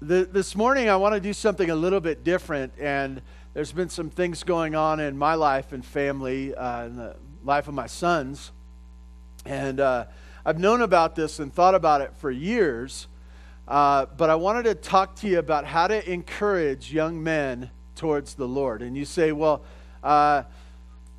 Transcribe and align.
The, 0.00 0.28
this 0.30 0.54
morning, 0.54 0.88
I 0.88 0.94
want 0.94 1.16
to 1.16 1.20
do 1.20 1.32
something 1.32 1.70
a 1.70 1.74
little 1.74 1.98
bit 1.98 2.22
different, 2.22 2.72
and 2.78 3.20
there's 3.52 3.72
been 3.72 3.88
some 3.88 4.10
things 4.10 4.44
going 4.44 4.76
on 4.76 5.00
in 5.00 5.18
my 5.18 5.34
life 5.34 5.72
and 5.72 5.84
family, 5.84 6.54
uh, 6.54 6.86
in 6.86 6.94
the 6.94 7.16
life 7.42 7.66
of 7.66 7.74
my 7.74 7.88
sons. 7.88 8.52
And 9.44 9.80
uh, 9.80 10.04
I've 10.46 10.60
known 10.60 10.82
about 10.82 11.16
this 11.16 11.40
and 11.40 11.52
thought 11.52 11.74
about 11.74 12.00
it 12.00 12.12
for 12.18 12.30
years, 12.30 13.08
uh, 13.66 14.06
but 14.16 14.30
I 14.30 14.36
wanted 14.36 14.66
to 14.66 14.76
talk 14.76 15.16
to 15.16 15.28
you 15.28 15.40
about 15.40 15.64
how 15.64 15.88
to 15.88 16.08
encourage 16.08 16.92
young 16.92 17.20
men 17.20 17.68
towards 17.96 18.34
the 18.34 18.46
Lord. 18.46 18.82
And 18.82 18.96
you 18.96 19.04
say, 19.04 19.32
well, 19.32 19.62
uh, 20.04 20.44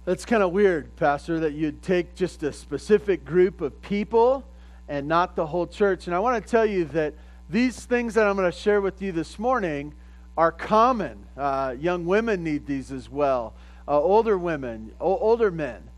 that's 0.05 0.23
kind 0.23 0.41
of 0.41 0.53
weird, 0.53 0.95
Pastor, 0.95 1.41
that 1.41 1.51
you'd 1.51 1.81
take 1.81 2.15
just 2.15 2.43
a 2.43 2.53
specific 2.53 3.25
group 3.25 3.59
of 3.59 3.81
people 3.81 4.45
and 4.87 5.05
not 5.05 5.35
the 5.35 5.47
whole 5.47 5.67
church. 5.67 6.07
And 6.07 6.15
I 6.15 6.19
want 6.19 6.41
to 6.41 6.49
tell 6.49 6.65
you 6.65 6.85
that 6.85 7.13
these 7.49 7.83
things 7.83 8.13
that 8.13 8.27
I'm 8.27 8.35
going 8.35 8.49
to 8.49 8.57
share 8.57 8.79
with 8.79 9.01
you 9.01 9.11
this 9.11 9.39
morning 9.39 9.95
are 10.37 10.51
common. 10.51 11.25
Uh, 11.35 11.75
young 11.79 12.05
women 12.05 12.43
need 12.43 12.67
these 12.67 12.91
as 12.91 13.09
well, 13.09 13.55
uh, 13.87 13.99
older 13.99 14.37
women, 14.37 14.91
o- 15.01 15.17
older 15.17 15.49
men. 15.49 15.89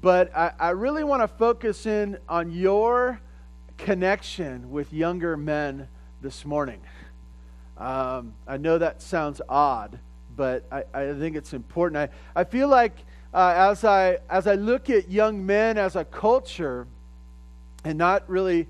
But 0.00 0.34
I, 0.34 0.52
I 0.58 0.70
really 0.70 1.04
want 1.04 1.22
to 1.22 1.28
focus 1.28 1.84
in 1.84 2.16
on 2.28 2.50
your 2.50 3.20
connection 3.76 4.70
with 4.70 4.92
younger 4.92 5.36
men 5.36 5.88
this 6.22 6.46
morning. 6.46 6.80
Um, 7.76 8.32
I 8.46 8.56
know 8.56 8.78
that 8.78 9.02
sounds 9.02 9.42
odd, 9.50 9.98
but 10.34 10.64
I, 10.72 10.84
I 10.94 11.12
think 11.12 11.36
it's 11.36 11.52
important. 11.52 12.10
I, 12.34 12.40
I 12.40 12.44
feel 12.44 12.68
like 12.68 12.96
uh, 13.34 13.52
as, 13.54 13.84
I, 13.84 14.18
as 14.30 14.46
I 14.46 14.54
look 14.54 14.88
at 14.88 15.10
young 15.10 15.44
men 15.44 15.76
as 15.76 15.94
a 15.94 16.06
culture 16.06 16.86
and 17.84 17.98
not 17.98 18.28
really 18.30 18.66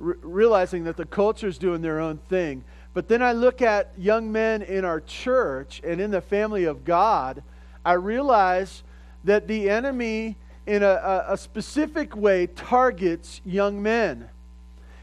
realizing 0.00 0.84
that 0.84 0.96
the 0.96 1.04
culture 1.04 1.46
is 1.46 1.58
doing 1.58 1.82
their 1.82 2.00
own 2.00 2.18
thing. 2.28 2.64
But 2.92 3.08
then 3.08 3.22
I 3.22 3.32
look 3.32 3.62
at 3.62 3.92
young 3.96 4.32
men 4.32 4.62
in 4.62 4.84
our 4.84 5.00
church 5.00 5.80
and 5.84 6.00
in 6.00 6.10
the 6.10 6.20
family 6.20 6.64
of 6.64 6.84
God, 6.84 7.42
I 7.84 7.92
realize 7.92 8.82
that 9.24 9.46
the 9.46 9.70
enemy, 9.70 10.36
in 10.66 10.82
a, 10.82 11.24
a 11.28 11.36
specific 11.36 12.16
way, 12.16 12.46
targets 12.46 13.40
young 13.44 13.82
men. 13.82 14.28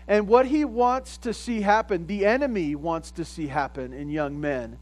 And 0.07 0.27
what 0.27 0.47
he 0.47 0.65
wants 0.65 1.17
to 1.19 1.33
see 1.33 1.61
happen, 1.61 2.07
the 2.07 2.25
enemy 2.25 2.75
wants 2.75 3.11
to 3.11 3.25
see 3.25 3.47
happen 3.47 3.93
in 3.93 4.09
young 4.09 4.39
men, 4.39 4.79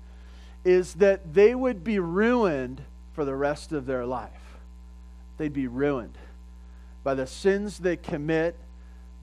is 0.63 0.95
that 0.95 1.33
they 1.33 1.53
would 1.53 1.83
be 1.83 1.99
ruined 1.99 2.81
for 3.13 3.25
the 3.25 3.35
rest 3.35 3.71
of 3.71 3.85
their 3.85 4.05
life. 4.05 4.31
They'd 5.37 5.53
be 5.53 5.67
ruined 5.67 6.17
by 7.03 7.13
the 7.13 7.27
sins 7.27 7.77
they 7.77 7.97
commit 7.97 8.55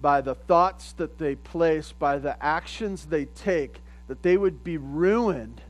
by 0.03 0.20
the 0.20 0.34
thoughts 0.34 0.92
that 0.95 1.19
they 1.19 1.36
place, 1.36 1.92
by 1.92 2.19
the 2.19 2.42
actions 2.45 3.06
they 3.06 3.25
take, 3.25 3.81
that 4.08 4.22
they 4.22 4.36
would 4.36 4.62
be 4.64 4.77
ruined 4.77 5.62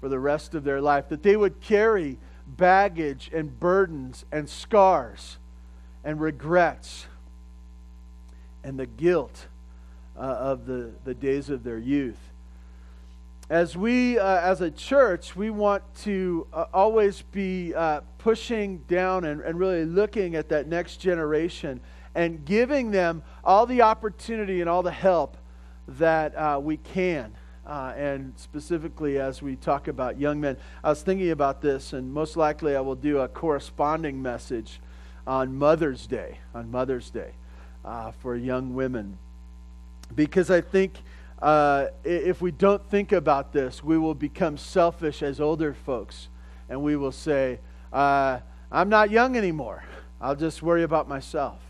for 0.00 0.08
the 0.08 0.18
rest 0.18 0.54
of 0.54 0.64
their 0.64 0.80
life, 0.80 1.08
that 1.08 1.22
they 1.22 1.36
would 1.36 1.60
carry 1.60 2.16
baggage 2.46 3.30
and 3.34 3.58
burdens 3.58 4.24
and 4.32 4.48
scars 4.48 5.36
and 6.04 6.20
regrets 6.20 7.06
and 8.64 8.78
the 8.78 8.86
guilt 8.86 9.46
uh, 10.16 10.20
of 10.20 10.66
the, 10.66 10.92
the 11.04 11.14
days 11.14 11.50
of 11.50 11.64
their 11.64 11.78
youth. 11.78 12.18
As 13.50 13.76
we, 13.76 14.18
uh, 14.18 14.40
as 14.40 14.60
a 14.60 14.70
church, 14.70 15.36
we 15.36 15.50
want 15.50 15.82
to 16.02 16.46
uh, 16.52 16.66
always 16.72 17.22
be 17.32 17.74
uh, 17.74 18.00
pushing 18.18 18.78
down 18.88 19.24
and, 19.24 19.40
and 19.42 19.58
really 19.58 19.84
looking 19.84 20.36
at 20.36 20.48
that 20.48 20.68
next 20.68 20.98
generation 20.98 21.80
and 22.14 22.44
giving 22.44 22.90
them 22.90 23.22
all 23.44 23.66
the 23.66 23.82
opportunity 23.82 24.60
and 24.60 24.68
all 24.68 24.82
the 24.82 24.90
help 24.90 25.36
that 25.88 26.34
uh, 26.36 26.60
we 26.62 26.76
can. 26.76 27.32
Uh, 27.66 27.92
and 27.96 28.32
specifically, 28.36 29.18
as 29.18 29.40
we 29.40 29.54
talk 29.56 29.86
about 29.86 30.18
young 30.18 30.40
men, 30.40 30.56
I 30.82 30.90
was 30.90 31.02
thinking 31.02 31.30
about 31.30 31.62
this, 31.62 31.92
and 31.92 32.12
most 32.12 32.36
likely 32.36 32.74
I 32.74 32.80
will 32.80 32.96
do 32.96 33.18
a 33.18 33.28
corresponding 33.28 34.20
message 34.20 34.80
on 35.26 35.56
Mother's 35.56 36.06
Day, 36.06 36.38
on 36.54 36.70
Mother's 36.70 37.10
Day 37.10 37.30
uh, 37.84 38.10
for 38.10 38.34
young 38.34 38.74
women. 38.74 39.16
Because 40.14 40.50
I 40.50 40.60
think 40.60 40.94
uh, 41.40 41.86
if 42.04 42.40
we 42.40 42.50
don't 42.50 42.84
think 42.90 43.12
about 43.12 43.52
this, 43.52 43.82
we 43.82 43.96
will 43.96 44.14
become 44.14 44.58
selfish 44.58 45.22
as 45.22 45.40
older 45.40 45.72
folks, 45.72 46.28
and 46.68 46.82
we 46.82 46.96
will 46.96 47.12
say, 47.12 47.60
uh, 47.92 48.40
I'm 48.70 48.88
not 48.88 49.10
young 49.10 49.36
anymore. 49.36 49.84
I'll 50.20 50.36
just 50.36 50.62
worry 50.62 50.82
about 50.82 51.08
myself. 51.08 51.60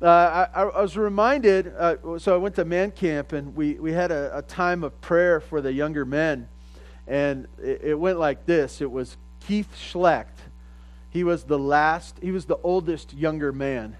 Uh, 0.00 0.46
I, 0.54 0.62
I, 0.62 0.82
was 0.82 0.94
reminded, 0.96 1.72
uh, 1.74 2.18
so 2.18 2.34
I 2.34 2.36
went 2.36 2.54
to 2.56 2.66
man 2.66 2.90
camp 2.90 3.32
and 3.32 3.56
we, 3.56 3.74
we 3.74 3.92
had 3.92 4.10
a, 4.10 4.38
a 4.38 4.42
time 4.42 4.84
of 4.84 5.00
prayer 5.00 5.40
for 5.40 5.62
the 5.62 5.72
younger 5.72 6.04
men. 6.04 6.48
And 7.06 7.46
it, 7.62 7.80
it, 7.82 7.98
went 7.98 8.18
like 8.18 8.44
this 8.44 8.82
it 8.82 8.90
was 8.90 9.16
Keith 9.46 9.74
Schlecht. 9.74 10.38
He 11.08 11.24
was 11.24 11.44
the 11.44 11.58
last, 11.58 12.18
he 12.20 12.30
was 12.30 12.44
the 12.44 12.58
oldest 12.62 13.14
younger 13.14 13.52
man. 13.52 13.96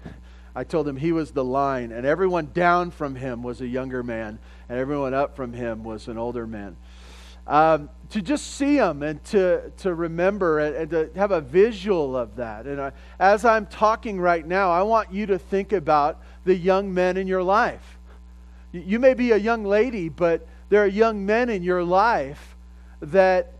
I 0.53 0.63
told 0.63 0.87
him 0.87 0.97
he 0.97 1.11
was 1.11 1.31
the 1.31 1.43
line, 1.43 1.91
and 1.91 2.05
everyone 2.05 2.51
down 2.53 2.91
from 2.91 3.15
him 3.15 3.43
was 3.43 3.61
a 3.61 3.67
younger 3.67 4.01
man, 4.03 4.39
and 4.69 4.79
everyone 4.79 5.13
up 5.13 5.35
from 5.35 5.53
him 5.53 5.83
was 5.83 6.07
an 6.07 6.17
older 6.17 6.45
man 6.47 6.77
um, 7.47 7.89
to 8.09 8.21
just 8.21 8.55
see 8.55 8.77
them 8.77 9.03
and 9.03 9.23
to, 9.25 9.71
to 9.77 9.93
remember 9.93 10.59
and, 10.59 10.75
and 10.75 10.89
to 10.91 11.09
have 11.19 11.31
a 11.31 11.41
visual 11.41 12.15
of 12.15 12.35
that. 12.35 12.65
And 12.65 12.79
I, 12.79 12.91
as 13.19 13.43
I'm 13.43 13.65
talking 13.65 14.19
right 14.19 14.45
now, 14.45 14.71
I 14.71 14.83
want 14.83 15.11
you 15.11 15.25
to 15.27 15.39
think 15.39 15.73
about 15.73 16.21
the 16.45 16.55
young 16.55 16.93
men 16.93 17.17
in 17.17 17.27
your 17.27 17.43
life. 17.43 17.97
You, 18.71 18.99
may 18.99 19.13
be 19.13 19.31
a 19.31 19.37
young 19.37 19.63
lady, 19.63 20.09
but 20.09 20.47
there 20.69 20.83
are 20.83 20.87
young 20.87 21.25
men 21.25 21.49
in 21.49 21.63
your 21.63 21.83
life 21.83 22.55
that 23.01 23.53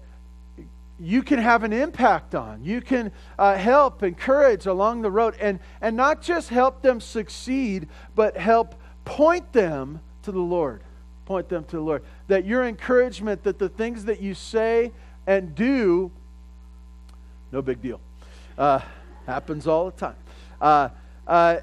you 0.99 1.23
can 1.23 1.39
have 1.39 1.63
an 1.63 1.73
impact 1.73 2.35
on. 2.35 2.63
You 2.63 2.81
can 2.81 3.11
uh, 3.37 3.55
help, 3.55 4.03
encourage 4.03 4.65
along 4.65 5.01
the 5.01 5.11
road, 5.11 5.35
and, 5.39 5.59
and 5.81 5.95
not 5.95 6.21
just 6.21 6.49
help 6.49 6.81
them 6.81 6.99
succeed, 6.99 7.87
but 8.15 8.35
help 8.35 8.75
point 9.05 9.53
them 9.53 10.01
to 10.23 10.31
the 10.31 10.39
Lord 10.39 10.81
point 11.27 11.49
them 11.49 11.65
to 11.65 11.75
the 11.75 11.81
Lord. 11.81 12.03
That 12.29 12.45
your 12.45 12.65
encouragement, 12.65 13.43
that 13.43 13.59
the 13.59 13.69
things 13.69 14.05
that 14.05 14.21
you 14.21 14.33
say 14.33 14.93
and 15.27 15.53
do, 15.53 16.09
no 17.51 17.61
big 17.61 17.81
deal. 17.81 17.99
Uh, 18.57 18.79
happens 19.27 19.67
all 19.67 19.85
the 19.85 19.97
time. 19.97 20.15
Uh, 20.59 20.89
uh, 21.27 21.57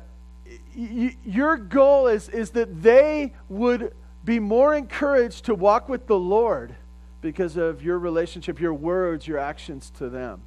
y- 0.76 1.16
your 1.24 1.56
goal 1.56 2.06
is, 2.06 2.28
is 2.28 2.50
that 2.50 2.82
they 2.82 3.32
would 3.48 3.94
be 4.24 4.38
more 4.38 4.74
encouraged 4.74 5.46
to 5.46 5.54
walk 5.54 5.88
with 5.88 6.06
the 6.06 6.18
Lord 6.18 6.76
because 7.22 7.56
of 7.56 7.82
your 7.82 7.98
relationship, 7.98 8.60
your 8.60 8.74
words, 8.74 9.26
your 9.26 9.38
actions 9.38 9.90
to 9.96 10.10
them. 10.10 10.42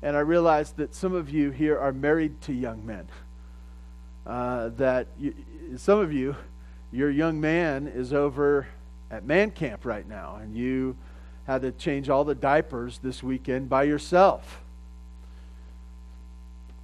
And 0.00 0.16
I 0.16 0.20
realize 0.20 0.70
that 0.72 0.94
some 0.94 1.12
of 1.12 1.28
you 1.28 1.50
here 1.50 1.76
are 1.78 1.92
married 1.92 2.40
to 2.42 2.52
young 2.52 2.86
men. 2.86 3.08
Uh, 4.24 4.68
that 4.76 5.08
you, 5.18 5.34
some 5.76 5.98
of 5.98 6.12
you 6.12 6.36
your 6.94 7.10
young 7.10 7.40
man 7.40 7.88
is 7.88 8.12
over 8.12 8.68
at 9.10 9.24
man 9.24 9.50
camp 9.50 9.84
right 9.84 10.08
now, 10.08 10.38
and 10.40 10.56
you 10.56 10.96
had 11.44 11.62
to 11.62 11.72
change 11.72 12.08
all 12.08 12.22
the 12.22 12.36
diapers 12.36 13.00
this 13.02 13.20
weekend 13.20 13.68
by 13.68 13.82
yourself. 13.82 14.60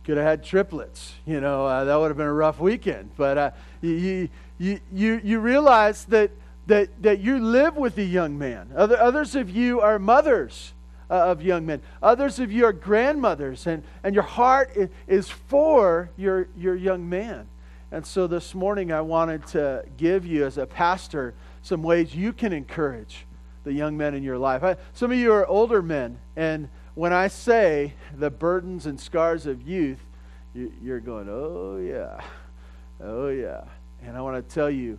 Could 0.04 0.16
have 0.16 0.26
had 0.26 0.43
triplets. 0.43 1.15
You 1.26 1.41
know, 1.41 1.65
uh, 1.65 1.84
that 1.84 1.94
would 1.94 2.09
have 2.09 2.16
been 2.16 2.26
a 2.26 2.32
rough 2.32 2.59
weekend. 2.59 3.10
But 3.16 3.38
uh, 3.38 3.50
you, 3.82 4.28
you, 4.59 4.81
you, 4.93 5.20
you 5.22 5.38
realize 5.38 6.04
that, 6.06 6.32
that, 6.66 6.88
that 7.03 7.20
you 7.20 7.38
live 7.38 7.76
with 7.76 7.97
a 7.97 8.04
young 8.04 8.37
man. 8.37 8.72
Other, 8.75 8.99
others 9.00 9.37
of 9.37 9.49
you 9.49 9.81
are 9.81 10.00
mothers 10.00 10.72
uh, 11.09 11.15
of 11.15 11.41
young 11.41 11.66
men. 11.66 11.82
Others 12.03 12.41
of 12.41 12.50
you 12.50 12.65
are 12.65 12.72
grandmothers, 12.72 13.66
and, 13.66 13.84
and 14.03 14.15
your 14.15 14.25
heart 14.25 14.76
is 15.06 15.28
for 15.28 16.10
your, 16.16 16.49
your 16.56 16.75
young 16.75 17.09
man. 17.09 17.47
And 17.93 18.06
so 18.06 18.28
this 18.28 18.55
morning, 18.55 18.93
I 18.93 19.01
wanted 19.01 19.47
to 19.49 19.84
give 19.97 20.25
you, 20.25 20.45
as 20.45 20.59
a 20.59 20.67
pastor, 20.67 21.34
some 21.62 21.83
ways 21.83 22.15
you 22.15 22.33
can 22.33 22.53
encourage 22.53 23.27
the 23.64 23.73
young 23.73 23.97
men 23.97 24.14
in 24.14 24.23
your 24.23 24.38
life. 24.38 24.62
I, 24.62 24.76
some 24.93 25.11
of 25.11 25.19
you 25.19 25.32
are 25.32 25.44
older 25.47 25.82
men, 25.82 26.19
and 26.37 26.69
when 26.94 27.12
I 27.12 27.26
say 27.26 27.94
the 28.17 28.31
burdens 28.31 28.87
and 28.87 28.99
scars 28.99 29.44
of 29.47 29.62
youth, 29.62 29.99
you, 30.55 30.73
you're 30.81 31.00
going, 31.00 31.29
oh, 31.29 31.79
yeah, 31.79 32.20
oh, 33.03 33.29
yeah. 33.29 33.64
And 34.03 34.17
I 34.17 34.20
want 34.20 34.37
to 34.37 34.55
tell 34.55 34.70
you 34.70 34.99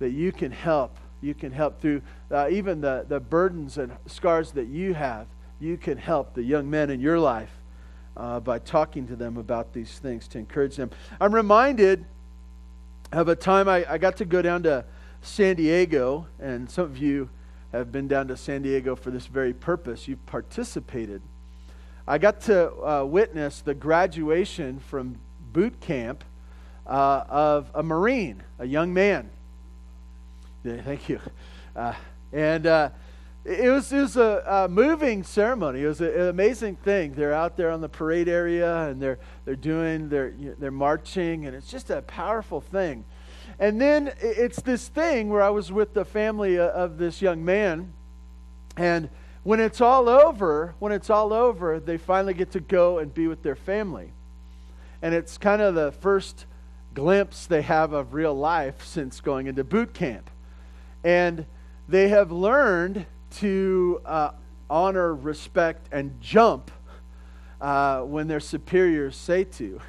that 0.00 0.10
you 0.10 0.32
can 0.32 0.50
help. 0.50 0.98
You 1.20 1.34
can 1.34 1.52
help 1.52 1.80
through 1.80 2.02
uh, 2.32 2.48
even 2.50 2.80
the, 2.80 3.06
the 3.08 3.20
burdens 3.20 3.78
and 3.78 3.92
scars 4.06 4.50
that 4.52 4.66
you 4.66 4.94
have. 4.94 5.28
You 5.60 5.76
can 5.76 5.96
help 5.96 6.34
the 6.34 6.42
young 6.42 6.68
men 6.68 6.90
in 6.90 7.00
your 7.00 7.20
life 7.20 7.52
uh, 8.16 8.40
by 8.40 8.58
talking 8.58 9.06
to 9.06 9.14
them 9.14 9.36
about 9.36 9.72
these 9.72 10.00
things 10.00 10.26
to 10.28 10.38
encourage 10.38 10.74
them. 10.74 10.90
I'm 11.20 11.32
reminded 11.32 12.04
of 13.20 13.28
a 13.28 13.36
time 13.36 13.68
I, 13.68 13.84
I 13.88 13.98
got 13.98 14.16
to 14.18 14.24
go 14.24 14.42
down 14.42 14.62
to 14.64 14.84
San 15.20 15.56
Diego, 15.56 16.26
and 16.40 16.70
some 16.70 16.84
of 16.84 16.98
you 16.98 17.28
have 17.72 17.92
been 17.92 18.08
down 18.08 18.28
to 18.28 18.36
San 18.36 18.62
Diego 18.62 18.96
for 18.96 19.10
this 19.10 19.26
very 19.26 19.52
purpose. 19.52 20.08
You've 20.08 20.24
participated. 20.26 21.22
I 22.06 22.18
got 22.18 22.40
to 22.42 22.72
uh, 22.72 23.04
witness 23.04 23.60
the 23.60 23.74
graduation 23.74 24.80
from 24.80 25.18
boot 25.52 25.80
camp 25.80 26.24
uh, 26.86 27.24
of 27.28 27.70
a 27.74 27.82
Marine, 27.82 28.42
a 28.58 28.66
young 28.66 28.92
man. 28.92 29.30
Yeah, 30.64 30.80
thank 30.82 31.08
you. 31.08 31.20
Uh, 31.76 31.94
And 32.32 32.66
uh, 32.66 32.88
it 33.44 33.70
was, 33.70 33.92
it 33.92 34.00
was 34.00 34.16
a, 34.16 34.44
a, 34.46 34.68
moving 34.68 35.24
ceremony. 35.24 35.82
It 35.82 35.86
was 35.86 36.00
a, 36.00 36.12
an 36.12 36.28
amazing 36.28 36.76
thing. 36.76 37.14
They're 37.14 37.32
out 37.32 37.56
there 37.56 37.70
on 37.70 37.80
the 37.80 37.88
parade 37.88 38.28
area 38.28 38.88
and 38.88 39.02
they're, 39.02 39.18
they're 39.44 39.56
doing, 39.56 40.08
they're, 40.08 40.32
they're 40.58 40.70
marching, 40.70 41.46
and 41.46 41.56
it's 41.56 41.70
just 41.70 41.90
a 41.90 42.02
powerful 42.02 42.60
thing. 42.60 43.04
And 43.58 43.80
then 43.80 44.12
it's 44.20 44.60
this 44.62 44.88
thing 44.88 45.28
where 45.28 45.42
I 45.42 45.50
was 45.50 45.72
with 45.72 45.92
the 45.92 46.04
family 46.04 46.58
uh, 46.58 46.68
of 46.68 46.98
this 46.98 47.20
young 47.20 47.44
man, 47.44 47.92
and 48.76 49.08
when 49.42 49.58
it's 49.58 49.80
all 49.80 50.08
over, 50.08 50.74
when 50.78 50.92
it's 50.92 51.10
all 51.10 51.32
over, 51.32 51.80
they 51.80 51.98
finally 51.98 52.34
get 52.34 52.52
to 52.52 52.60
go 52.60 52.98
and 52.98 53.12
be 53.12 53.26
with 53.26 53.42
their 53.42 53.56
family. 53.56 54.12
And 55.02 55.14
it's 55.14 55.36
kind 55.36 55.60
of 55.60 55.74
the 55.74 55.90
first 55.90 56.46
glimpse 56.94 57.46
they 57.46 57.62
have 57.62 57.92
of 57.92 58.14
real 58.14 58.34
life 58.34 58.84
since 58.84 59.20
going 59.20 59.48
into 59.48 59.64
boot 59.64 59.94
camp. 59.94 60.30
And 61.02 61.44
they 61.88 62.08
have 62.08 62.30
learned 62.30 63.06
to 63.40 64.00
uh, 64.04 64.30
honor, 64.68 65.14
respect, 65.14 65.86
and 65.92 66.20
jump 66.20 66.70
uh, 67.60 68.00
when 68.00 68.28
their 68.28 68.40
superiors 68.40 69.16
say 69.16 69.44
to. 69.44 69.80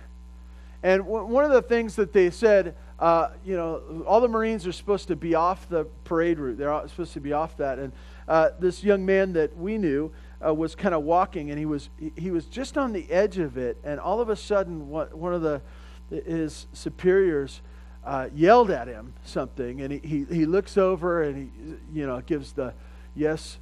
And 0.83 1.03
w- 1.03 1.25
one 1.25 1.45
of 1.45 1.51
the 1.51 1.61
things 1.61 1.95
that 1.95 2.13
they 2.13 2.29
said, 2.29 2.75
uh, 2.99 3.29
you 3.45 3.55
know, 3.55 4.03
all 4.05 4.21
the 4.21 4.27
Marines 4.27 4.67
are 4.67 4.71
supposed 4.71 5.07
to 5.07 5.15
be 5.15 5.35
off 5.35 5.67
the 5.69 5.85
parade 6.03 6.39
route. 6.39 6.57
They're 6.57 6.87
supposed 6.87 7.13
to 7.13 7.21
be 7.21 7.33
off 7.33 7.57
that. 7.57 7.79
And 7.79 7.93
uh, 8.27 8.49
this 8.59 8.83
young 8.83 9.05
man 9.05 9.33
that 9.33 9.57
we 9.57 9.77
knew 9.77 10.11
uh, 10.45 10.53
was 10.53 10.75
kind 10.75 10.93
of 10.93 11.03
walking, 11.03 11.49
and 11.49 11.59
he 11.59 11.65
was 11.65 11.89
he 12.15 12.31
was 12.31 12.45
just 12.45 12.77
on 12.77 12.93
the 12.93 13.09
edge 13.11 13.37
of 13.37 13.57
it, 13.57 13.77
and 13.83 13.99
all 13.99 14.19
of 14.19 14.29
a 14.29 14.35
sudden, 14.35 14.89
one 14.89 15.33
of 15.33 15.41
the 15.41 15.61
his 16.09 16.67
superiors 16.73 17.61
uh, 18.05 18.27
yelled 18.35 18.69
at 18.69 18.87
him 18.87 19.13
something, 19.23 19.81
and 19.81 19.93
he, 19.93 19.99
he, 19.99 20.25
he 20.35 20.45
looks 20.45 20.77
over 20.77 21.23
and 21.23 21.37
he 21.37 21.99
you 21.99 22.05
know 22.05 22.21
gives 22.21 22.51
the 22.53 22.73
yes 23.15 23.57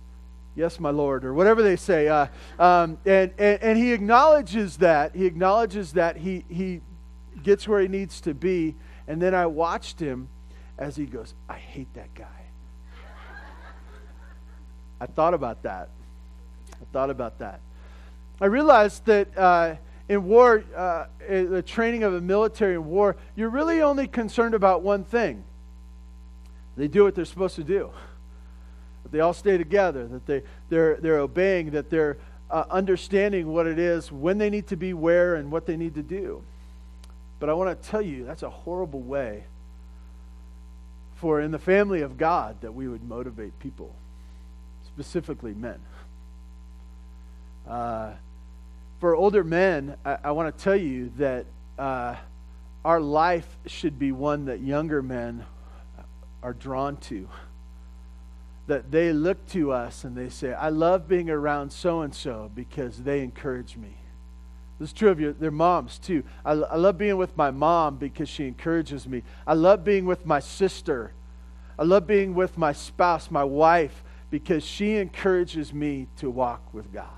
yes 0.55 0.79
my 0.79 0.89
lord 0.89 1.23
or 1.23 1.33
whatever 1.33 1.61
they 1.61 1.75
say 1.75 2.07
uh, 2.07 2.27
um, 2.59 2.97
and, 3.05 3.31
and, 3.37 3.61
and 3.61 3.77
he 3.77 3.93
acknowledges 3.93 4.77
that 4.77 5.15
he 5.15 5.25
acknowledges 5.25 5.93
that 5.93 6.17
he, 6.17 6.45
he 6.49 6.81
gets 7.43 7.67
where 7.67 7.81
he 7.81 7.87
needs 7.87 8.21
to 8.21 8.33
be 8.33 8.75
and 9.07 9.21
then 9.21 9.33
i 9.33 9.45
watched 9.45 9.99
him 9.99 10.27
as 10.77 10.95
he 10.95 11.05
goes 11.05 11.33
i 11.47 11.57
hate 11.57 11.93
that 11.93 12.13
guy 12.13 12.41
I 15.01 15.07
thought 15.07 15.33
about 15.33 15.63
that. 15.63 15.89
I 16.73 16.85
thought 16.93 17.09
about 17.09 17.39
that. 17.39 17.59
I 18.39 18.45
realized 18.45 19.03
that 19.07 19.35
uh, 19.35 19.75
in 20.07 20.25
war, 20.25 20.63
uh, 20.77 21.05
the 21.27 21.63
training 21.65 22.03
of 22.03 22.13
a 22.13 22.21
military 22.21 22.75
in 22.75 22.85
war, 22.85 23.15
you're 23.35 23.49
really 23.49 23.81
only 23.81 24.05
concerned 24.05 24.53
about 24.53 24.83
one 24.83 25.03
thing. 25.03 25.43
They 26.77 26.87
do 26.87 27.03
what 27.03 27.15
they're 27.15 27.25
supposed 27.25 27.55
to 27.55 27.63
do. 27.63 27.89
They 29.11 29.19
all 29.19 29.33
stay 29.33 29.57
together, 29.57 30.07
that 30.07 30.25
they, 30.25 30.43
they're, 30.69 30.95
they're 30.95 31.19
obeying, 31.19 31.71
that 31.71 31.89
they're 31.89 32.17
uh, 32.49 32.63
understanding 32.69 33.51
what 33.51 33.67
it 33.67 33.77
is, 33.77 34.11
when 34.11 34.37
they 34.37 34.49
need 34.49 34.67
to 34.67 34.77
be 34.77 34.93
where, 34.93 35.35
and 35.35 35.51
what 35.51 35.65
they 35.65 35.77
need 35.77 35.95
to 35.95 36.03
do. 36.03 36.43
But 37.39 37.49
I 37.49 37.53
want 37.53 37.81
to 37.81 37.89
tell 37.89 38.01
you, 38.01 38.25
that's 38.25 38.43
a 38.43 38.49
horrible 38.49 39.01
way 39.01 39.43
for 41.15 41.41
in 41.41 41.51
the 41.51 41.59
family 41.59 42.01
of 42.01 42.17
God 42.17 42.61
that 42.61 42.73
we 42.73 42.87
would 42.87 43.03
motivate 43.03 43.57
people 43.59 43.93
specifically 44.87 45.53
men. 45.53 45.79
Uh, 47.67 48.11
for 48.99 49.15
older 49.15 49.43
men, 49.43 49.95
I, 50.03 50.17
I 50.25 50.31
want 50.31 50.55
to 50.55 50.63
tell 50.63 50.75
you 50.75 51.11
that 51.17 51.45
uh, 51.77 52.15
our 52.83 52.99
life 52.99 53.47
should 53.67 53.99
be 53.99 54.11
one 54.11 54.45
that 54.45 54.61
younger 54.61 55.01
men 55.01 55.45
are 56.43 56.53
drawn 56.53 56.97
to. 56.97 57.27
That 58.71 58.89
they 58.89 59.11
look 59.11 59.45
to 59.49 59.73
us 59.73 60.05
and 60.05 60.15
they 60.15 60.29
say, 60.29 60.53
I 60.53 60.69
love 60.69 61.05
being 61.05 61.29
around 61.29 61.73
so 61.73 62.03
and 62.03 62.15
so 62.15 62.49
because 62.55 62.99
they 62.99 63.19
encourage 63.19 63.75
me. 63.75 63.97
This 64.79 64.91
is 64.91 64.93
true 64.93 65.09
of 65.09 65.19
your, 65.19 65.33
their 65.33 65.51
moms 65.51 65.99
too. 65.99 66.23
I, 66.45 66.53
I 66.53 66.77
love 66.77 66.97
being 66.97 67.17
with 67.17 67.35
my 67.35 67.51
mom 67.51 67.97
because 67.97 68.29
she 68.29 68.47
encourages 68.47 69.05
me. 69.09 69.23
I 69.45 69.55
love 69.55 69.83
being 69.83 70.05
with 70.05 70.25
my 70.25 70.39
sister. 70.39 71.11
I 71.77 71.83
love 71.83 72.07
being 72.07 72.33
with 72.33 72.57
my 72.57 72.71
spouse, 72.71 73.29
my 73.29 73.43
wife, 73.43 74.05
because 74.29 74.63
she 74.63 74.95
encourages 74.95 75.73
me 75.73 76.07
to 76.19 76.29
walk 76.29 76.73
with 76.73 76.93
God. 76.93 77.09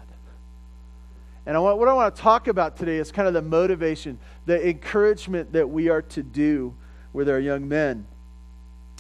And 1.46 1.56
I 1.56 1.60
want, 1.60 1.78
what 1.78 1.88
I 1.88 1.94
want 1.94 2.16
to 2.16 2.20
talk 2.20 2.48
about 2.48 2.78
today 2.78 2.98
is 2.98 3.12
kind 3.12 3.28
of 3.28 3.36
the 3.36 3.44
motivation, 3.44 4.18
the 4.48 4.68
encouragement 4.68 5.54
that 5.54 5.70
we 5.70 5.88
are 5.88 6.02
to 6.02 6.24
do 6.24 6.74
with 7.14 7.30
our 7.30 7.40
young 7.40 7.68
men. 7.68 8.08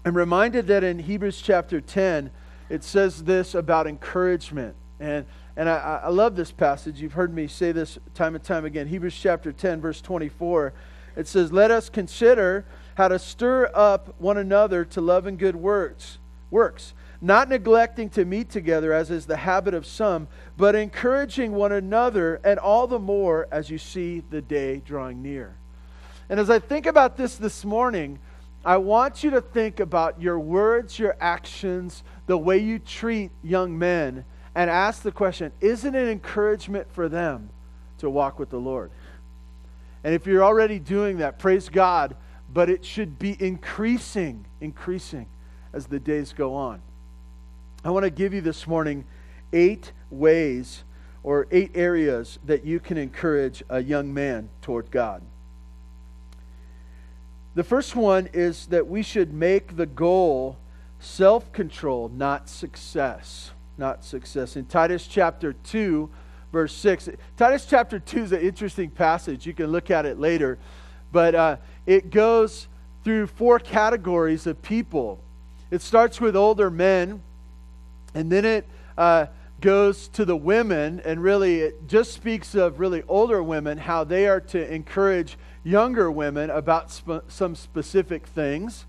I'm 0.05 0.15
reminded 0.15 0.67
that 0.67 0.83
in 0.83 0.99
Hebrews 0.99 1.41
chapter 1.41 1.81
10, 1.81 2.29
it 2.69 2.83
says 2.83 3.23
this 3.23 3.55
about 3.55 3.87
encouragement. 3.87 4.75
And, 4.99 5.25
and 5.55 5.69
I, 5.69 6.01
I 6.05 6.09
love 6.09 6.35
this 6.35 6.51
passage. 6.51 7.01
You've 7.01 7.13
heard 7.13 7.33
me 7.33 7.47
say 7.47 7.71
this 7.71 7.97
time 8.13 8.35
and 8.35 8.43
time 8.43 8.65
again. 8.65 8.87
Hebrews 8.87 9.17
chapter 9.19 9.51
10, 9.51 9.81
verse 9.81 10.01
24. 10.01 10.73
It 11.15 11.27
says, 11.27 11.51
Let 11.51 11.71
us 11.71 11.89
consider 11.89 12.65
how 12.95 13.07
to 13.07 13.19
stir 13.19 13.69
up 13.73 14.15
one 14.19 14.37
another 14.37 14.85
to 14.85 15.01
love 15.01 15.25
and 15.27 15.37
good 15.37 15.55
works, 15.55 16.17
works 16.51 16.93
not 17.23 17.47
neglecting 17.47 18.09
to 18.09 18.25
meet 18.25 18.49
together 18.49 18.91
as 18.91 19.09
is 19.09 19.25
the 19.25 19.37
habit 19.37 19.73
of 19.73 19.85
some, 19.85 20.27
but 20.57 20.75
encouraging 20.75 21.53
one 21.53 21.71
another, 21.71 22.41
and 22.43 22.59
all 22.59 22.85
the 22.85 22.99
more 22.99 23.47
as 23.49 23.69
you 23.69 23.77
see 23.77 24.21
the 24.29 24.41
day 24.41 24.81
drawing 24.85 25.23
near. 25.23 25.55
And 26.29 26.37
as 26.37 26.49
I 26.49 26.59
think 26.59 26.85
about 26.85 27.15
this 27.15 27.37
this 27.37 27.63
morning, 27.63 28.19
I 28.65 28.75
want 28.75 29.23
you 29.23 29.29
to 29.31 29.41
think 29.41 29.79
about 29.79 30.21
your 30.21 30.37
words, 30.37 30.99
your 30.99 31.15
actions, 31.21 32.03
the 32.25 32.37
way 32.37 32.57
you 32.57 32.79
treat 32.79 33.31
young 33.43 33.77
men, 33.77 34.25
and 34.55 34.69
ask 34.69 35.01
the 35.01 35.11
question 35.11 35.51
isn't 35.61 35.95
it 35.95 36.07
encouragement 36.07 36.91
for 36.93 37.09
them 37.09 37.49
to 37.97 38.09
walk 38.09 38.39
with 38.39 38.49
the 38.49 38.59
Lord? 38.59 38.91
And 40.03 40.13
if 40.13 40.27
you're 40.27 40.43
already 40.43 40.79
doing 40.79 41.17
that, 41.17 41.39
praise 41.39 41.69
God, 41.69 42.15
but 42.51 42.69
it 42.69 42.83
should 42.83 43.17
be 43.17 43.37
increasing, 43.39 44.45
increasing 44.59 45.27
as 45.71 45.87
the 45.87 45.99
days 45.99 46.33
go 46.33 46.53
on. 46.53 46.81
I 47.83 47.89
want 47.89 48.03
to 48.03 48.09
give 48.09 48.33
you 48.33 48.41
this 48.41 48.67
morning 48.67 49.05
eight 49.53 49.91
ways 50.09 50.83
or 51.23 51.47
eight 51.51 51.71
areas 51.75 52.37
that 52.45 52.65
you 52.65 52.79
can 52.79 52.97
encourage 52.97 53.63
a 53.69 53.81
young 53.81 54.13
man 54.13 54.49
toward 54.61 54.91
God. 54.91 55.21
The 57.55 57.63
first 57.63 57.95
one 57.95 58.29
is 58.33 58.67
that 58.67 58.87
we 58.87 59.03
should 59.03 59.33
make 59.33 59.77
the 59.77 59.85
goal 59.85 60.57
self 61.03 61.51
control, 61.51 62.09
not 62.09 62.49
success. 62.49 63.51
Not 63.77 64.03
success. 64.03 64.55
In 64.55 64.65
Titus 64.65 65.07
chapter 65.07 65.53
2, 65.53 66.09
verse 66.51 66.73
6, 66.73 67.09
Titus 67.37 67.65
chapter 67.65 67.99
2 67.99 68.23
is 68.23 68.31
an 68.31 68.41
interesting 68.41 68.91
passage. 68.91 69.47
You 69.47 69.53
can 69.53 69.67
look 69.67 69.89
at 69.89 70.05
it 70.05 70.19
later. 70.19 70.59
But 71.11 71.33
uh, 71.33 71.57
it 71.85 72.11
goes 72.11 72.67
through 73.03 73.27
four 73.27 73.57
categories 73.59 74.45
of 74.45 74.61
people. 74.61 75.19
It 75.71 75.81
starts 75.81 76.21
with 76.21 76.35
older 76.35 76.69
men 76.69 77.21
and 78.13 78.31
then 78.31 78.45
it 78.45 78.67
uh, 78.97 79.27
goes 79.59 80.07
to 80.09 80.25
the 80.25 80.35
women, 80.35 81.01
and 81.05 81.21
really 81.21 81.61
it 81.61 81.87
just 81.87 82.13
speaks 82.13 82.53
of 82.55 82.79
really 82.79 83.03
older 83.07 83.41
women, 83.41 83.77
how 83.77 84.03
they 84.03 84.27
are 84.27 84.39
to 84.39 84.73
encourage 84.73 85.37
younger 85.63 86.11
women 86.11 86.49
about 86.49 86.91
sp- 86.93 87.25
some 87.27 87.55
specific 87.55 88.27
things. 88.27 88.85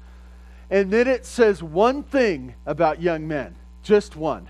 And 0.70 0.90
then 0.90 1.06
it 1.06 1.26
says 1.26 1.62
one 1.62 2.02
thing 2.02 2.54
about 2.66 3.02
young 3.02 3.28
men, 3.28 3.54
just 3.82 4.16
one. 4.16 4.48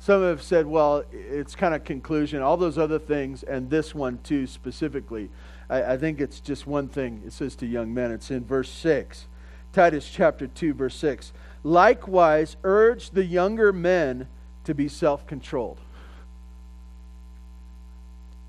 Some 0.00 0.22
have 0.22 0.42
said, 0.42 0.66
well, 0.66 1.04
it's 1.12 1.54
kind 1.54 1.74
of 1.74 1.84
conclusion, 1.84 2.40
all 2.42 2.56
those 2.56 2.78
other 2.78 2.98
things, 2.98 3.42
and 3.42 3.68
this 3.68 3.94
one 3.94 4.18
too 4.22 4.46
specifically. 4.46 5.28
I, 5.68 5.94
I 5.94 5.96
think 5.96 6.20
it's 6.20 6.40
just 6.40 6.66
one 6.66 6.88
thing 6.88 7.22
it 7.26 7.32
says 7.32 7.56
to 7.56 7.66
young 7.66 7.92
men. 7.92 8.12
It's 8.12 8.30
in 8.30 8.44
verse 8.44 8.70
6. 8.70 9.26
Titus 9.72 10.08
chapter 10.08 10.46
2, 10.46 10.74
verse 10.74 10.94
6 10.96 11.32
likewise 11.64 12.56
urge 12.64 13.10
the 13.10 13.24
younger 13.24 13.72
men 13.72 14.28
to 14.64 14.74
be 14.74 14.88
self 14.88 15.26
controlled. 15.26 15.78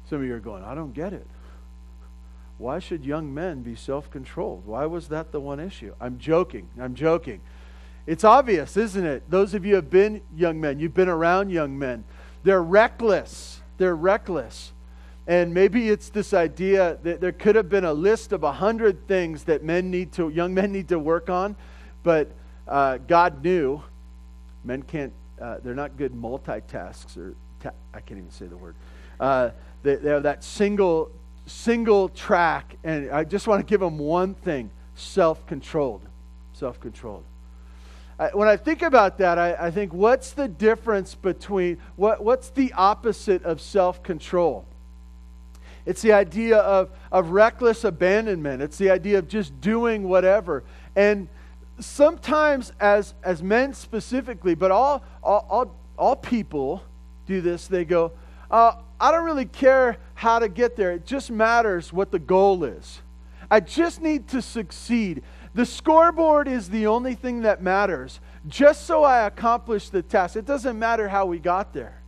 Some 0.09 0.21
of 0.21 0.25
you 0.25 0.33
are 0.33 0.39
going, 0.39 0.63
I 0.63 0.73
don't 0.73 0.93
get 0.93 1.13
it. 1.13 1.27
Why 2.59 2.79
should 2.79 3.05
young 3.05 3.33
men 3.33 3.61
be 3.63 3.73
self 3.73 4.11
controlled? 4.11 4.65
Why 4.65 4.85
was 4.85 5.07
that 5.07 5.31
the 5.31 5.39
one 5.39 5.59
issue? 5.59 5.95
I'm 5.99 6.19
joking. 6.19 6.69
I'm 6.79 6.93
joking. 6.93 7.39
It's 8.05 8.23
obvious, 8.23 8.75
isn't 8.75 9.05
it? 9.05 9.23
Those 9.29 9.53
of 9.53 9.65
you 9.65 9.75
have 9.75 9.89
been 9.89 10.21
young 10.35 10.59
men, 10.59 10.79
you've 10.79 10.93
been 10.93 11.09
around 11.09 11.51
young 11.51 11.79
men. 11.79 12.03
They're 12.43 12.61
reckless. 12.61 13.61
They're 13.77 13.95
reckless. 13.95 14.73
And 15.25 15.53
maybe 15.53 15.89
it's 15.89 16.09
this 16.09 16.33
idea 16.33 16.97
that 17.03 17.21
there 17.21 17.31
could 17.31 17.55
have 17.55 17.69
been 17.69 17.85
a 17.85 17.93
list 17.93 18.33
of 18.33 18.43
a 18.43 18.51
hundred 18.51 19.07
things 19.07 19.43
that 19.43 19.63
men 19.63 19.89
need 19.91 20.11
to, 20.13 20.29
young 20.29 20.53
men 20.53 20.71
need 20.71 20.89
to 20.89 20.99
work 20.99 21.29
on, 21.29 21.55
but 22.03 22.31
uh, 22.67 22.97
God 22.97 23.43
knew 23.43 23.81
men 24.63 24.81
can't, 24.81 25.13
uh, 25.39 25.57
they're 25.63 25.75
not 25.75 25.97
good 25.97 26.13
multitasks, 26.13 27.15
or 27.15 27.35
ta- 27.59 27.71
I 27.93 28.01
can't 28.01 28.17
even 28.17 28.31
say 28.31 28.47
the 28.47 28.57
word. 28.57 28.75
Uh, 29.19 29.51
they, 29.83 29.95
they 29.95 30.09
have 30.09 30.23
that 30.23 30.43
single, 30.43 31.11
single 31.49 32.09
track, 32.09 32.77
and 32.83 33.11
I 33.11 33.23
just 33.23 33.47
want 33.47 33.59
to 33.59 33.69
give 33.69 33.79
them 33.79 33.97
one 33.97 34.33
thing 34.35 34.69
self 34.95 35.45
controlled. 35.47 36.01
Self 36.53 36.79
controlled. 36.79 37.23
When 38.33 38.49
I 38.49 38.57
think 38.57 38.81
about 38.81 39.17
that, 39.19 39.37
I, 39.37 39.53
I 39.53 39.71
think 39.71 39.93
what's 39.93 40.31
the 40.31 40.49
difference 40.49 41.15
between, 41.15 41.77
what, 41.95 42.21
what's 42.21 42.49
the 42.49 42.73
opposite 42.73 43.43
of 43.43 43.61
self 43.61 44.03
control? 44.03 44.65
It's 45.85 46.01
the 46.01 46.11
idea 46.11 46.57
of, 46.57 46.89
of 47.11 47.29
reckless 47.29 47.85
abandonment. 47.85 48.61
It's 48.61 48.77
the 48.77 48.89
idea 48.89 49.19
of 49.19 49.29
just 49.29 49.59
doing 49.61 50.03
whatever. 50.03 50.65
And 50.97 51.29
sometimes, 51.79 52.73
as, 52.81 53.13
as 53.23 53.41
men 53.41 53.73
specifically, 53.73 54.53
but 54.53 54.69
all, 54.69 55.01
all, 55.23 55.47
all, 55.49 55.75
all 55.97 56.15
people 56.17 56.83
do 57.25 57.39
this, 57.39 57.67
they 57.67 57.85
go, 57.85 58.11
uh, 58.51 58.73
I 58.99 59.11
don't 59.11 59.25
really 59.25 59.45
care 59.45 59.97
how 60.15 60.39
to 60.39 60.49
get 60.49 60.75
there. 60.75 60.91
It 60.91 61.05
just 61.05 61.31
matters 61.31 61.93
what 61.93 62.11
the 62.11 62.19
goal 62.19 62.63
is. 62.63 63.01
I 63.49 63.59
just 63.59 64.01
need 64.01 64.27
to 64.29 64.41
succeed. 64.41 65.23
The 65.55 65.65
scoreboard 65.65 66.47
is 66.47 66.69
the 66.69 66.87
only 66.87 67.15
thing 67.15 67.41
that 67.41 67.61
matters. 67.61 68.19
Just 68.47 68.85
so 68.85 69.03
I 69.03 69.25
accomplish 69.25 69.89
the 69.89 70.01
task. 70.01 70.35
It 70.35 70.45
doesn't 70.45 70.77
matter 70.77 71.07
how 71.07 71.25
we 71.25 71.39
got 71.39 71.73
there. 71.73 71.99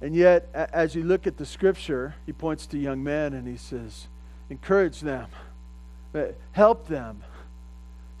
And 0.00 0.14
yet, 0.14 0.48
as 0.54 0.94
you 0.94 1.02
look 1.02 1.26
at 1.26 1.36
the 1.36 1.46
scripture, 1.46 2.14
he 2.24 2.32
points 2.32 2.66
to 2.68 2.78
young 2.78 3.02
men 3.02 3.34
and 3.34 3.48
he 3.48 3.56
says, 3.56 4.06
encourage 4.48 5.00
them, 5.00 5.26
uh, 6.14 6.26
help 6.52 6.86
them, 6.86 7.22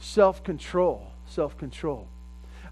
self 0.00 0.42
control, 0.42 1.12
self 1.26 1.56
control. 1.56 2.08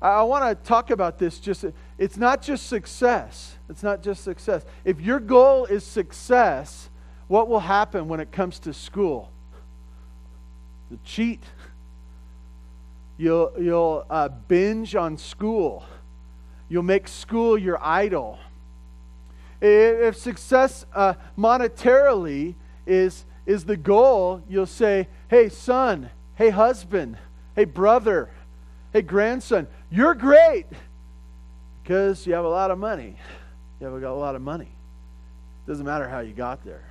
I 0.02 0.23
want 0.25 0.44
to 0.44 0.66
talk 0.66 0.90
about 0.90 1.18
this 1.18 1.38
just, 1.38 1.64
it's 1.99 2.16
not 2.16 2.42
just 2.42 2.66
success. 2.66 3.56
It's 3.68 3.82
not 3.82 4.02
just 4.02 4.23
success. 4.23 4.64
If 4.85 5.00
your 5.00 5.18
goal 5.18 5.64
is 5.66 5.85
success, 5.85 6.88
what 7.28 7.49
will 7.49 7.61
happen 7.61 8.08
when 8.08 8.20
it 8.20 8.30
comes 8.30 8.58
to 8.61 8.73
school? 8.73 9.30
You'll 10.90 11.00
cheat. 11.04 11.42
You'll, 13.18 13.52
you'll 13.58 14.06
uh, 14.08 14.28
binge 14.28 14.94
on 14.94 15.18
school. 15.18 15.85
You'll 16.68 16.82
make 16.82 17.08
school 17.08 17.58
your 17.58 17.78
idol. 17.82 18.38
If 19.61 20.16
success 20.16 20.85
uh, 20.94 21.14
monetarily 21.37 22.54
is, 22.87 23.25
is 23.46 23.64
the 23.64 23.76
goal, 23.76 24.42
you'll 24.49 24.66
say, 24.66 25.08
hey, 25.28 25.49
son, 25.49 26.11
hey, 26.35 26.50
husband, 26.50 27.16
hey, 27.56 27.64
brother, 27.64 28.30
hey, 28.92 29.02
grandson, 29.02 29.66
you're 29.90 30.14
great 30.14 30.66
because 31.82 32.26
you 32.26 32.35
have 32.35 32.44
a 32.44 32.49
lot 32.49 32.70
of 32.70 32.78
money. 32.78 33.16
You 33.80 33.87
have 33.87 34.00
got 34.00 34.12
a 34.12 34.14
lot 34.14 34.35
of 34.35 34.42
money. 34.42 34.73
It 35.66 35.71
Doesn't 35.71 35.85
matter 35.85 36.09
how 36.09 36.21
you 36.21 36.33
got 36.33 36.64
there. 36.64 36.85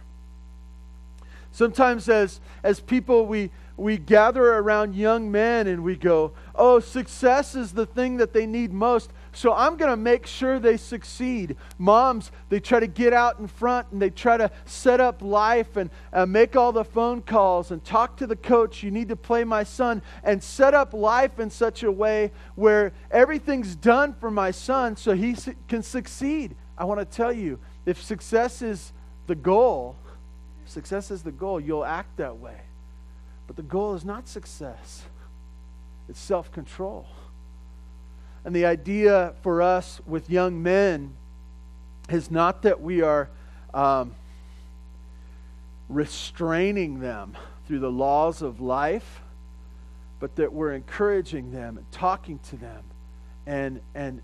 Sometimes, 1.51 2.10
as, 2.10 2.42
as 2.63 2.82
people, 2.82 3.25
we, 3.25 3.50
we 3.77 3.98
gather 3.98 4.56
around 4.56 4.94
young 4.94 5.32
men 5.32 5.68
and 5.68 5.86
we 5.86 5.96
go, 5.96 6.34
Oh, 6.54 6.82
success 6.82 7.56
is 7.56 7.72
the 7.72 7.86
thing 7.86 8.18
that 8.18 8.34
they 8.34 8.46
need 8.46 8.74
most. 8.74 9.12
So 9.32 9.54
I'm 9.54 9.77
going 9.77 9.89
to 9.89 9.98
make 9.98 10.27
sure 10.27 10.60
they 10.60 10.75
succeed. 10.75 11.56
Moms, 11.77 12.32
they 12.50 12.60
try 12.60 12.82
to 12.82 12.88
get 12.88 13.13
out 13.13 13.39
in 13.39 13.48
front 13.48 13.88
and 13.92 14.01
they 14.01 14.10
try 14.10 14.36
to 14.36 14.51
set 14.65 15.00
up 15.00 15.22
life 15.22 15.77
and 15.77 15.89
uh, 16.12 16.25
make 16.25 16.58
all 16.58 16.72
the 16.72 16.86
phone 16.86 17.22
calls 17.22 17.72
and 17.72 17.84
talk 17.84 18.18
to 18.18 18.27
the 18.27 18.36
coach. 18.36 18.84
You 18.84 18.92
need 18.92 19.10
to 19.10 19.15
play 19.15 19.44
my 19.44 19.63
son 19.63 20.01
and 20.24 20.44
set 20.44 20.74
up 20.74 20.94
life 20.94 21.39
in 21.39 21.50
such 21.50 21.84
a 21.84 21.92
way 21.92 22.32
where 22.56 22.94
everything's 23.12 23.75
done 23.75 24.13
for 24.13 24.30
my 24.30 24.51
son 24.51 24.96
so 24.98 25.13
he 25.13 25.36
su- 25.36 25.56
can 25.68 25.84
succeed. 25.84 26.56
I 26.77 26.86
want 26.86 27.00
to 27.00 27.05
tell 27.05 27.32
you 27.32 27.60
if 27.86 28.01
success 28.01 28.62
is 28.62 28.91
the 29.27 29.36
goal, 29.36 29.96
success 30.65 31.12
is 31.12 31.24
the 31.24 31.32
goal, 31.32 31.60
you'll 31.60 31.86
act 31.86 32.17
that 32.17 32.38
way. 32.38 32.60
But 33.48 33.55
the 33.55 33.63
goal 33.63 33.94
is 33.94 34.03
not 34.03 34.27
success, 34.27 35.03
it's 36.10 36.20
self 36.20 36.51
control. 36.51 37.08
And 38.44 38.55
the 38.55 38.65
idea 38.65 39.34
for 39.41 39.62
us 39.62 40.00
with 40.05 40.29
young 40.29 40.62
men 40.62 41.15
is 42.10 42.29
not 42.29 42.62
that 42.62 42.79
we 42.79 43.01
are 43.01 43.27
um, 43.74 44.13
restraining 45.89 47.00
them 47.00 47.36
through 47.67 47.79
the 47.79 47.91
laws 47.91 48.44
of 48.44 48.62
life, 48.62 49.22
but 50.20 50.36
that 50.36 50.53
we're 50.53 50.74
encouraging 50.74 51.51
them 51.51 51.77
and 51.77 51.91
talking 51.91 52.39
to 52.50 52.55
them 52.55 52.84
and, 53.48 53.82
and 53.94 54.22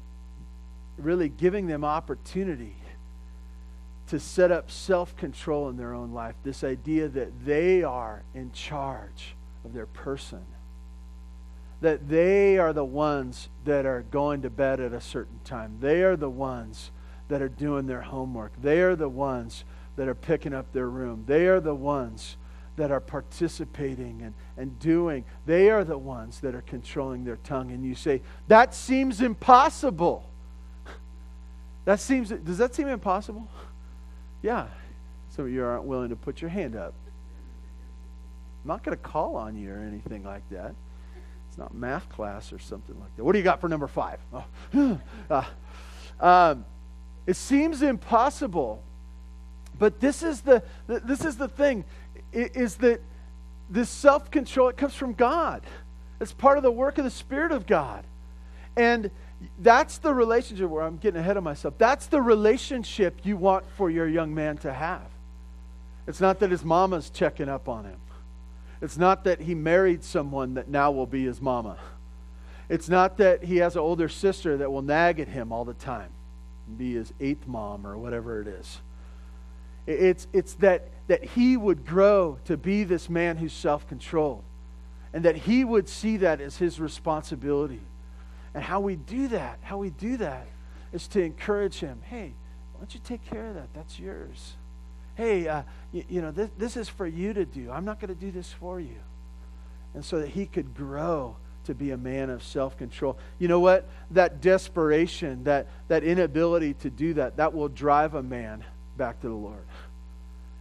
really 1.03 1.29
giving 1.29 1.67
them 1.67 1.83
opportunity 1.83 2.75
to 4.07 4.19
set 4.19 4.51
up 4.51 4.69
self 4.69 5.15
control 5.15 5.69
in 5.69 5.77
their 5.77 5.93
own 5.93 6.11
life. 6.11 6.35
This 6.43 6.63
idea 6.63 7.07
that 7.07 7.45
they 7.45 7.83
are 7.83 8.23
in 8.33 8.51
charge 8.51 9.35
of 9.63 9.73
their 9.73 9.85
person 9.85 10.45
that 11.81 12.07
they 12.07 12.57
are 12.59 12.73
the 12.73 12.85
ones 12.85 13.49
that 13.65 13.85
are 13.85 14.03
going 14.11 14.43
to 14.43 14.49
bed 14.49 14.79
at 14.79 14.93
a 14.93 15.01
certain 15.01 15.39
time. 15.43 15.77
They 15.81 16.03
are 16.03 16.15
the 16.15 16.29
ones 16.29 16.91
that 17.27 17.41
are 17.41 17.49
doing 17.49 17.87
their 17.87 18.01
homework. 18.01 18.53
They 18.61 18.81
are 18.81 18.95
the 18.95 19.09
ones 19.09 19.65
that 19.95 20.07
are 20.07 20.15
picking 20.15 20.53
up 20.53 20.71
their 20.71 20.89
room. 20.89 21.23
They 21.25 21.47
are 21.47 21.59
the 21.59 21.75
ones 21.75 22.37
that 22.75 22.91
are 22.91 22.99
participating 22.99 24.21
and, 24.21 24.33
and 24.57 24.79
doing. 24.79 25.25
They 25.45 25.69
are 25.69 25.83
the 25.83 25.97
ones 25.97 26.39
that 26.41 26.55
are 26.55 26.61
controlling 26.61 27.23
their 27.23 27.37
tongue. 27.37 27.71
And 27.71 27.83
you 27.83 27.95
say, 27.95 28.21
that 28.47 28.75
seems 28.75 29.19
impossible. 29.19 30.29
That 31.85 31.99
seems, 31.99 32.29
does 32.29 32.57
that 32.57 32.75
seem 32.75 32.87
impossible? 32.87 33.47
Yeah. 34.41 34.67
Some 35.29 35.45
of 35.45 35.51
you 35.51 35.63
aren't 35.63 35.85
willing 35.85 36.09
to 36.09 36.15
put 36.15 36.41
your 36.41 36.49
hand 36.49 36.75
up. 36.75 36.93
I'm 38.63 38.67
not 38.67 38.83
going 38.83 38.95
to 38.95 39.03
call 39.03 39.35
on 39.35 39.55
you 39.55 39.71
or 39.73 39.79
anything 39.79 40.23
like 40.23 40.47
that. 40.51 40.75
It's 41.49 41.57
not 41.57 41.73
math 41.73 42.07
class 42.09 42.53
or 42.53 42.59
something 42.59 42.97
like 42.99 43.15
that. 43.15 43.23
What 43.23 43.33
do 43.33 43.37
you 43.37 43.43
got 43.43 43.59
for 43.59 43.67
number 43.67 43.87
five? 43.87 44.19
Oh. 44.33 44.99
uh, 45.29 45.43
um, 46.19 46.65
it 47.27 47.35
seems 47.35 47.81
impossible, 47.81 48.81
but 49.77 49.99
this 49.99 50.23
is 50.23 50.41
the 50.41 50.63
this 50.87 51.25
is 51.25 51.37
the 51.37 51.47
thing, 51.47 51.83
is 52.31 52.75
that 52.77 53.01
this 53.69 53.89
self 53.89 54.31
control 54.31 54.69
it 54.69 54.77
comes 54.77 54.93
from 54.95 55.13
God. 55.13 55.63
It's 56.19 56.33
part 56.33 56.57
of 56.57 56.63
the 56.63 56.71
work 56.71 56.97
of 56.97 57.03
the 57.03 57.11
Spirit 57.11 57.51
of 57.51 57.65
God, 57.67 58.05
and 58.77 59.11
that's 59.59 59.97
the 59.97 60.13
relationship 60.13 60.69
where 60.69 60.83
I'm 60.83 60.97
getting 60.97 61.19
ahead 61.19 61.37
of 61.37 61.43
myself. 61.43 61.75
That's 61.77 62.07
the 62.07 62.21
relationship 62.21 63.21
you 63.23 63.37
want 63.37 63.65
for 63.75 63.89
your 63.89 64.07
young 64.07 64.33
man 64.33 64.57
to 64.59 64.73
have. 64.73 65.07
It's 66.07 66.21
not 66.21 66.39
that 66.39 66.51
his 66.51 66.63
mama's 66.63 67.09
checking 67.09 67.49
up 67.49 67.69
on 67.69 67.85
him. 67.85 67.99
It's 68.81 68.97
not 68.97 69.23
that 69.25 69.41
he 69.41 69.53
married 69.53 70.03
someone 70.03 70.55
that 70.55 70.67
now 70.67 70.91
will 70.91 71.05
be 71.05 71.25
his 71.25 71.41
mama. 71.41 71.77
It's 72.69 72.89
not 72.89 73.17
that 73.17 73.43
he 73.43 73.57
has 73.57 73.75
an 73.75 73.81
older 73.81 74.09
sister 74.09 74.57
that 74.57 74.71
will 74.71 74.81
nag 74.81 75.19
at 75.19 75.27
him 75.27 75.51
all 75.51 75.65
the 75.65 75.73
time 75.73 76.09
and 76.67 76.77
be 76.77 76.93
his 76.93 77.13
eighth 77.19 77.45
mom 77.47 77.85
or 77.85 77.97
whatever 77.97 78.41
it 78.41 78.47
is. 78.47 78.79
It's, 79.85 80.27
it's 80.33 80.53
that, 80.55 80.89
that 81.07 81.23
he 81.23 81.57
would 81.57 81.85
grow 81.85 82.39
to 82.45 82.57
be 82.57 82.83
this 82.83 83.09
man 83.09 83.37
who's 83.37 83.53
self 83.53 83.87
controlled 83.87 84.43
and 85.13 85.25
that 85.25 85.35
he 85.35 85.63
would 85.63 85.89
see 85.89 86.17
that 86.17 86.39
as 86.39 86.57
his 86.57 86.79
responsibility. 86.79 87.81
And 88.53 88.63
how 88.63 88.79
we 88.79 88.95
do 88.95 89.29
that, 89.29 89.59
how 89.61 89.77
we 89.77 89.89
do 89.89 90.17
that 90.17 90.47
is 90.91 91.07
to 91.09 91.21
encourage 91.21 91.79
him 91.79 92.01
hey, 92.03 92.33
why 92.73 92.79
don't 92.79 92.93
you 92.93 92.99
take 93.03 93.25
care 93.25 93.47
of 93.47 93.55
that? 93.55 93.73
That's 93.73 93.99
yours 93.99 94.55
hey, 95.15 95.47
uh, 95.47 95.61
you, 95.91 96.03
you, 96.09 96.21
know, 96.21 96.31
this, 96.31 96.49
this 96.57 96.77
is 96.77 96.89
for 96.89 97.05
you 97.05 97.33
to 97.33 97.45
do. 97.45 97.69
I'm 97.71 97.85
not 97.85 97.99
going 97.99 98.13
to 98.13 98.19
do 98.19 98.31
this 98.31 98.51
for 98.51 98.79
you. 98.79 98.97
And 99.93 100.03
so 100.03 100.19
that 100.19 100.29
he 100.29 100.45
could 100.45 100.75
grow 100.75 101.35
to 101.65 101.75
be 101.75 101.91
a 101.91 101.97
man 101.97 102.29
of 102.29 102.43
self 102.43 102.77
control. 102.77 103.17
You 103.37 103.47
know 103.47 103.59
what? 103.59 103.87
That 104.11 104.41
desperation, 104.41 105.43
that, 105.43 105.67
that 105.89 106.03
inability 106.03 106.73
to 106.75 106.89
do 106.89 107.13
that, 107.15 107.37
that 107.37 107.53
will 107.53 107.67
drive 107.67 108.15
a 108.15 108.23
man 108.23 108.63
back 108.97 109.21
to 109.21 109.27
the 109.27 109.35
Lord. 109.35 109.65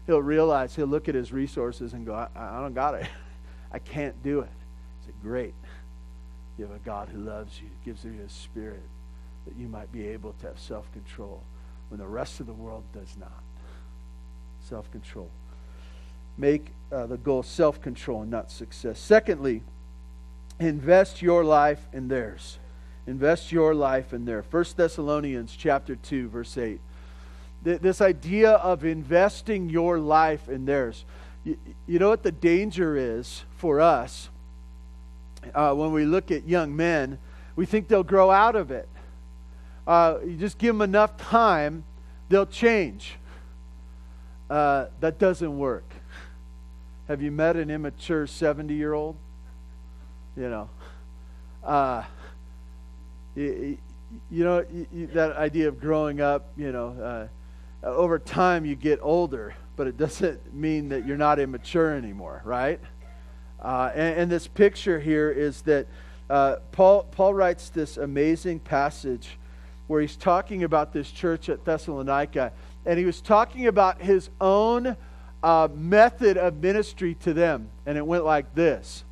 He'll 0.07 0.21
realize, 0.21 0.75
he'll 0.75 0.87
look 0.87 1.09
at 1.09 1.15
his 1.15 1.33
resources 1.33 1.95
and 1.95 2.05
go, 2.05 2.15
I, 2.15 2.29
I 2.35 2.61
don't 2.61 2.75
got 2.75 2.95
it. 2.95 3.07
I 3.73 3.79
can't 3.79 4.21
do 4.23 4.41
it. 4.41 4.51
He 5.01 5.07
said, 5.07 5.15
Great. 5.23 5.55
You 6.61 6.67
have 6.67 6.77
a 6.77 6.85
God 6.85 7.09
who 7.09 7.21
loves 7.21 7.59
you, 7.59 7.71
gives 7.87 8.05
you 8.05 8.13
his 8.13 8.31
spirit, 8.31 8.83
that 9.47 9.57
you 9.57 9.67
might 9.67 9.91
be 9.91 10.07
able 10.09 10.35
to 10.43 10.49
have 10.49 10.59
self 10.59 10.93
control 10.93 11.43
when 11.89 11.99
the 11.99 12.07
rest 12.07 12.39
of 12.39 12.47
the 12.47 12.53
world 12.53 12.85
does 12.93 13.17
not 13.19 13.43
self 14.69 14.93
control. 14.93 15.31
Make 16.37 16.75
uh, 16.93 17.07
the 17.07 17.17
goal 17.17 17.43
self 17.43 17.81
control 17.81 18.21
and 18.21 18.31
not 18.31 18.51
success. 18.51 19.01
Secondly, 19.01 19.63
invest 20.59 21.23
your 21.23 21.45
life 21.45 21.89
in 21.95 22.09
theirs. 22.09 22.59
Invest 23.07 23.51
your 23.51 23.75
life 23.75 24.13
in 24.13 24.27
theirs. 24.27 24.45
1 24.51 24.65
Thessalonians 24.77 25.57
chapter 25.57 25.97
2, 25.97 26.29
verse 26.29 26.59
8. 26.59 26.79
This 27.63 28.03
idea 28.03 28.51
of 28.51 28.85
investing 28.85 29.71
your 29.71 29.99
life 29.99 30.47
in 30.47 30.67
theirs. 30.67 31.07
You 31.43 31.57
know 31.99 32.11
what 32.11 32.23
the 32.23 32.31
danger 32.33 32.99
is 32.99 33.45
for 33.57 33.81
us 33.81 34.29
uh, 35.55 35.75
when 35.75 35.93
we 35.93 36.05
look 36.05 36.31
at 36.31 36.47
young 36.47 36.75
men? 36.75 37.19
We 37.57 37.67
think 37.67 37.89
they'll 37.89 38.03
grow 38.03 38.31
out 38.31 38.57
of 38.57 38.71
it. 38.71 38.89
Uh, 39.87 40.19
you 40.25 40.37
just 40.37 40.59
give 40.59 40.75
them 40.75 40.83
enough 40.83 41.17
time, 41.17 41.85
they'll 42.29 42.47
change 42.47 43.17
uh, 44.51 44.87
that 45.01 45.19
doesn't 45.19 45.59
work. 45.59 45.85
Have 47.09 47.23
you 47.23 47.31
met 47.31 47.57
an 47.57 47.71
immature 47.71 48.27
70 48.27 48.75
year 48.75 48.93
old? 48.93 49.17
You 50.37 50.49
know, 50.49 50.71
uh, 51.65 52.05
you, 53.35 53.79
you 54.31 54.45
know, 54.45 54.65
you, 54.93 55.07
that 55.09 55.37
idea 55.37 55.69
of 55.69 55.81
growing 55.81 56.21
up, 56.21 56.53
you 56.57 56.73
know, 56.73 57.29
uh, 57.83 57.87
over 57.87 58.19
time 58.19 58.65
you 58.65 58.75
get 58.75 58.99
older, 59.03 59.55
but 59.77 59.87
it 59.87 59.97
doesn't 59.97 60.55
mean 60.55 60.89
that 60.91 61.07
you're 61.07 61.17
not 61.17 61.39
immature 61.39 61.95
anymore, 61.95 62.43
right? 62.45 62.81
Uh, 63.61 63.91
and, 63.95 64.21
and, 64.21 64.31
this 64.31 64.47
picture 64.47 64.99
here 64.99 65.31
is 65.31 65.61
that 65.63 65.87
uh, 66.31 66.57
Paul, 66.73 67.03
Paul 67.11 67.35
writes 67.35 67.69
this 67.69 67.99
amazing 67.99 68.61
passage 68.61 69.37
where 69.87 70.01
he's 70.01 70.17
talking 70.17 70.65
about 70.65 70.93
this 70.93 71.11
church 71.11 71.49
at 71.49 71.65
Thessalonica, 71.65 72.53
and 72.87 72.99
he 72.99 73.05
was 73.05 73.21
talking 73.21 73.67
about 73.67 74.01
his 74.01 74.31
own 74.41 74.97
uh, 75.43 75.69
method 75.75 76.39
of 76.39 76.63
ministry 76.63 77.15
to 77.17 77.35
them, 77.35 77.69
and 77.85 77.99
it 77.99 78.07
went 78.07 78.25
like 78.25 78.55
this. 78.55 79.05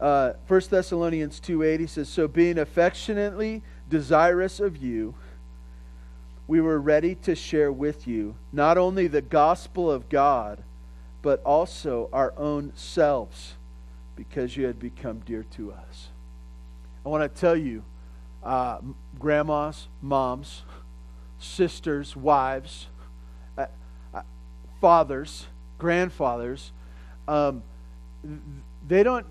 Uh, 0.00 0.34
1 0.48 0.60
Thessalonians 0.68 1.40
2.8, 1.40 1.80
he 1.80 1.86
says, 1.86 2.08
So 2.08 2.28
being 2.28 2.58
affectionately 2.58 3.62
desirous 3.88 4.60
of 4.60 4.76
you, 4.76 5.14
we 6.46 6.60
were 6.60 6.80
ready 6.80 7.14
to 7.16 7.34
share 7.34 7.72
with 7.72 8.06
you 8.06 8.34
not 8.52 8.76
only 8.76 9.06
the 9.06 9.22
gospel 9.22 9.90
of 9.90 10.08
God, 10.08 10.62
but 11.22 11.42
also 11.44 12.08
our 12.12 12.34
own 12.36 12.72
selves, 12.74 13.54
because 14.16 14.56
you 14.56 14.66
had 14.66 14.78
become 14.78 15.20
dear 15.20 15.44
to 15.56 15.72
us. 15.72 16.08
I 17.06 17.08
want 17.08 17.22
to 17.22 17.40
tell 17.40 17.56
you, 17.56 17.82
uh, 18.42 18.78
grandmas, 19.18 19.88
moms, 20.00 20.62
sisters, 21.38 22.16
wives, 22.16 22.88
uh, 23.56 23.66
uh, 24.12 24.22
fathers, 24.80 25.46
grandfathers, 25.78 26.72
um, 27.28 27.62
they 28.86 29.02
don't, 29.02 29.26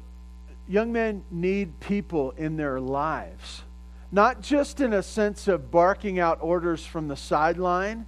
young 0.68 0.92
men 0.92 1.24
need 1.30 1.80
people 1.80 2.32
in 2.32 2.58
their 2.58 2.80
lives. 2.80 3.64
Not 4.12 4.42
just 4.42 4.82
in 4.82 4.94
a 4.94 5.04
sense 5.04 5.48
of 5.48 5.72
barking 5.72 6.20
out 6.20 6.40
orders 6.42 6.86
from 6.86 7.08
the 7.08 7.16
sideline, 7.16 8.06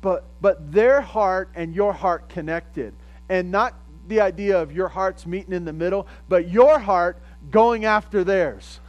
but, 0.00 0.24
but 0.40 0.72
their 0.72 1.00
heart 1.00 1.50
and 1.54 1.74
your 1.74 1.92
heart 1.92 2.28
connected. 2.28 2.94
And 3.28 3.50
not 3.50 3.74
the 4.08 4.20
idea 4.20 4.60
of 4.60 4.72
your 4.72 4.88
hearts 4.88 5.26
meeting 5.26 5.52
in 5.52 5.64
the 5.64 5.72
middle, 5.72 6.06
but 6.28 6.48
your 6.48 6.78
heart 6.78 7.18
going 7.50 7.84
after 7.84 8.24
theirs. 8.24 8.80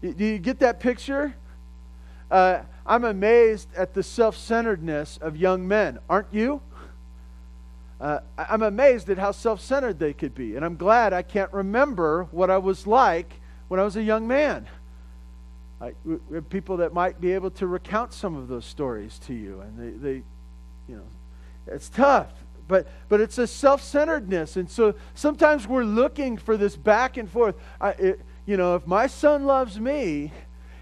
Do 0.00 0.24
you 0.24 0.38
get 0.38 0.60
that 0.60 0.80
picture? 0.80 1.34
Uh, 2.30 2.60
I'm 2.84 3.04
amazed 3.04 3.68
at 3.76 3.94
the 3.94 4.02
self 4.02 4.36
centeredness 4.36 5.18
of 5.18 5.36
young 5.36 5.66
men, 5.66 5.98
aren't 6.08 6.32
you? 6.32 6.60
Uh, 8.00 8.20
I'm 8.36 8.62
amazed 8.62 9.08
at 9.08 9.18
how 9.18 9.32
self 9.32 9.60
centered 9.60 9.98
they 9.98 10.12
could 10.12 10.34
be. 10.34 10.54
And 10.54 10.64
I'm 10.64 10.76
glad 10.76 11.12
I 11.12 11.22
can't 11.22 11.52
remember 11.52 12.28
what 12.30 12.50
I 12.50 12.58
was 12.58 12.86
like 12.86 13.40
when 13.68 13.80
I 13.80 13.84
was 13.84 13.96
a 13.96 14.02
young 14.02 14.28
man. 14.28 14.66
I, 15.80 15.92
we 16.04 16.18
have 16.34 16.48
people 16.48 16.78
that 16.78 16.94
might 16.94 17.20
be 17.20 17.32
able 17.32 17.50
to 17.52 17.66
recount 17.66 18.12
some 18.12 18.34
of 18.34 18.48
those 18.48 18.64
stories 18.64 19.18
to 19.20 19.34
you. 19.34 19.60
And 19.60 19.78
they, 19.78 20.10
they 20.10 20.22
you 20.88 20.96
know, 20.96 21.06
it's 21.66 21.88
tough. 21.88 22.32
But, 22.68 22.88
but 23.08 23.20
it's 23.20 23.38
a 23.38 23.46
self 23.46 23.82
centeredness. 23.82 24.56
And 24.56 24.70
so 24.70 24.94
sometimes 25.14 25.68
we're 25.68 25.84
looking 25.84 26.36
for 26.36 26.56
this 26.56 26.76
back 26.76 27.16
and 27.16 27.30
forth. 27.30 27.54
I, 27.80 27.90
it, 27.90 28.20
you 28.44 28.56
know, 28.56 28.74
if 28.74 28.86
my 28.86 29.06
son 29.06 29.44
loves 29.44 29.78
me, 29.78 30.32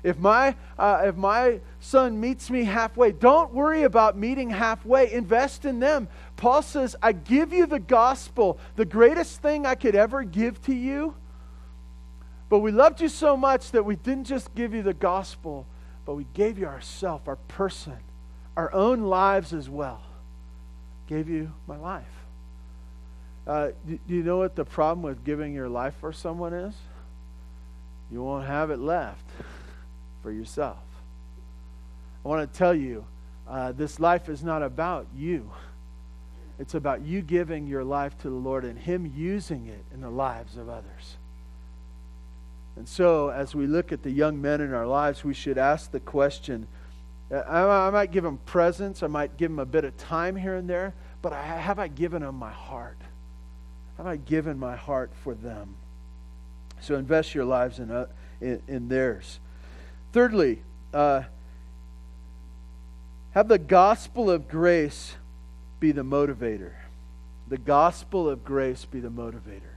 if 0.02 0.18
my, 0.18 0.54
uh, 0.78 1.02
if 1.06 1.16
my 1.16 1.60
son 1.80 2.20
meets 2.20 2.50
me 2.50 2.64
halfway, 2.64 3.10
don't 3.10 3.52
worry 3.52 3.82
about 3.82 4.16
meeting 4.16 4.50
halfway. 4.50 5.10
Invest 5.12 5.64
in 5.64 5.80
them. 5.80 6.08
Paul 6.36 6.62
says, 6.62 6.94
I 7.02 7.12
give 7.12 7.52
you 7.52 7.66
the 7.66 7.80
gospel, 7.80 8.58
the 8.76 8.84
greatest 8.84 9.40
thing 9.40 9.66
I 9.66 9.74
could 9.74 9.94
ever 9.94 10.22
give 10.22 10.62
to 10.62 10.74
you. 10.74 11.16
But 12.54 12.60
we 12.60 12.70
loved 12.70 13.00
you 13.00 13.08
so 13.08 13.36
much 13.36 13.72
that 13.72 13.84
we 13.84 13.96
didn't 13.96 14.26
just 14.26 14.54
give 14.54 14.74
you 14.74 14.82
the 14.84 14.94
gospel, 14.94 15.66
but 16.06 16.14
we 16.14 16.24
gave 16.34 16.56
you 16.56 16.66
ourself, 16.66 17.26
our 17.26 17.34
person, 17.34 17.96
our 18.56 18.72
own 18.72 19.00
lives 19.00 19.52
as 19.52 19.68
well. 19.68 20.00
Gave 21.08 21.28
you 21.28 21.52
my 21.66 21.76
life. 21.76 22.04
Uh, 23.44 23.70
do, 23.84 23.98
do 24.06 24.14
you 24.14 24.22
know 24.22 24.36
what 24.36 24.54
the 24.54 24.64
problem 24.64 25.02
with 25.02 25.24
giving 25.24 25.52
your 25.52 25.68
life 25.68 25.94
for 25.98 26.12
someone 26.12 26.52
is? 26.52 26.76
You 28.08 28.22
won't 28.22 28.46
have 28.46 28.70
it 28.70 28.78
left 28.78 29.28
for 30.22 30.30
yourself. 30.30 30.78
I 32.24 32.28
want 32.28 32.52
to 32.52 32.56
tell 32.56 32.72
you 32.72 33.04
uh, 33.48 33.72
this 33.72 33.98
life 33.98 34.28
is 34.28 34.44
not 34.44 34.62
about 34.62 35.08
you. 35.12 35.50
It's 36.60 36.74
about 36.74 37.00
you 37.00 37.20
giving 37.20 37.66
your 37.66 37.82
life 37.82 38.16
to 38.18 38.30
the 38.30 38.36
Lord 38.36 38.64
and 38.64 38.78
Him 38.78 39.12
using 39.12 39.66
it 39.66 39.84
in 39.92 40.02
the 40.02 40.08
lives 40.08 40.56
of 40.56 40.68
others. 40.68 41.16
And 42.76 42.88
so, 42.88 43.28
as 43.28 43.54
we 43.54 43.66
look 43.66 43.92
at 43.92 44.02
the 44.02 44.10
young 44.10 44.40
men 44.42 44.60
in 44.60 44.74
our 44.74 44.86
lives, 44.86 45.22
we 45.22 45.34
should 45.34 45.58
ask 45.58 45.90
the 45.90 46.00
question 46.00 46.66
uh, 47.32 47.42
I, 47.48 47.90
might 47.90 48.10
give 48.10 48.24
them 48.24 48.38
presents, 48.44 49.02
I 49.02 49.06
might 49.06 49.36
give 49.36 49.50
them 49.50 49.58
a 49.58 49.66
bit 49.66 49.84
of 49.84 49.96
time 49.96 50.36
here 50.36 50.56
and 50.56 50.68
there, 50.68 50.92
but 51.22 51.32
have 51.32 51.78
I 51.78 51.88
given 51.88 52.22
them 52.22 52.34
my 52.34 52.50
heart? 52.50 52.98
Have 53.96 54.06
I 54.06 54.16
given 54.16 54.58
my 54.58 54.76
heart 54.76 55.10
for 55.22 55.34
them? 55.34 55.74
So, 56.80 56.96
invest 56.96 57.34
your 57.34 57.44
lives 57.44 57.78
in, 57.78 57.90
uh, 57.90 58.06
in, 58.40 58.60
in, 58.68 58.88
theirs. 58.88 59.38
Thirdly, 60.12 60.62
uh, 60.92 61.22
have 63.30 63.48
the 63.48 63.58
gospel 63.58 64.30
of 64.30 64.48
grace 64.48 65.14
be 65.80 65.92
the 65.92 66.02
motivator. 66.02 66.72
The 67.48 67.58
gospel 67.58 68.28
of 68.28 68.44
grace 68.44 68.84
be 68.84 69.00
the 69.00 69.10
motivator. 69.10 69.73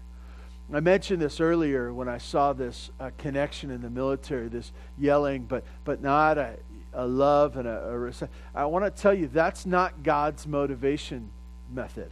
I 0.73 0.81
mentioned 0.81 1.21
this 1.21 1.39
earlier 1.39 1.93
when 1.93 2.09
I 2.09 2.17
saw 2.17 2.51
this 2.51 2.91
uh, 2.99 3.11
connection 3.17 3.71
in 3.71 3.81
the 3.81 3.89
military, 3.89 4.49
this 4.49 4.73
yelling, 4.99 5.43
but, 5.43 5.63
but 5.85 6.01
not 6.01 6.37
a, 6.37 6.57
a 6.93 7.07
love 7.07 7.55
and 7.55 7.67
a, 7.67 8.11
a 8.23 8.29
I 8.53 8.65
want 8.65 8.83
to 8.83 9.01
tell 9.01 9.13
you 9.13 9.27
that's 9.27 9.65
not 9.65 10.03
God's 10.03 10.45
motivation 10.45 11.29
method. 11.73 12.11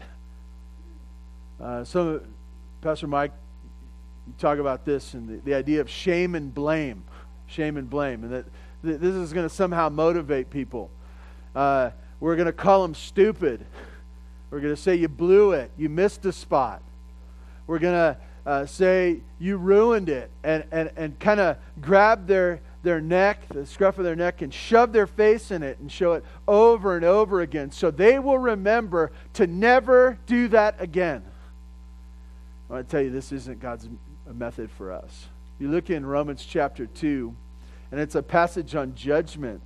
Uh, 1.59 1.83
so, 1.83 2.21
Pastor 2.81 3.07
Mike, 3.07 3.31
you 4.27 4.33
talk 4.37 4.59
about 4.59 4.85
this 4.85 5.13
and 5.13 5.27
the, 5.27 5.37
the 5.43 5.53
idea 5.53 5.81
of 5.81 5.89
shame 5.89 6.33
and 6.33 6.53
blame, 6.53 7.03
shame 7.47 7.75
and 7.75 7.89
blame, 7.89 8.23
and 8.23 8.31
that 8.31 8.45
th- 8.85 8.99
this 8.99 9.15
is 9.15 9.33
going 9.33 9.47
to 9.47 9.53
somehow 9.53 9.89
motivate 9.89 10.49
people. 10.49 10.89
Uh, 11.53 11.89
we're 12.21 12.37
going 12.37 12.45
to 12.45 12.53
call 12.53 12.83
them 12.83 12.95
stupid. 12.95 13.65
We're 14.49 14.61
going 14.61 14.75
to 14.75 14.81
say 14.81 14.95
you 14.95 15.09
blew 15.09 15.51
it, 15.51 15.71
you 15.77 15.89
missed 15.89 16.25
a 16.25 16.31
spot. 16.31 16.81
We're 17.67 17.79
going 17.79 17.95
to 17.95 18.17
uh, 18.45 18.65
say 18.65 19.21
you 19.39 19.57
ruined 19.57 20.09
it 20.09 20.29
and, 20.43 20.63
and, 20.71 20.91
and 20.95 21.19
kind 21.19 21.39
of 21.39 21.57
grab 21.81 22.27
their, 22.27 22.61
their 22.83 23.01
neck, 23.01 23.47
the 23.49 23.65
scruff 23.65 23.97
of 23.97 24.03
their 24.03 24.15
neck, 24.15 24.41
and 24.41 24.53
shove 24.53 24.93
their 24.93 25.07
face 25.07 25.51
in 25.51 25.63
it 25.63 25.79
and 25.79 25.91
show 25.91 26.13
it 26.13 26.23
over 26.47 26.95
and 26.95 27.03
over 27.03 27.41
again 27.41 27.71
so 27.71 27.89
they 27.89 28.19
will 28.19 28.37
remember 28.37 29.11
to 29.33 29.47
never 29.47 30.17
do 30.27 30.47
that 30.49 30.75
again. 30.79 31.23
I 32.69 32.73
want 32.73 32.87
to 32.87 32.91
tell 32.91 33.01
you, 33.01 33.09
this 33.09 33.31
isn't 33.31 33.59
God's 33.59 33.87
method 34.31 34.71
for 34.71 34.91
us. 34.91 35.27
You 35.59 35.69
look 35.69 35.89
in 35.89 36.05
Romans 36.05 36.45
chapter 36.45 36.85
2, 36.85 37.33
and 37.91 37.99
it's 37.99 38.15
a 38.15 38.23
passage 38.23 38.75
on 38.75 38.95
judgment 38.95 39.61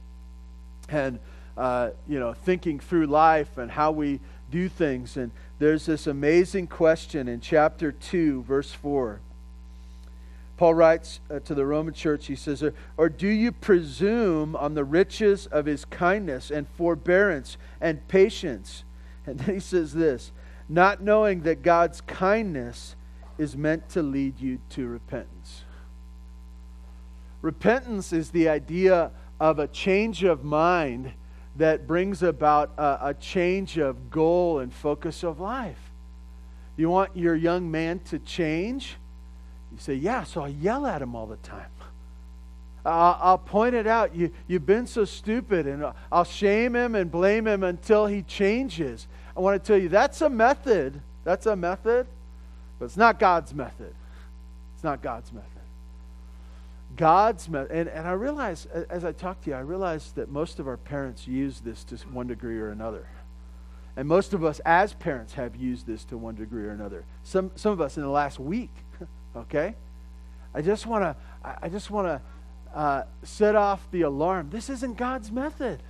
and, 0.90 1.20
uh, 1.58 1.92
you 2.08 2.20
know, 2.20 2.34
thinking 2.34 2.80
through 2.80 3.08
life 3.08 3.58
and 3.58 3.72
how 3.72 3.92
we 3.92 4.20
do 4.52 4.70
things. 4.70 5.18
And 5.18 5.32
there's 5.60 5.86
this 5.86 6.08
amazing 6.08 6.68
question 6.68 7.28
in 7.28 7.42
chapter 7.42 7.92
2, 7.92 8.44
verse 8.44 8.72
4. 8.72 9.20
Paul 10.56 10.74
writes 10.74 11.20
uh, 11.30 11.40
to 11.40 11.54
the 11.54 11.66
Roman 11.66 11.94
church, 11.94 12.28
he 12.28 12.36
says, 12.36 12.64
Or 12.98 13.10
do 13.10 13.28
you 13.28 13.52
presume 13.52 14.56
on 14.56 14.74
the 14.74 14.84
riches 14.84 15.48
of 15.48 15.66
his 15.66 15.86
kindness 15.86 16.50
and 16.50 16.68
forbearance 16.76 17.58
and 17.80 18.06
patience? 18.08 18.84
And 19.28 19.38
then 19.38 19.56
he 19.56 19.60
says 19.60 19.94
this, 19.94 20.32
not 20.70 21.04
knowing 21.04 21.42
that 21.42 21.62
God's 21.62 22.02
kindness 22.02 22.96
is 23.38 23.56
meant 23.56 23.90
to 23.90 24.02
lead 24.02 24.40
you 24.40 24.60
to 24.72 24.88
repentance. 24.88 25.64
Repentance 27.42 28.12
is 28.12 28.32
the 28.32 28.50
idea 28.50 29.12
of 29.40 29.60
a 29.60 29.68
change 29.68 30.24
of 30.24 30.44
mind 30.44 31.14
that 31.60 31.86
brings 31.86 32.24
about 32.24 32.72
a, 32.78 32.98
a 33.02 33.14
change 33.14 33.78
of 33.78 34.10
goal 34.10 34.60
and 34.60 34.74
focus 34.74 35.24
of 35.24 35.40
life. 35.40 35.80
You 36.78 36.90
want 36.90 37.16
your 37.16 37.36
young 37.36 37.70
man 37.70 38.00
to 38.06 38.20
change? 38.20 38.96
You 39.72 39.78
say, 39.78 39.94
Yeah, 39.94 40.24
so 40.24 40.42
I 40.42 40.48
yell 40.48 40.86
at 40.86 41.02
him 41.02 41.16
all 41.16 41.28
the 41.28 41.38
time. 41.38 41.70
I'll, 42.86 43.38
point 43.38 43.76
it 43.76 43.88
out. 43.88 44.16
You, 44.16 44.32
you've 44.48 44.66
been 44.66 44.88
so 44.88 45.04
stupid, 45.06 45.68
and 45.68 45.86
I'll 46.12 46.24
shame 46.24 46.76
him 46.76 46.96
and 46.96 47.12
blame 47.12 47.46
him 47.46 47.64
until 47.64 48.08
he 48.08 48.24
changes. 48.24 49.08
I 49.36 49.42
want 49.42 49.62
to 49.62 49.68
tell 49.68 49.80
you 49.80 49.90
that's 49.90 50.22
a 50.22 50.30
method. 50.30 51.02
That's 51.26 51.46
a 51.46 51.56
method, 51.56 52.08
but 52.80 52.86
it's 52.86 52.98
not 52.98 53.20
God's 53.20 53.54
method. 53.54 53.94
It's 54.74 54.84
not 54.84 55.02
God's 55.02 55.32
method. 55.34 55.59
God's 56.96 57.48
method, 57.48 57.72
and, 57.72 57.90
and 57.90 58.08
I 58.08 58.12
realize, 58.12 58.66
as 58.66 59.06
I 59.06 59.12
talk 59.12 59.42
to 59.42 59.52
you, 59.52 59.56
I 59.56 59.60
realize 59.60 60.12
that 60.14 60.30
most 60.30 60.60
of 60.60 60.68
our 60.68 60.78
parents 60.78 61.28
use 61.28 61.60
this 61.60 61.84
to 61.86 61.96
one 62.08 62.28
degree 62.28 62.60
or 62.60 62.70
another. 62.70 63.08
And 63.96 64.08
most 64.08 64.34
of 64.34 64.44
us 64.44 64.60
as 64.66 64.94
parents 64.94 65.34
have 65.34 65.56
used 65.56 65.86
this 65.86 66.04
to 66.06 66.18
one 66.18 66.36
degree 66.36 66.64
or 66.64 66.72
another. 66.72 67.04
Some, 67.24 67.52
some 67.56 67.74
of 67.74 67.82
us 67.82 67.98
in 67.98 68.04
the 68.04 68.10
last 68.10 68.40
week, 68.40 68.72
okay? 69.36 69.76
I 70.54 70.62
just 70.62 70.86
want 70.86 71.04
to, 71.04 71.16
I 71.62 71.70
just 71.70 71.92
want 71.92 72.08
to 72.08 72.22
uh, 72.74 73.04
set 73.24 73.56
off 73.56 73.86
the 73.92 74.02
alarm. 74.02 74.50
This 74.50 74.70
isn't 74.70 74.98
God's 74.98 75.32
method. 75.32 75.82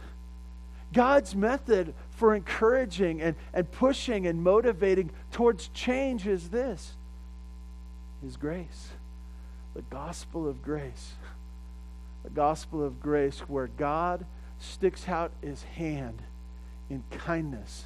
God's 0.94 1.36
method 1.36 1.94
for 2.10 2.36
encouraging 2.36 3.22
and, 3.22 3.36
and 3.54 3.72
pushing 3.72 4.26
and 4.28 4.42
motivating 4.42 5.12
towards 5.32 5.68
change 5.70 6.26
is 6.26 6.50
this 6.50 6.96
His 8.24 8.38
grace, 8.38 8.90
the 9.76 9.82
gospel 9.84 10.48
of 10.48 10.62
grace. 10.64 11.14
The 12.24 12.30
gospel 12.30 12.84
of 12.84 13.00
grace, 13.00 13.40
where 13.42 13.68
God 13.68 14.26
sticks 14.60 15.08
out 15.08 15.32
his 15.42 15.64
hand 15.64 16.22
in 16.90 17.04
kindness 17.12 17.86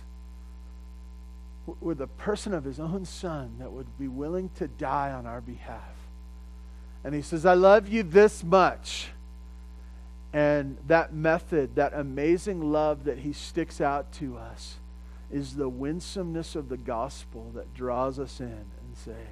with 1.80 2.00
the 2.00 2.08
person 2.08 2.54
of 2.54 2.64
his 2.64 2.80
own 2.80 3.06
son 3.06 3.56
that 3.60 3.72
would 3.72 3.98
be 3.98 4.08
willing 4.08 4.50
to 4.56 4.68
die 4.68 5.12
on 5.12 5.26
our 5.26 5.40
behalf. 5.40 5.94
And 7.04 7.14
he 7.14 7.22
says, 7.22 7.46
I 7.46 7.54
love 7.54 7.88
you 7.88 8.04
this 8.04 8.44
much. 8.44 9.10
And 10.34 10.78
that 10.88 11.14
method, 11.14 11.76
that 11.76 11.94
amazing 11.94 12.72
love 12.72 13.04
that 13.04 13.20
he 13.20 13.34
sticks 13.34 13.80
out 13.80 14.12
to 14.14 14.38
us, 14.38 14.78
is 15.32 15.56
the 15.56 15.70
winsomeness 15.70 16.56
of 16.56 16.70
the 16.70 16.78
gospel 16.78 17.52
that 17.56 17.74
draws 17.74 18.20
us 18.20 18.40
in 18.40 18.48
and 18.48 18.98
say, 18.98 19.28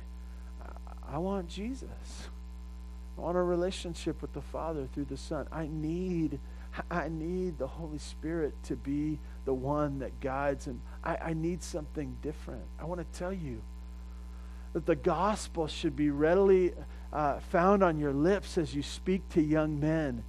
I 1.11 1.17
want 1.17 1.49
Jesus. 1.49 2.29
I 3.17 3.21
want 3.21 3.37
a 3.37 3.43
relationship 3.43 4.21
with 4.21 4.33
the 4.33 4.41
Father 4.41 4.87
through 4.93 5.05
the 5.05 5.17
Son. 5.17 5.47
I 5.51 5.67
need, 5.71 6.39
I 6.89 7.09
need 7.09 7.57
the 7.57 7.67
Holy 7.67 7.97
Spirit 7.97 8.53
to 8.63 8.75
be 8.75 9.19
the 9.45 9.53
one 9.53 9.99
that 9.99 10.19
guides, 10.19 10.67
and 10.67 10.79
I, 11.03 11.17
I 11.17 11.33
need 11.33 11.61
something 11.61 12.17
different. 12.21 12.63
I 12.79 12.85
want 12.85 12.99
to 12.99 13.19
tell 13.19 13.33
you 13.33 13.61
that 14.73 14.85
the 14.85 14.95
gospel 14.95 15.67
should 15.67 15.95
be 15.95 16.09
readily 16.09 16.73
uh, 17.11 17.39
found 17.39 17.83
on 17.83 17.99
your 17.99 18.13
lips 18.13 18.57
as 18.57 18.73
you 18.73 18.81
speak 18.81 19.27
to 19.29 19.41
young 19.41 19.79
men. 19.79 20.23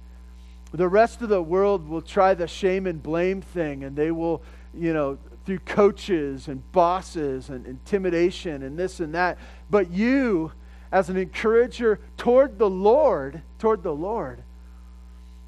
The 0.73 0.87
rest 0.87 1.21
of 1.21 1.29
the 1.29 1.41
world 1.41 1.87
will 1.87 2.01
try 2.01 2.33
the 2.33 2.47
shame 2.47 2.87
and 2.87 3.01
blame 3.01 3.41
thing, 3.41 3.83
and 3.83 3.95
they 3.95 4.11
will, 4.11 4.41
you 4.73 4.91
know, 4.91 5.17
through 5.45 5.59
coaches 5.59 6.47
and 6.47 6.69
bosses 6.71 7.49
and 7.49 7.65
intimidation 7.65 8.63
and 8.63 8.77
this 8.77 8.99
and 8.99 9.13
that. 9.13 9.37
But 9.69 9.91
you, 9.91 10.51
as 10.93 11.09
an 11.09 11.17
encourager 11.17 11.99
toward 12.17 12.59
the 12.59 12.69
Lord, 12.69 13.41
toward 13.57 13.81
the 13.81 13.95
Lord, 13.95 14.43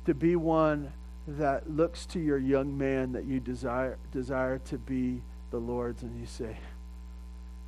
to 0.06 0.16
be 0.16 0.36
one 0.36 0.92
that 1.28 1.70
looks 1.70 2.08
to 2.08 2.20
your 2.20 2.40
young 2.40 2.76
man 2.76 3.12
that 3.12 3.26
you 3.26 3.40
desire 3.40 3.98
desire 4.12 4.58
to 4.66 4.78
be 4.80 5.22
the 5.52 5.60
Lord's, 5.60 6.02
and 6.02 6.20
you 6.20 6.26
say, 6.26 6.58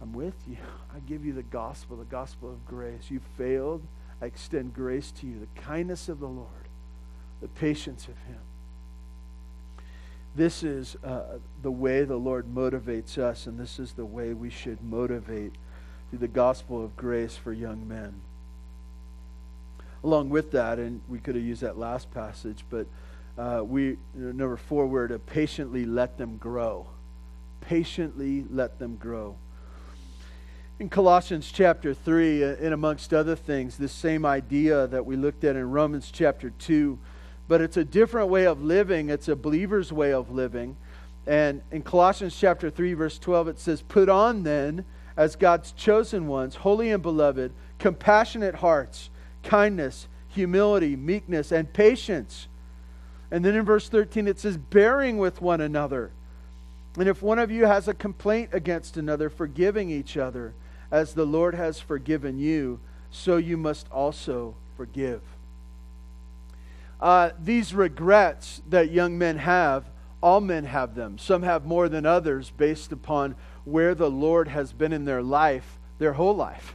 I'm 0.02 0.12
with 0.12 0.34
you. 0.48 0.58
I 0.94 1.00
give 1.08 1.24
you 1.24 1.34
the 1.34 1.44
gospel, 1.44 1.98
the 1.98 2.06
gospel 2.06 2.50
of 2.50 2.66
grace. 2.66 3.10
You 3.10 3.22
failed. 3.38 3.84
I 4.22 4.26
extend 4.26 4.74
grace 4.74 5.12
to 5.12 5.28
you, 5.28 5.40
the 5.40 5.62
kindness 5.62 6.10
of 6.10 6.20
the 6.20 6.28
Lord, 6.28 6.50
the 7.42 7.48
patience 7.48 8.08
of 8.08 8.18
Him. 8.28 8.40
This 10.36 10.64
is 10.64 10.96
uh, 11.04 11.38
the 11.62 11.72
way 11.72 12.04
the 12.04 12.18
Lord 12.18 12.48
motivates 12.48 13.20
us, 13.20 13.46
and 13.46 13.60
this 13.60 13.78
is 13.78 13.94
the 13.94 14.06
way 14.06 14.34
we 14.34 14.50
should 14.50 14.84
motivate 14.84 15.54
through 16.10 16.20
the 16.20 16.28
gospel 16.28 16.84
of 16.84 16.96
grace 16.96 17.36
for 17.36 17.52
young 17.54 17.88
men. 17.88 18.14
Along 20.04 20.30
with 20.30 20.52
that, 20.52 20.80
and 20.80 21.02
we 21.08 21.20
could 21.20 21.36
have 21.36 21.44
used 21.44 21.62
that 21.62 21.78
last 21.78 22.12
passage, 22.12 22.64
but 22.70 22.88
uh, 23.38 23.64
we 23.64 23.98
number 24.14 24.58
four, 24.58 24.88
we're 24.88 25.08
to 25.08 25.20
patiently 25.20 25.86
let 25.86 26.18
them 26.18 26.38
grow. 26.38 26.88
Patiently 27.62 28.46
let 28.50 28.80
them 28.80 28.96
grow. 28.96 29.36
In 30.80 30.90
Colossians 30.90 31.52
chapter 31.52 31.94
3, 31.94 32.44
uh, 32.44 32.56
and 32.62 32.74
amongst 32.74 33.14
other 33.14 33.36
things, 33.36 33.78
this 33.78 33.92
same 33.92 34.26
idea 34.26 34.86
that 34.88 35.06
we 35.06 35.16
looked 35.16 35.44
at 35.44 35.56
in 35.56 35.72
Romans 35.72 36.12
chapter 36.12 36.52
2, 36.52 37.00
but 37.48 37.62
it's 37.62 37.78
a 37.78 37.84
different 37.84 38.30
way 38.30 38.46
of 38.46 38.64
living. 38.64 39.10
It's 39.10 39.28
a 39.28 39.36
believer's 39.36 39.92
way 39.92 40.14
of 40.14 40.30
living. 40.30 40.78
And 41.26 41.62
in 41.72 41.82
Colossians 41.82 42.38
chapter 42.40 42.70
3, 42.70 42.94
verse 42.94 43.18
12, 43.18 43.48
it 43.48 43.60
says, 43.60 43.82
Put 43.82 44.08
on 44.08 44.44
then, 44.44 44.86
as 45.18 45.36
God's 45.36 45.72
chosen 45.72 46.28
ones, 46.28 46.56
holy 46.56 46.92
and 46.92 47.02
beloved, 47.02 47.52
compassionate 47.80 48.56
hearts, 48.56 49.10
kindness, 49.44 50.08
humility, 50.30 50.96
meekness, 50.96 51.52
and 51.52 51.74
patience. 51.74 52.48
And 53.32 53.44
then 53.44 53.56
in 53.56 53.66
verse 53.66 53.90
13, 53.90 54.28
it 54.28 54.40
says, 54.40 54.56
Bearing 54.56 55.18
with 55.18 55.42
one 55.42 55.60
another. 55.60 56.12
And 56.98 57.10
if 57.10 57.22
one 57.22 57.40
of 57.40 57.52
you 57.52 57.66
has 57.66 57.88
a 57.88 57.94
complaint 57.94 58.52
against 58.54 58.96
another, 58.96 59.30
forgiving 59.30 59.90
each 59.90 60.16
other 60.16 60.54
as 60.92 61.14
the 61.14 61.26
Lord 61.26 61.56
has 61.56 61.80
forgiven 61.80 62.40
you, 62.40 62.80
so 63.12 63.38
you 63.38 63.58
must 63.58 63.92
also 63.92 64.56
forgive. 64.76 65.22
Uh, 67.00 67.32
these 67.40 67.74
regrets 67.74 68.62
that 68.70 68.92
young 68.92 69.18
men 69.18 69.38
have, 69.38 69.86
all 70.22 70.42
men 70.42 70.66
have 70.66 70.96
them. 70.96 71.18
Some 71.18 71.44
have 71.44 71.66
more 71.66 71.90
than 71.90 72.06
others 72.06 72.52
based 72.58 72.92
upon 72.92 73.36
where 73.68 73.94
the 73.94 74.10
Lord 74.10 74.48
has 74.48 74.72
been 74.72 74.94
in 74.94 75.04
their 75.04 75.22
life, 75.22 75.78
their 76.00 76.14
whole 76.14 76.36
life. 76.36 76.74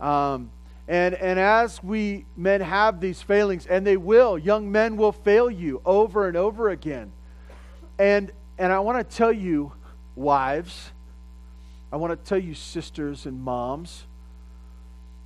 Um, 0.00 0.50
and, 0.88 1.14
and 1.14 1.38
as 1.38 1.82
we 1.82 2.24
men 2.34 2.62
have 2.62 2.98
these 2.98 3.20
failings, 3.20 3.66
and 3.66 3.86
they 3.86 3.98
will, 3.98 4.38
young 4.38 4.72
men 4.72 4.96
will 4.96 5.12
fail 5.12 5.50
you 5.50 5.82
over 5.84 6.26
and 6.26 6.36
over 6.36 6.70
again. 6.70 7.12
And, 7.98 8.32
and 8.56 8.72
I 8.72 8.80
want 8.80 9.06
to 9.06 9.16
tell 9.16 9.32
you, 9.32 9.72
wives, 10.16 10.92
I 11.92 11.96
want 11.96 12.18
to 12.18 12.28
tell 12.28 12.38
you, 12.38 12.54
sisters 12.54 13.26
and 13.26 13.42
moms. 13.42 14.04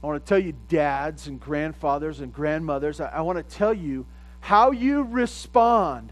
I 0.02 0.06
want 0.08 0.24
to 0.24 0.28
tell 0.28 0.40
you, 0.40 0.52
dads 0.68 1.28
and 1.28 1.38
grandfathers 1.38 2.18
and 2.18 2.32
grandmothers. 2.32 3.00
I, 3.00 3.06
I 3.06 3.20
want 3.20 3.38
to 3.38 3.56
tell 3.56 3.72
you 3.72 4.04
how 4.40 4.72
you 4.72 5.04
respond 5.04 6.10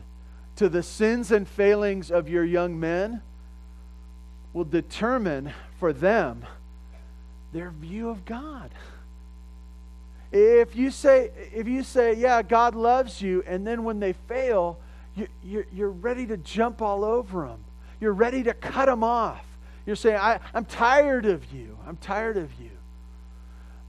to 0.56 0.68
the 0.68 0.84
sins 0.84 1.32
and 1.32 1.48
failings 1.48 2.12
of 2.12 2.28
your 2.28 2.44
young 2.44 2.78
men 2.78 3.20
will 4.54 4.64
determine 4.64 5.52
for 5.78 5.92
them 5.92 6.46
their 7.52 7.70
view 7.70 8.08
of 8.08 8.24
God. 8.24 8.70
If 10.32 10.74
you 10.74 10.90
say, 10.90 11.30
if 11.54 11.68
you 11.68 11.82
say, 11.82 12.14
yeah, 12.14 12.42
God 12.42 12.74
loves 12.74 13.20
you, 13.20 13.44
and 13.46 13.66
then 13.66 13.84
when 13.84 14.00
they 14.00 14.14
fail, 14.14 14.78
you, 15.14 15.64
you're, 15.72 15.90
ready 15.90 16.26
to 16.26 16.36
jump 16.38 16.82
all 16.82 17.04
over 17.04 17.46
them. 17.46 17.62
You're 18.00 18.12
ready 18.12 18.42
to 18.44 18.54
cut 18.54 18.86
them 18.86 19.04
off. 19.04 19.44
You're 19.86 19.94
saying, 19.94 20.16
I, 20.16 20.40
I'm 20.52 20.64
tired 20.64 21.26
of 21.26 21.52
you. 21.52 21.78
I'm 21.86 21.96
tired 21.98 22.36
of 22.36 22.50
you. 22.60 22.70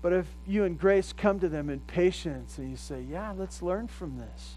But 0.03 0.13
if 0.13 0.27
you 0.45 0.65
and 0.65 0.79
grace 0.79 1.13
come 1.13 1.39
to 1.39 1.49
them 1.49 1.67
in 1.71 1.79
patience 1.79 2.59
and 2.59 2.69
you 2.69 2.77
say, 2.77 3.01
Yeah, 3.01 3.33
let's 3.35 3.63
learn 3.63 3.87
from 3.87 4.19
this. 4.19 4.55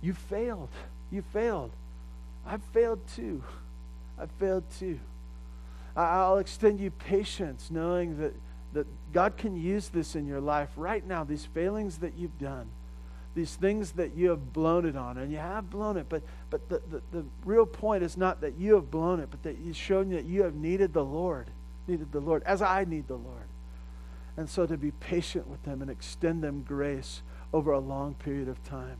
You 0.00 0.12
failed. 0.12 0.70
You 1.12 1.22
failed. 1.32 1.70
I've 2.44 2.64
failed 2.72 2.98
too. 3.14 3.44
I've 4.18 4.32
failed 4.32 4.64
too. 4.76 4.98
I'll 5.96 6.38
extend 6.38 6.78
you 6.78 6.90
patience, 6.90 7.70
knowing 7.70 8.18
that, 8.18 8.34
that 8.74 8.86
God 9.12 9.36
can 9.36 9.56
use 9.56 9.88
this 9.88 10.14
in 10.14 10.26
your 10.26 10.40
life 10.40 10.68
right 10.76 11.06
now, 11.06 11.24
these 11.24 11.46
failings 11.46 11.98
that 11.98 12.18
you've 12.18 12.38
done 12.38 12.68
these 13.36 13.54
things 13.54 13.92
that 13.92 14.16
you 14.16 14.30
have 14.30 14.54
blown 14.54 14.86
it 14.86 14.96
on, 14.96 15.18
and 15.18 15.30
you 15.30 15.36
have 15.36 15.68
blown 15.68 15.98
it, 15.98 16.06
but, 16.08 16.22
but 16.48 16.66
the, 16.70 16.80
the, 16.90 17.02
the 17.12 17.24
real 17.44 17.66
point 17.66 18.02
is 18.02 18.16
not 18.16 18.40
that 18.40 18.58
you 18.58 18.74
have 18.74 18.90
blown 18.90 19.20
it, 19.20 19.28
but 19.30 19.42
that 19.42 19.58
you've 19.58 19.76
shown 19.76 20.08
that 20.08 20.24
you 20.24 20.42
have 20.42 20.54
needed 20.54 20.94
the 20.94 21.04
Lord, 21.04 21.50
needed 21.86 22.10
the 22.12 22.18
Lord, 22.18 22.42
as 22.44 22.62
I 22.62 22.84
need 22.84 23.06
the 23.08 23.16
Lord. 23.16 23.44
And 24.38 24.48
so 24.48 24.66
to 24.66 24.78
be 24.78 24.90
patient 24.90 25.46
with 25.48 25.62
them 25.64 25.82
and 25.82 25.90
extend 25.90 26.42
them 26.42 26.64
grace 26.66 27.20
over 27.52 27.72
a 27.72 27.78
long 27.78 28.14
period 28.14 28.48
of 28.48 28.62
time. 28.64 28.96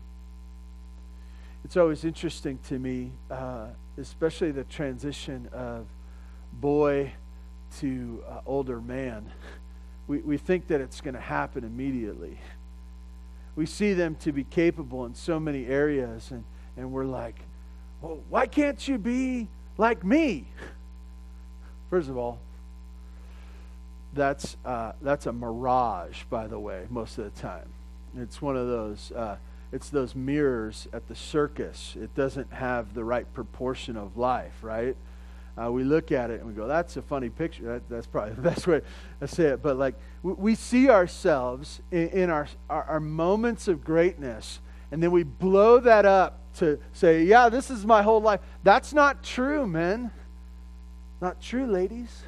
It's 1.64 1.78
always 1.78 2.04
interesting 2.04 2.58
to 2.68 2.78
me, 2.78 3.12
uh, 3.30 3.68
especially 3.96 4.50
the 4.50 4.64
transition 4.64 5.48
of 5.50 5.86
boy 6.60 7.12
to 7.78 8.22
uh, 8.28 8.40
older 8.46 8.80
man. 8.80 9.30
We, 10.08 10.18
we 10.18 10.36
think 10.36 10.68
that 10.68 10.80
it's 10.80 11.00
going 11.00 11.14
to 11.14 11.20
happen 11.20 11.64
immediately 11.64 12.38
we 13.56 13.64
see 13.64 13.94
them 13.94 14.14
to 14.16 14.30
be 14.32 14.44
capable 14.44 15.06
in 15.06 15.14
so 15.14 15.40
many 15.40 15.66
areas, 15.66 16.30
and, 16.30 16.44
and 16.76 16.92
we're 16.92 17.06
like, 17.06 17.40
well, 18.02 18.20
why 18.28 18.46
can't 18.46 18.86
you 18.86 18.98
be 18.98 19.48
like 19.78 20.04
me? 20.04 20.46
First 21.90 22.10
of 22.10 22.18
all, 22.18 22.38
that's, 24.12 24.56
uh, 24.64 24.92
that's 25.00 25.26
a 25.26 25.32
mirage, 25.32 26.24
by 26.28 26.46
the 26.46 26.58
way, 26.58 26.86
most 26.90 27.18
of 27.18 27.24
the 27.24 27.40
time. 27.40 27.68
It's 28.18 28.40
one 28.40 28.56
of 28.56 28.68
those, 28.68 29.10
uh, 29.12 29.36
it's 29.72 29.88
those 29.88 30.14
mirrors 30.14 30.86
at 30.92 31.08
the 31.08 31.14
circus. 31.14 31.96
It 31.98 32.14
doesn't 32.14 32.52
have 32.52 32.94
the 32.94 33.04
right 33.04 33.32
proportion 33.32 33.96
of 33.96 34.16
life, 34.16 34.54
right? 34.62 34.96
Uh, 35.62 35.72
we 35.72 35.84
look 35.84 36.12
at 36.12 36.30
it 36.30 36.40
and 36.40 36.48
we 36.48 36.52
go, 36.52 36.66
that's 36.66 36.96
a 36.96 37.02
funny 37.02 37.30
picture. 37.30 37.64
That, 37.64 37.88
that's 37.88 38.06
probably 38.06 38.34
the 38.34 38.42
best 38.42 38.66
way 38.66 38.82
to 39.20 39.28
say 39.28 39.44
it. 39.44 39.62
But 39.62 39.76
like, 39.78 39.94
we, 40.22 40.32
we 40.32 40.54
see 40.54 40.90
ourselves 40.90 41.80
in, 41.90 42.08
in 42.08 42.30
our, 42.30 42.46
our, 42.68 42.84
our, 42.84 43.00
moments 43.00 43.66
of 43.66 43.82
greatness, 43.82 44.60
and 44.90 45.02
then 45.02 45.10
we 45.10 45.22
blow 45.22 45.80
that 45.80 46.04
up 46.04 46.40
to 46.58 46.78
say, 46.92 47.24
yeah, 47.24 47.48
this 47.48 47.70
is 47.70 47.86
my 47.86 48.02
whole 48.02 48.20
life. 48.20 48.40
That's 48.62 48.92
not 48.92 49.22
true, 49.22 49.66
men. 49.66 50.10
Not 51.20 51.40
true, 51.40 51.66
ladies. 51.66 52.22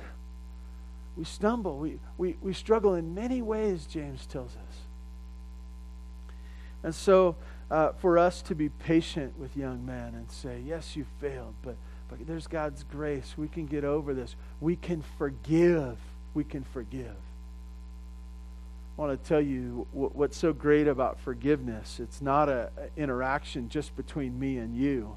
we 1.16 1.24
stumble. 1.24 1.78
We, 1.78 1.98
we, 2.16 2.36
we 2.40 2.54
struggle 2.54 2.94
in 2.94 3.14
many 3.14 3.42
ways, 3.42 3.86
James 3.86 4.26
tells 4.26 4.52
us. 4.52 4.76
And 6.82 6.94
so, 6.94 7.36
uh, 7.70 7.92
for 7.92 8.16
us 8.16 8.40
to 8.42 8.54
be 8.54 8.70
patient 8.70 9.38
with 9.38 9.56
young 9.56 9.84
men 9.84 10.14
and 10.14 10.30
say, 10.30 10.62
yes, 10.64 10.96
you 10.96 11.04
failed, 11.20 11.54
but, 11.62 11.76
but 12.09 12.27
there's 12.27 12.47
God's 12.47 12.85
grace. 12.85 13.35
We 13.37 13.49
can 13.49 13.66
get 13.66 13.85
over 13.85 14.14
this. 14.14 14.35
We 14.61 14.77
can 14.77 15.03
forgive. 15.18 15.99
We 16.35 16.44
can 16.44 16.64
forgive. 16.64 17.16
I 18.97 19.01
want 19.01 19.23
to 19.23 19.29
tell 19.29 19.40
you 19.40 19.87
what's 19.92 20.37
so 20.37 20.53
great 20.53 20.88
about 20.88 21.21
forgiveness. 21.21 22.01
It's 22.01 22.21
not 22.21 22.49
an 22.49 22.68
interaction 22.97 23.68
just 23.68 23.97
between 23.97 24.38
me 24.40 24.59
and 24.59 24.77
you. 24.77 25.16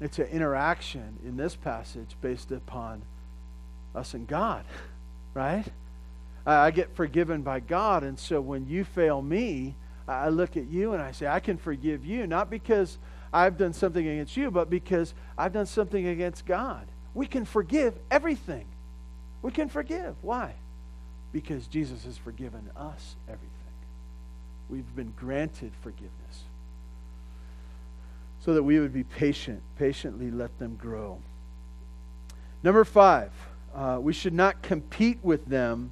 It's 0.00 0.18
an 0.18 0.26
interaction 0.26 1.18
in 1.24 1.36
this 1.36 1.54
passage 1.54 2.16
based 2.20 2.50
upon 2.50 3.02
us 3.94 4.14
and 4.14 4.26
God, 4.26 4.64
right? 5.34 5.64
I 6.44 6.72
get 6.72 6.96
forgiven 6.96 7.42
by 7.42 7.60
God, 7.60 8.02
and 8.02 8.18
so 8.18 8.40
when 8.40 8.66
you 8.66 8.82
fail 8.82 9.22
me, 9.22 9.76
I 10.08 10.28
look 10.28 10.56
at 10.56 10.66
you 10.66 10.92
and 10.92 11.00
I 11.00 11.12
say, 11.12 11.28
I 11.28 11.38
can 11.38 11.56
forgive 11.56 12.04
you, 12.04 12.26
not 12.26 12.50
because 12.50 12.98
I've 13.32 13.56
done 13.56 13.72
something 13.72 14.06
against 14.06 14.36
you, 14.36 14.50
but 14.50 14.68
because 14.68 15.14
I've 15.38 15.52
done 15.52 15.66
something 15.66 16.06
against 16.06 16.44
God. 16.46 16.86
We 17.14 17.26
can 17.26 17.44
forgive 17.44 17.94
everything. 18.10 18.66
We 19.42 19.50
can 19.50 19.68
forgive. 19.68 20.14
Why? 20.22 20.54
Because 21.32 21.66
Jesus 21.66 22.04
has 22.04 22.18
forgiven 22.18 22.70
us 22.76 23.16
everything. 23.28 23.48
We've 24.68 24.96
been 24.96 25.12
granted 25.16 25.72
forgiveness 25.82 26.44
so 28.44 28.54
that 28.54 28.62
we 28.62 28.80
would 28.80 28.92
be 28.92 29.04
patient, 29.04 29.62
patiently 29.78 30.30
let 30.30 30.58
them 30.58 30.76
grow. 30.76 31.20
Number 32.62 32.84
five, 32.84 33.30
uh, 33.74 33.98
we 34.00 34.12
should 34.12 34.34
not 34.34 34.62
compete 34.62 35.18
with 35.22 35.46
them, 35.46 35.90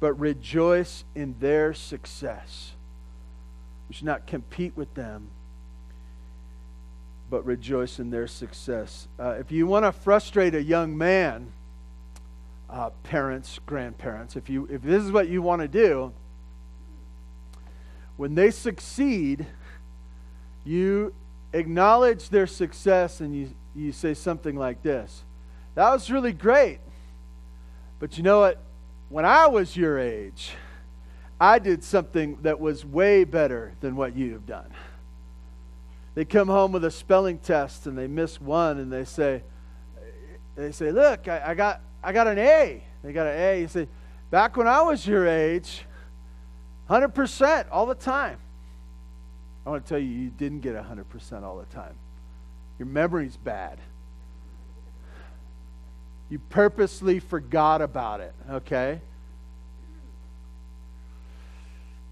but 0.00 0.12
rejoice 0.14 1.04
in 1.14 1.36
their 1.40 1.72
success. 1.74 2.72
We 3.88 3.94
should 3.94 4.06
not 4.06 4.26
compete 4.26 4.76
with 4.76 4.94
them, 4.94 5.28
but 7.28 7.44
rejoice 7.44 7.98
in 7.98 8.10
their 8.10 8.26
success. 8.26 9.08
Uh, 9.18 9.30
if 9.30 9.50
you 9.50 9.66
want 9.66 9.84
to 9.84 9.92
frustrate 9.92 10.54
a 10.54 10.62
young 10.62 10.96
man, 10.96 11.52
uh, 12.70 12.90
parents, 13.02 13.58
grandparents, 13.66 14.36
if, 14.36 14.48
you, 14.48 14.68
if 14.70 14.82
this 14.82 15.02
is 15.02 15.12
what 15.12 15.28
you 15.28 15.42
want 15.42 15.62
to 15.62 15.68
do, 15.68 16.12
when 18.16 18.34
they 18.34 18.50
succeed, 18.50 19.46
you 20.64 21.12
acknowledge 21.52 22.28
their 22.28 22.46
success 22.46 23.20
and 23.20 23.34
you, 23.34 23.50
you 23.74 23.92
say 23.92 24.14
something 24.14 24.56
like 24.56 24.82
this 24.82 25.22
That 25.74 25.90
was 25.92 26.10
really 26.10 26.32
great. 26.32 26.78
But 27.98 28.16
you 28.16 28.22
know 28.22 28.40
what? 28.40 28.62
When 29.08 29.24
I 29.24 29.46
was 29.46 29.76
your 29.76 29.98
age, 29.98 30.52
I 31.40 31.58
did 31.58 31.84
something 31.84 32.38
that 32.42 32.60
was 32.60 32.84
way 32.84 33.24
better 33.24 33.72
than 33.80 33.96
what 33.96 34.16
you 34.16 34.32
have 34.32 34.46
done. 34.46 34.70
They 36.16 36.24
come 36.24 36.48
home 36.48 36.72
with 36.72 36.82
a 36.82 36.90
spelling 36.90 37.38
test 37.38 37.86
and 37.86 37.96
they 37.96 38.06
miss 38.06 38.40
one 38.40 38.78
and 38.78 38.90
they 38.90 39.04
say, 39.04 39.42
they 40.56 40.72
say, 40.72 40.90
look, 40.90 41.28
I, 41.28 41.42
I 41.48 41.54
got 41.54 41.82
I 42.02 42.12
got 42.12 42.26
an 42.26 42.38
A. 42.38 42.82
They 43.04 43.12
got 43.12 43.26
an 43.26 43.38
A. 43.38 43.60
You 43.60 43.68
say, 43.68 43.86
back 44.30 44.56
when 44.56 44.66
I 44.66 44.80
was 44.80 45.06
your 45.06 45.28
age, 45.28 45.84
100% 46.88 47.66
all 47.70 47.84
the 47.84 47.94
time. 47.94 48.38
I 49.66 49.70
want 49.70 49.84
to 49.84 49.88
tell 49.88 49.98
you, 49.98 50.08
you 50.08 50.30
didn't 50.30 50.60
get 50.60 50.74
100% 50.74 51.42
all 51.42 51.58
the 51.58 51.66
time. 51.66 51.94
Your 52.78 52.86
memory's 52.86 53.36
bad. 53.36 53.78
You 56.30 56.38
purposely 56.48 57.18
forgot 57.18 57.82
about 57.82 58.20
it, 58.20 58.34
okay? 58.50 59.02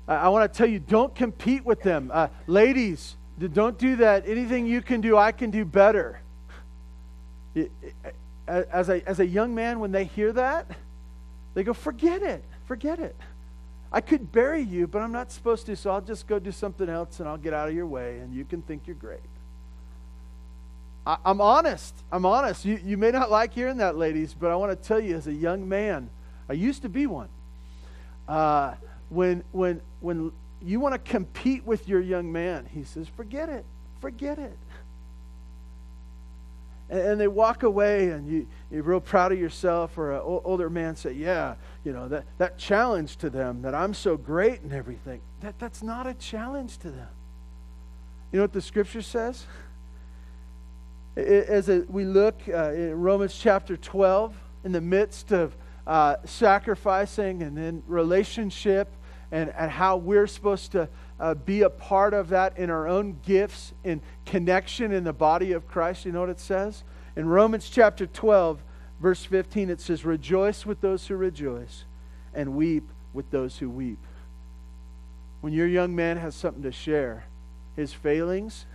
I, 0.07 0.15
I 0.17 0.29
want 0.29 0.53
to 0.53 0.59
tell 0.59 0.69
you, 0.69 0.79
don't 0.79 1.15
compete 1.15 1.65
with 1.65 1.83
them. 1.83 2.11
Uh, 2.13 2.29
ladies, 2.47 3.17
don't 3.39 3.79
do 3.79 3.97
that. 3.97 4.29
Anything 4.29 4.67
you 4.67 4.81
can 4.83 5.01
do, 5.01 5.17
I 5.17 5.33
can 5.33 5.51
do 5.51 5.65
better. 5.65 6.21
As 8.47 8.89
a, 8.89 9.09
as 9.09 9.21
a 9.21 9.27
young 9.27 9.55
man, 9.55 9.81
when 9.81 9.93
they 9.93 10.05
hear 10.05 10.33
that, 10.33 10.71
they 11.55 11.63
go, 11.63 11.73
forget 11.73 12.23
it, 12.23 12.45
forget 12.67 12.99
it. 12.99 13.17
I 13.93 14.01
could 14.01 14.33
bury 14.33 14.63
you, 14.63 14.89
but 14.89 15.03
I'm 15.03 15.13
not 15.13 15.31
supposed 15.31 15.67
to, 15.67 15.77
so 15.77 15.91
I'll 15.91 16.01
just 16.01 16.27
go 16.27 16.41
do 16.41 16.51
something 16.51 16.89
else 16.89 17.21
and 17.21 17.29
I'll 17.29 17.39
get 17.39 17.55
out 17.55 17.69
of 17.69 17.75
your 17.75 17.87
way 17.87 18.19
and 18.19 18.35
you 18.35 18.45
can 18.45 18.61
think 18.63 18.87
you're 18.87 18.97
great. 18.97 19.21
I, 21.07 21.17
am 21.25 21.41
honest. 21.41 21.95
I'm 22.11 22.27
honest. 22.27 22.65
You, 22.65 22.81
you 22.85 22.97
may 22.97 23.11
not 23.11 23.31
like 23.31 23.55
hearing 23.55 23.77
that, 23.77 23.97
ladies, 23.97 24.35
but 24.35 24.51
I 24.51 24.57
want 24.57 24.73
to 24.73 24.89
tell 24.89 24.99
you 24.99 25.17
as 25.17 25.27
a 25.27 25.33
young 25.33 25.69
man, 25.69 26.11
I 26.49 26.55
used 26.55 26.83
to 26.83 26.89
be 26.89 27.07
one. 27.07 27.29
Uh, 28.27 28.75
when, 29.11 29.45
when, 29.53 29.81
when 30.01 30.33
you 30.63 30.81
want 30.81 30.95
to 30.95 30.99
compete 30.99 31.65
with 31.67 31.89
your 31.89 32.01
young 32.01 32.33
man, 32.33 32.67
he 32.73 32.85
says, 32.85 33.07
forget 33.09 33.49
it. 33.49 33.65
Forget 34.01 34.39
it. 34.39 34.57
And, 36.91 37.01
and 37.01 37.21
they 37.21 37.29
walk 37.29 37.63
away 37.63 38.11
and 38.11 38.29
you, 38.29 38.47
you're 38.71 38.83
real 38.83 39.01
proud 39.01 39.33
of 39.33 39.39
yourself 39.39 39.97
or 39.97 40.13
an 40.13 40.21
older 40.23 40.69
man 40.69 40.97
say 40.97 41.13
yeah 41.13 41.55
you 41.85 41.93
know 41.93 42.09
that, 42.09 42.25
that 42.39 42.59
challenge 42.59 43.17
to 43.17 43.31
them 43.31 43.63
that 43.63 43.75
i'm 43.75 43.95
so 43.95 44.17
great 44.17 44.61
and 44.61 44.73
everything. 44.73 45.21
That, 45.41 45.59
that's 45.59 45.83
not 45.83 46.07
a 46.07 46.15
challenge 46.15 46.79
to 46.79 46.91
them. 46.91 47.09
You 48.33 48.39
know 48.39 48.45
what 48.45 48.53
the 48.53 48.63
scripture 48.63 49.03
says? 49.03 49.47
As 51.17 51.69
we 51.89 52.05
look 52.05 52.41
uh, 52.49 52.73
in 52.73 53.01
romans 53.01 53.37
chapter 53.39 53.77
12 53.77 54.35
in 54.65 54.73
the 54.73 54.81
midst 54.81 55.33
of 55.33 55.57
uh, 55.87 56.17
sacrificing 56.25 57.43
and 57.43 57.57
then 57.57 57.83
relationship 57.87 58.93
and, 59.35 59.53
and 59.59 59.69
how 59.69 59.97
we're 59.97 60.29
supposed 60.29 60.71
to 60.73 60.89
uh, 61.19 61.35
be 61.35 61.63
a 61.63 61.69
part 61.69 62.15
of 62.15 62.29
that 62.29 62.57
in 62.57 62.71
our 62.71 62.87
own 62.87 63.19
gifts 63.27 63.73
in 63.83 64.01
connection 64.25 64.93
in 64.93 65.03
the 65.03 65.13
body 65.13 65.51
of 65.51 65.67
Christ. 65.67 66.05
You 66.05 66.13
know 66.13 66.21
what 66.21 66.29
it 66.29 66.39
says? 66.39 66.85
In 67.17 67.27
Romans 67.27 67.69
chapter 67.69 68.07
12, 68.07 68.63
verse 69.01 69.25
15, 69.25 69.71
it 69.71 69.81
says, 69.81 70.05
Rejoice 70.05 70.65
with 70.65 70.81
those 70.81 71.09
who 71.09 71.17
rejoice 71.17 71.85
and 72.33 72.55
weep 72.55 72.89
with 73.13 73.29
those 73.33 73.59
who 73.59 73.69
weep. 73.69 73.99
When 75.41 75.53
your 75.53 75.67
young 75.67 75.97
man 75.97 76.17
has 76.19 76.37
something 76.37 76.63
to 76.63 76.73
share, 76.73 77.25
his 77.75 77.93
failings, 77.93 78.67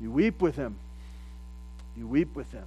you 0.00 0.10
weep 0.10 0.40
with 0.40 0.56
him. 0.56 0.76
You 1.98 2.06
weep 2.06 2.34
with 2.34 2.50
him. 2.50 2.64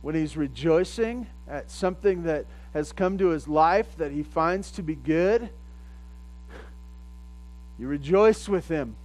When 0.00 0.14
he's 0.14 0.36
rejoicing 0.36 1.26
at 1.48 1.72
something 1.72 2.22
that 2.22 2.46
has 2.74 2.92
come 2.92 3.18
to 3.18 3.28
his 3.28 3.48
life 3.48 3.96
that 3.96 4.12
he 4.12 4.22
finds 4.22 4.70
to 4.72 4.82
be 4.82 4.94
good, 4.94 5.50
you 7.78 7.88
rejoice 7.88 8.48
with 8.48 8.68
him. 8.68 8.96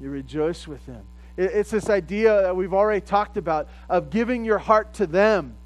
You 0.00 0.10
rejoice 0.10 0.68
with 0.68 0.84
him. 0.86 1.02
It's 1.36 1.70
this 1.70 1.88
idea 1.88 2.42
that 2.42 2.56
we've 2.56 2.74
already 2.74 3.00
talked 3.00 3.36
about 3.36 3.68
of 3.88 4.10
giving 4.10 4.44
your 4.44 4.58
heart 4.58 4.92
to 4.94 5.06
them. 5.06 5.56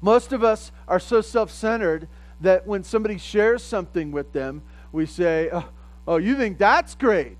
Most 0.00 0.32
of 0.32 0.44
us 0.44 0.70
are 0.86 1.00
so 1.00 1.20
self 1.20 1.50
centered 1.50 2.08
that 2.40 2.66
when 2.66 2.84
somebody 2.84 3.18
shares 3.18 3.62
something 3.62 4.12
with 4.12 4.32
them, 4.32 4.62
we 4.92 5.06
say, 5.06 5.48
oh, 5.52 5.68
oh, 6.06 6.16
you 6.16 6.36
think 6.36 6.58
that's 6.58 6.94
great? 6.94 7.38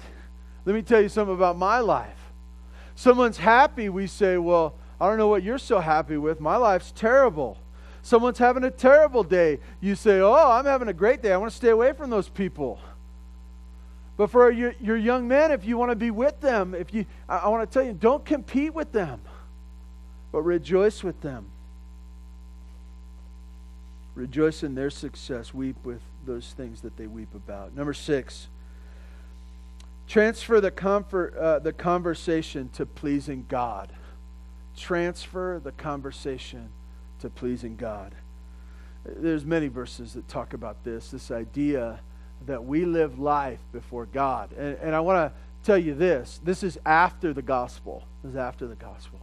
Let 0.65 0.75
me 0.75 0.83
tell 0.83 1.01
you 1.01 1.09
something 1.09 1.35
about 1.35 1.57
my 1.57 1.79
life. 1.79 2.19
Someone's 2.95 3.39
happy, 3.39 3.89
we 3.89 4.07
say, 4.07 4.39
Well, 4.39 4.75
I 5.01 5.09
don't 5.09 5.19
know 5.19 5.29
what 5.29 5.43
you're 5.43 5.59
so 5.59 5.79
happy 5.79 6.17
with. 6.17 6.41
My 6.41 6.57
life's 6.57 6.93
terrible. 6.93 7.57
Someone's 8.03 8.39
having 8.39 8.65
a 8.65 8.71
terrible 8.71 9.23
day. 9.23 9.59
You 9.81 9.95
say, 9.95 10.21
Oh, 10.21 10.51
I'm 10.51 10.65
having 10.65 10.89
a 10.89 10.93
great 10.93 11.23
day. 11.23 11.33
I 11.33 11.37
want 11.37 11.51
to 11.51 11.57
stay 11.57 11.71
away 11.71 11.93
from 11.93 12.11
those 12.11 12.29
people. 12.29 12.81
But 14.17 14.31
for 14.31 14.51
your, 14.51 14.75
your 14.81 14.97
young 14.97 15.29
men, 15.29 15.53
if 15.53 15.65
you 15.65 15.79
want 15.79 15.93
to 15.93 15.97
be 15.97 16.11
with 16.11 16.41
them, 16.41 16.75
if 16.75 16.93
you, 16.93 17.07
I, 17.29 17.39
I 17.39 17.49
want 17.49 17.71
to 17.71 17.73
tell 17.73 17.87
you, 17.87 17.93
don't 17.93 18.25
compete 18.25 18.75
with 18.75 18.91
them, 18.91 19.21
but 20.33 20.43
rejoice 20.43 21.05
with 21.05 21.21
them. 21.21 21.47
Rejoice 24.17 24.65
in 24.65 24.75
their 24.75 24.91
success. 24.91 25.55
Weep 25.55 25.77
with 25.85 26.01
those 26.27 26.53
things 26.57 26.81
that 26.81 26.97
they 26.97 27.07
weep 27.07 27.33
about. 27.33 27.77
Number 27.77 27.95
six, 27.95 28.49
transfer 30.09 30.61
the, 30.61 30.73
comfort, 30.73 31.37
uh, 31.37 31.61
the 31.61 31.73
conversation 31.73 32.71
to 32.71 32.85
pleasing 32.85 33.47
God. 33.49 33.93
Transfer 34.77 35.61
the 35.63 35.71
conversation 35.71 36.71
to 37.21 37.31
pleasing 37.31 37.77
God. 37.77 38.15
There's 39.05 39.45
many 39.45 39.69
verses 39.69 40.15
that 40.15 40.29
talk 40.29 40.53
about 40.53 40.85
this, 40.85 41.11
this 41.11 41.31
idea 41.31 42.01
that 42.47 42.65
we 42.65 42.85
live 42.85 43.19
life 43.19 43.61
before 43.73 44.07
God. 44.07 44.53
And, 44.53 44.77
and 44.79 44.95
I 44.95 45.01
want 45.01 45.33
to 45.33 45.39
tell 45.65 45.79
you 45.79 45.95
this 45.95 46.41
this 46.45 46.63
is 46.63 46.79
after 46.85 47.33
the 47.33 47.43
gospel. 47.43 48.05
This 48.23 48.31
is 48.33 48.37
after 48.37 48.67
the 48.67 48.75
gospel. 48.75 49.21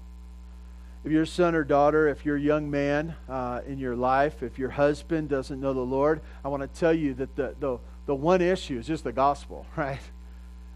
If 1.04 1.12
you're 1.12 1.24
a 1.24 1.28
son 1.28 1.54
or 1.54 1.64
daughter, 1.64 2.08
if 2.08 2.26
you're 2.26 2.38
a 2.38 2.42
young 2.42 2.72
man 2.72 3.16
uh, 3.30 3.62
in 3.68 3.78
your 3.78 3.96
life, 3.96 4.42
if 4.42 4.58
your 4.58 4.72
husband 4.72 5.30
doesn't 5.30 5.62
know 5.62 5.72
the 5.72 5.80
Lord, 5.80 6.22
I 6.44 6.48
want 6.48 6.64
to 6.64 6.80
tell 6.80 6.94
you 6.94 7.14
that 7.16 7.36
the, 7.36 7.54
the, 7.60 7.78
the 8.08 8.16
one 8.16 8.42
issue 8.42 8.80
is 8.80 8.88
just 8.88 9.04
the 9.04 9.12
gospel, 9.12 9.68
right? 9.76 10.02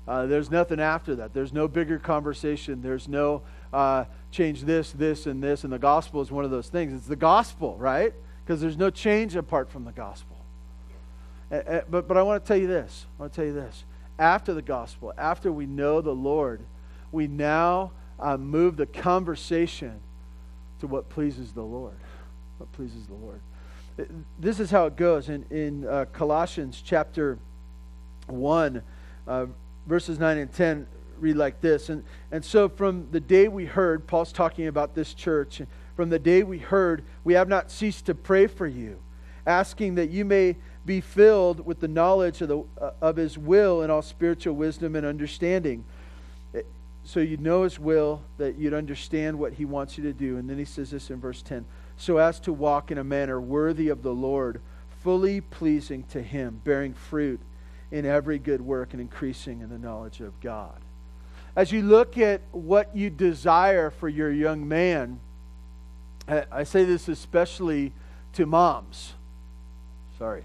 Uh, 0.07 0.27
there's 0.27 0.51
nothing 0.51 0.79
after 0.79 1.15
that. 1.15 1.33
There's 1.33 1.51
no 1.51 1.67
bigger 1.67 1.97
conversation. 1.97 2.81
There's 2.81 3.07
no 3.07 3.41
uh, 3.73 4.05
change 4.31 4.61
this, 4.61 4.91
this, 4.91 5.25
and 5.25 5.43
this. 5.43 5.63
And 5.63 5.73
the 5.73 5.79
gospel 5.79 6.21
is 6.21 6.31
one 6.31 6.45
of 6.45 6.51
those 6.51 6.69
things. 6.69 6.93
It's 6.93 7.07
the 7.07 7.15
gospel, 7.15 7.75
right? 7.77 8.13
because 8.49 8.61
there's 8.61 8.77
no 8.79 8.89
change 8.89 9.35
apart 9.35 9.69
from 9.69 9.85
the 9.85 9.91
gospel. 9.91 10.35
But, 11.51 12.07
but 12.07 12.17
I 12.17 12.23
want 12.23 12.43
to 12.43 12.47
tell 12.47 12.57
you 12.57 12.65
this. 12.65 13.05
I 13.05 13.21
want 13.21 13.31
to 13.31 13.35
tell 13.35 13.45
you 13.45 13.53
this. 13.53 13.83
After 14.17 14.55
the 14.55 14.63
gospel, 14.63 15.13
after 15.19 15.51
we 15.51 15.67
know 15.67 16.01
the 16.01 16.15
Lord, 16.15 16.61
we 17.11 17.27
now 17.27 17.91
uh, 18.19 18.37
move 18.37 18.75
the 18.75 18.87
conversation 18.87 19.99
to 20.79 20.87
what 20.87 21.09
pleases 21.09 21.51
the 21.51 21.61
Lord. 21.61 21.93
What 22.57 22.71
pleases 22.71 23.05
the 23.05 23.13
Lord. 23.13 23.39
This 24.39 24.59
is 24.59 24.71
how 24.71 24.87
it 24.87 24.95
goes 24.95 25.29
in, 25.29 25.45
in 25.51 25.85
uh, 25.85 26.05
Colossians 26.11 26.81
chapter 26.83 27.37
1, 28.25 28.81
uh, 29.27 29.45
verses 29.85 30.17
9 30.17 30.37
and 30.39 30.51
10 30.51 30.87
read 31.21 31.35
like 31.35 31.61
this. 31.61 31.89
And, 31.89 32.03
and 32.31 32.43
so, 32.43 32.69
from 32.69 33.07
the 33.11 33.19
day 33.19 33.47
we 33.47 33.65
heard, 33.65 34.07
Paul's 34.07 34.31
talking 34.31 34.67
about 34.67 34.95
this 34.95 35.13
church, 35.13 35.61
from 35.95 36.09
the 36.09 36.19
day 36.19 36.43
we 36.43 36.59
heard, 36.59 37.03
we 37.23 37.33
have 37.33 37.47
not 37.47 37.71
ceased 37.71 38.05
to 38.05 38.15
pray 38.15 38.47
for 38.47 38.67
you, 38.67 38.99
asking 39.45 39.95
that 39.95 40.09
you 40.09 40.25
may 40.25 40.55
be 40.85 41.01
filled 41.01 41.65
with 41.65 41.79
the 41.79 41.87
knowledge 41.87 42.41
of, 42.41 42.47
the, 42.47 42.63
uh, 42.81 42.91
of 43.01 43.15
his 43.15 43.37
will 43.37 43.81
and 43.81 43.91
all 43.91 44.01
spiritual 44.01 44.55
wisdom 44.55 44.95
and 44.95 45.05
understanding. 45.05 45.83
Eh, 46.55 46.61
so 47.03 47.19
you'd 47.19 47.41
know 47.41 47.63
his 47.63 47.79
will, 47.79 48.21
that 48.37 48.57
you'd 48.57 48.73
understand 48.73 49.37
what 49.37 49.53
he 49.53 49.65
wants 49.65 49.97
you 49.97 50.03
to 50.05 50.13
do. 50.13 50.37
And 50.37 50.49
then 50.49 50.57
he 50.57 50.65
says 50.65 50.91
this 50.91 51.09
in 51.09 51.19
verse 51.19 51.41
10 51.41 51.65
so 51.99 52.17
as 52.17 52.39
to 52.39 52.53
walk 52.53 52.91
in 52.91 52.97
a 52.97 53.03
manner 53.03 53.41
worthy 53.41 53.89
of 53.89 54.03
the 54.03 54.13
Lord, 54.13 54.61
fully 55.03 55.41
pleasing 55.41 56.03
to 56.03 56.23
him, 56.23 56.61
bearing 56.63 56.93
fruit 56.93 57.41
in 57.91 58.05
every 58.05 58.39
good 58.39 58.61
work 58.61 58.93
and 58.93 59.01
increasing 59.01 59.61
in 59.61 59.69
the 59.69 59.77
knowledge 59.77 60.21
of 60.21 60.39
God. 60.39 60.79
As 61.55 61.71
you 61.71 61.81
look 61.81 62.17
at 62.17 62.41
what 62.51 62.95
you 62.95 63.09
desire 63.09 63.89
for 63.89 64.07
your 64.07 64.31
young 64.31 64.67
man, 64.67 65.19
I 66.27 66.63
say 66.63 66.85
this 66.85 67.07
especially 67.07 67.91
to 68.33 68.45
moms. 68.45 69.13
Sorry 70.17 70.43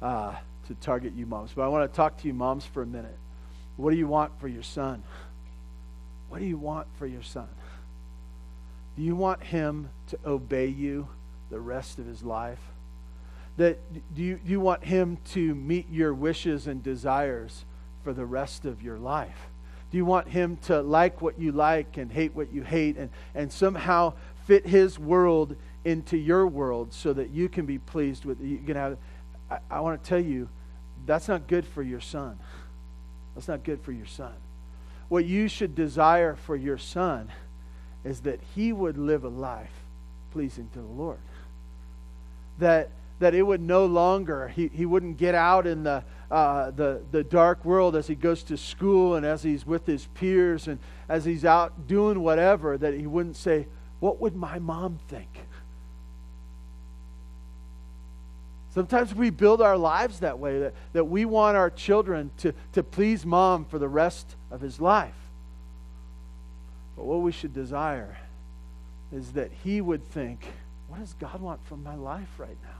uh, 0.00 0.34
to 0.66 0.74
target 0.76 1.14
you 1.14 1.26
moms, 1.26 1.52
but 1.54 1.62
I 1.62 1.68
want 1.68 1.90
to 1.90 1.96
talk 1.96 2.18
to 2.18 2.28
you 2.28 2.34
moms 2.34 2.64
for 2.64 2.82
a 2.82 2.86
minute. 2.86 3.16
What 3.76 3.90
do 3.90 3.96
you 3.96 4.06
want 4.06 4.38
for 4.40 4.48
your 4.48 4.62
son? 4.62 5.02
What 6.28 6.40
do 6.40 6.46
you 6.46 6.58
want 6.58 6.86
for 6.98 7.06
your 7.06 7.22
son? 7.22 7.48
Do 8.96 9.02
you 9.02 9.16
want 9.16 9.42
him 9.42 9.90
to 10.08 10.18
obey 10.26 10.66
you 10.66 11.08
the 11.50 11.60
rest 11.60 11.98
of 11.98 12.06
his 12.06 12.22
life? 12.22 12.60
That 13.56 13.78
do 14.14 14.22
you, 14.22 14.36
do 14.36 14.50
you 14.50 14.60
want 14.60 14.84
him 14.84 15.18
to 15.32 15.54
meet 15.54 15.90
your 15.90 16.14
wishes 16.14 16.66
and 16.66 16.82
desires 16.82 17.64
for 18.04 18.12
the 18.12 18.26
rest 18.26 18.64
of 18.64 18.82
your 18.82 18.98
life? 18.98 19.48
Do 19.90 19.96
you 19.96 20.04
want 20.04 20.28
him 20.28 20.56
to 20.62 20.82
like 20.82 21.22
what 21.22 21.38
you 21.38 21.52
like 21.52 21.96
and 21.96 22.12
hate 22.12 22.34
what 22.34 22.52
you 22.52 22.62
hate 22.62 22.96
and, 22.96 23.10
and 23.34 23.50
somehow 23.50 24.14
fit 24.46 24.66
his 24.66 24.98
world 24.98 25.56
into 25.84 26.16
your 26.16 26.46
world 26.46 26.92
so 26.92 27.12
that 27.12 27.30
you 27.30 27.48
can 27.48 27.64
be 27.64 27.78
pleased 27.78 28.24
with 28.24 28.40
you 28.40 28.58
can 28.58 28.76
have 28.76 28.98
I, 29.50 29.58
I 29.70 29.80
want 29.80 30.02
to 30.02 30.08
tell 30.08 30.20
you 30.20 30.48
that's 31.06 31.28
not 31.28 31.46
good 31.46 31.66
for 31.66 31.82
your 31.82 32.00
son. 32.00 32.38
That's 33.34 33.48
not 33.48 33.64
good 33.64 33.80
for 33.80 33.92
your 33.92 34.06
son. 34.06 34.34
What 35.08 35.24
you 35.24 35.48
should 35.48 35.74
desire 35.74 36.34
for 36.34 36.54
your 36.54 36.76
son 36.76 37.30
is 38.04 38.20
that 38.20 38.40
he 38.54 38.72
would 38.72 38.98
live 38.98 39.24
a 39.24 39.28
life 39.28 39.72
pleasing 40.32 40.68
to 40.74 40.80
the 40.80 40.86
Lord 40.86 41.18
that 42.58 42.90
that 43.20 43.34
it 43.34 43.42
would 43.42 43.60
no 43.60 43.86
longer 43.86 44.48
he, 44.48 44.68
he 44.68 44.86
wouldn't 44.86 45.16
get 45.16 45.34
out 45.34 45.66
in 45.66 45.82
the 45.82 46.04
uh, 46.30 46.70
the 46.70 47.02
the 47.10 47.24
dark 47.24 47.64
world 47.64 47.96
as 47.96 48.06
he 48.06 48.14
goes 48.14 48.42
to 48.42 48.56
school 48.56 49.14
and 49.14 49.24
as 49.24 49.42
he's 49.42 49.66
with 49.66 49.86
his 49.86 50.06
peers 50.14 50.68
and 50.68 50.78
as 51.08 51.24
he's 51.24 51.44
out 51.44 51.86
doing 51.86 52.20
whatever 52.20 52.76
that 52.76 52.94
he 52.94 53.06
wouldn't 53.06 53.36
say 53.36 53.66
what 54.00 54.20
would 54.20 54.36
my 54.36 54.58
mom 54.58 54.98
think 55.08 55.28
sometimes 58.74 59.14
we 59.14 59.30
build 59.30 59.62
our 59.62 59.76
lives 59.76 60.20
that 60.20 60.38
way 60.38 60.60
that, 60.60 60.74
that 60.92 61.04
we 61.04 61.24
want 61.24 61.56
our 61.56 61.70
children 61.70 62.30
to, 62.36 62.52
to 62.72 62.82
please 62.82 63.24
mom 63.24 63.64
for 63.64 63.78
the 63.78 63.88
rest 63.88 64.36
of 64.50 64.60
his 64.60 64.80
life 64.80 65.16
but 66.94 67.04
what 67.04 67.22
we 67.22 67.32
should 67.32 67.54
desire 67.54 68.18
is 69.12 69.32
that 69.32 69.50
he 69.64 69.80
would 69.80 70.04
think 70.04 70.44
what 70.88 71.00
does 71.00 71.14
God 71.14 71.40
want 71.40 71.64
from 71.66 71.82
my 71.82 71.94
life 71.94 72.38
right 72.38 72.56
now? 72.62 72.77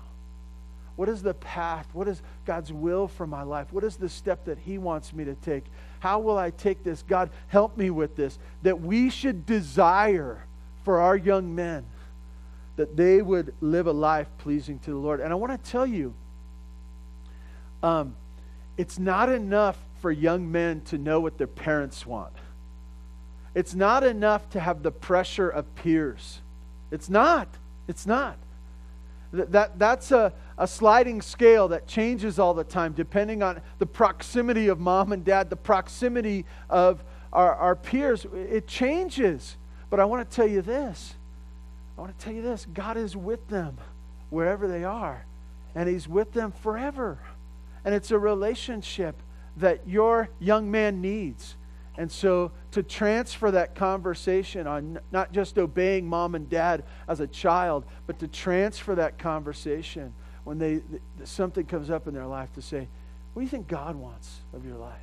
What 0.98 1.08
is 1.08 1.22
the 1.22 1.34
path? 1.34 1.86
What 1.92 2.08
is 2.08 2.20
God's 2.44 2.72
will 2.72 3.06
for 3.06 3.24
my 3.24 3.44
life? 3.44 3.72
What 3.72 3.84
is 3.84 3.94
the 3.94 4.08
step 4.08 4.46
that 4.46 4.58
He 4.58 4.78
wants 4.78 5.12
me 5.12 5.24
to 5.26 5.34
take? 5.36 5.62
How 6.00 6.18
will 6.18 6.36
I 6.36 6.50
take 6.50 6.82
this? 6.82 7.04
God, 7.06 7.30
help 7.46 7.76
me 7.76 7.90
with 7.90 8.16
this. 8.16 8.36
That 8.62 8.80
we 8.80 9.08
should 9.08 9.46
desire 9.46 10.44
for 10.82 10.98
our 10.98 11.16
young 11.16 11.54
men 11.54 11.84
that 12.74 12.96
they 12.96 13.22
would 13.22 13.54
live 13.60 13.86
a 13.86 13.92
life 13.92 14.26
pleasing 14.38 14.80
to 14.80 14.90
the 14.90 14.96
Lord. 14.96 15.20
And 15.20 15.32
I 15.32 15.36
want 15.36 15.52
to 15.52 15.70
tell 15.70 15.86
you, 15.86 16.14
um, 17.80 18.16
it's 18.76 18.98
not 18.98 19.28
enough 19.28 19.78
for 20.00 20.10
young 20.10 20.50
men 20.50 20.80
to 20.86 20.98
know 20.98 21.20
what 21.20 21.38
their 21.38 21.46
parents 21.46 22.04
want. 22.04 22.32
It's 23.54 23.74
not 23.74 24.02
enough 24.02 24.50
to 24.50 24.58
have 24.58 24.82
the 24.82 24.90
pressure 24.90 25.48
of 25.48 25.72
peers. 25.76 26.40
It's 26.90 27.08
not. 27.08 27.46
It's 27.86 28.04
not. 28.04 28.36
That, 29.32 29.52
that, 29.52 29.78
that's 29.78 30.10
a, 30.10 30.32
a 30.56 30.66
sliding 30.66 31.20
scale 31.22 31.68
that 31.68 31.86
changes 31.86 32.38
all 32.38 32.54
the 32.54 32.64
time 32.64 32.92
depending 32.92 33.42
on 33.42 33.60
the 33.78 33.86
proximity 33.86 34.68
of 34.68 34.80
mom 34.80 35.12
and 35.12 35.24
dad, 35.24 35.50
the 35.50 35.56
proximity 35.56 36.46
of 36.70 37.04
our, 37.32 37.54
our 37.54 37.76
peers. 37.76 38.26
It 38.32 38.66
changes. 38.66 39.56
But 39.90 40.00
I 40.00 40.04
want 40.04 40.28
to 40.28 40.36
tell 40.36 40.46
you 40.46 40.62
this 40.62 41.14
I 41.96 42.00
want 42.00 42.16
to 42.16 42.24
tell 42.24 42.32
you 42.32 42.42
this 42.42 42.66
God 42.72 42.96
is 42.96 43.16
with 43.16 43.48
them 43.48 43.76
wherever 44.30 44.68
they 44.68 44.84
are, 44.84 45.24
and 45.74 45.88
He's 45.88 46.08
with 46.08 46.32
them 46.32 46.52
forever. 46.52 47.18
And 47.84 47.94
it's 47.94 48.10
a 48.10 48.18
relationship 48.18 49.16
that 49.56 49.86
your 49.86 50.28
young 50.38 50.70
man 50.70 51.00
needs. 51.00 51.56
And 51.98 52.10
so 52.10 52.52
to 52.70 52.84
transfer 52.84 53.50
that 53.50 53.74
conversation 53.74 54.68
on 54.68 55.00
not 55.10 55.32
just 55.32 55.58
obeying 55.58 56.06
mom 56.06 56.36
and 56.36 56.48
dad 56.48 56.84
as 57.08 57.18
a 57.18 57.26
child, 57.26 57.84
but 58.06 58.20
to 58.20 58.28
transfer 58.28 58.94
that 58.94 59.18
conversation 59.18 60.14
when 60.44 60.58
they 60.58 60.80
something 61.24 61.66
comes 61.66 61.90
up 61.90 62.06
in 62.06 62.14
their 62.14 62.24
life 62.24 62.52
to 62.54 62.62
say, 62.62 62.86
"What 63.34 63.40
do 63.40 63.44
you 63.44 63.50
think 63.50 63.66
God 63.66 63.96
wants 63.96 64.42
of 64.54 64.64
your 64.64 64.76
life? 64.76 64.94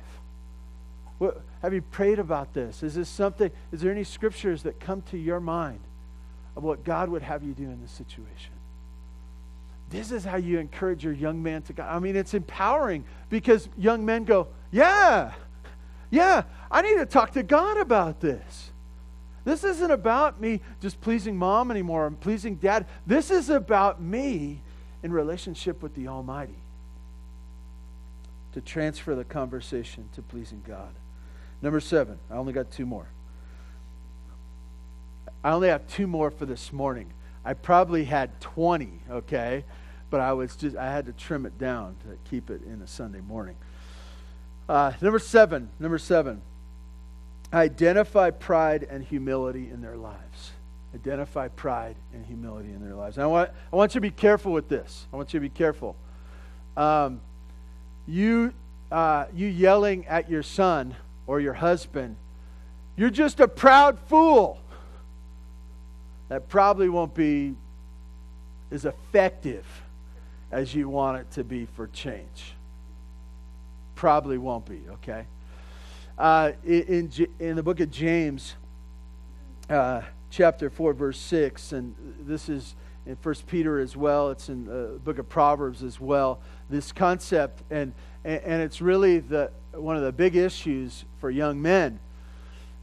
What, 1.18 1.42
have 1.60 1.74
you 1.74 1.82
prayed 1.82 2.18
about 2.18 2.54
this? 2.54 2.82
Is 2.82 2.94
this 2.94 3.10
something? 3.10 3.50
Is 3.72 3.82
there 3.82 3.92
any 3.92 4.04
scriptures 4.04 4.62
that 4.62 4.80
come 4.80 5.02
to 5.10 5.18
your 5.18 5.38
mind 5.38 5.80
of 6.56 6.64
what 6.64 6.82
God 6.82 7.10
would 7.10 7.22
have 7.22 7.42
you 7.42 7.52
do 7.52 7.64
in 7.64 7.82
this 7.82 7.92
situation?" 7.92 8.54
This 9.90 10.10
is 10.12 10.24
how 10.24 10.38
you 10.38 10.58
encourage 10.58 11.04
your 11.04 11.12
young 11.12 11.42
man 11.42 11.60
to 11.64 11.74
God. 11.74 11.94
I 11.94 11.98
mean, 11.98 12.16
it's 12.16 12.32
empowering 12.32 13.04
because 13.28 13.68
young 13.76 14.06
men 14.06 14.24
go, 14.24 14.48
"Yeah." 14.70 15.34
Yeah, 16.08 16.44
I 16.70 16.82
need 16.82 16.96
to 16.96 17.06
talk 17.06 17.32
to 17.32 17.42
God 17.42 17.78
about 17.78 18.20
this. 18.20 18.70
This 19.44 19.62
isn't 19.62 19.90
about 19.90 20.40
me 20.40 20.60
just 20.80 21.00
pleasing 21.00 21.36
mom 21.36 21.70
anymore 21.70 22.06
and 22.06 22.18
pleasing 22.18 22.56
dad. 22.56 22.86
This 23.06 23.30
is 23.30 23.48
about 23.48 24.02
me 24.02 24.60
in 25.02 25.12
relationship 25.12 25.82
with 25.82 25.94
the 25.94 26.08
Almighty. 26.08 26.58
To 28.54 28.60
transfer 28.60 29.14
the 29.14 29.24
conversation 29.24 30.08
to 30.14 30.22
pleasing 30.22 30.62
God. 30.66 30.92
Number 31.62 31.78
seven, 31.78 32.18
I 32.30 32.34
only 32.34 32.52
got 32.52 32.70
two 32.70 32.86
more. 32.86 33.06
I 35.44 35.52
only 35.52 35.68
have 35.68 35.86
two 35.86 36.08
more 36.08 36.30
for 36.32 36.44
this 36.44 36.72
morning. 36.72 37.12
I 37.44 37.54
probably 37.54 38.04
had 38.04 38.40
20, 38.40 38.90
okay? 39.10 39.64
But 40.10 40.20
I 40.20 40.32
was 40.32 40.56
just 40.56 40.76
I 40.76 40.90
had 40.90 41.06
to 41.06 41.12
trim 41.12 41.46
it 41.46 41.56
down 41.56 41.94
to 42.02 42.18
keep 42.28 42.50
it 42.50 42.62
in 42.64 42.82
a 42.82 42.86
Sunday 42.88 43.20
morning. 43.20 43.54
Uh, 44.68 44.92
number 45.00 45.20
seven, 45.20 45.70
number 45.78 45.98
seven, 45.98 46.42
identify 47.52 48.30
pride 48.30 48.86
and 48.90 49.04
humility 49.04 49.70
in 49.70 49.80
their 49.80 49.96
lives. 49.96 50.52
Identify 50.94 51.48
pride 51.48 51.96
and 52.12 52.24
humility 52.24 52.70
in 52.70 52.82
their 52.84 52.94
lives. 52.94 53.16
And 53.16 53.24
I 53.24 53.26
want, 53.26 53.50
I 53.72 53.76
want 53.76 53.94
you 53.94 54.00
to 54.00 54.02
be 54.02 54.10
careful 54.10 54.52
with 54.52 54.68
this. 54.68 55.06
I 55.12 55.16
want 55.16 55.32
you 55.34 55.40
to 55.40 55.42
be 55.42 55.50
careful. 55.50 55.96
Um, 56.76 57.20
you, 58.06 58.52
uh, 58.90 59.26
you 59.34 59.46
yelling 59.46 60.06
at 60.06 60.30
your 60.30 60.42
son 60.42 60.96
or 61.26 61.40
your 61.40 61.54
husband, 61.54 62.16
you're 62.96 63.10
just 63.10 63.40
a 63.40 63.48
proud 63.48 63.98
fool. 64.06 64.60
That 66.28 66.48
probably 66.48 66.88
won't 66.88 67.14
be 67.14 67.54
as 68.70 68.84
effective 68.84 69.66
as 70.50 70.74
you 70.74 70.88
want 70.88 71.18
it 71.18 71.30
to 71.32 71.44
be 71.44 71.66
for 71.66 71.86
change 71.88 72.54
probably 73.96 74.38
won't 74.38 74.66
be, 74.66 74.82
okay? 74.92 75.26
Uh, 76.18 76.52
in, 76.64 77.12
in 77.38 77.56
the 77.56 77.62
book 77.62 77.78
of 77.80 77.90
James, 77.90 78.54
uh, 79.68 80.00
chapter 80.30 80.70
4, 80.70 80.94
verse 80.94 81.18
6, 81.18 81.72
and 81.72 81.94
this 82.20 82.48
is 82.48 82.74
in 83.04 83.16
First 83.16 83.46
Peter 83.46 83.78
as 83.78 83.98
well, 83.98 84.30
it's 84.30 84.48
in 84.48 84.64
the 84.64 84.98
book 85.04 85.18
of 85.18 85.28
Proverbs 85.28 85.82
as 85.82 86.00
well, 86.00 86.40
this 86.70 86.90
concept, 86.90 87.62
and, 87.70 87.92
and 88.24 88.62
it's 88.62 88.80
really 88.80 89.18
the, 89.18 89.50
one 89.72 89.94
of 89.94 90.02
the 90.02 90.12
big 90.12 90.36
issues 90.36 91.04
for 91.20 91.30
young 91.30 91.60
men. 91.60 92.00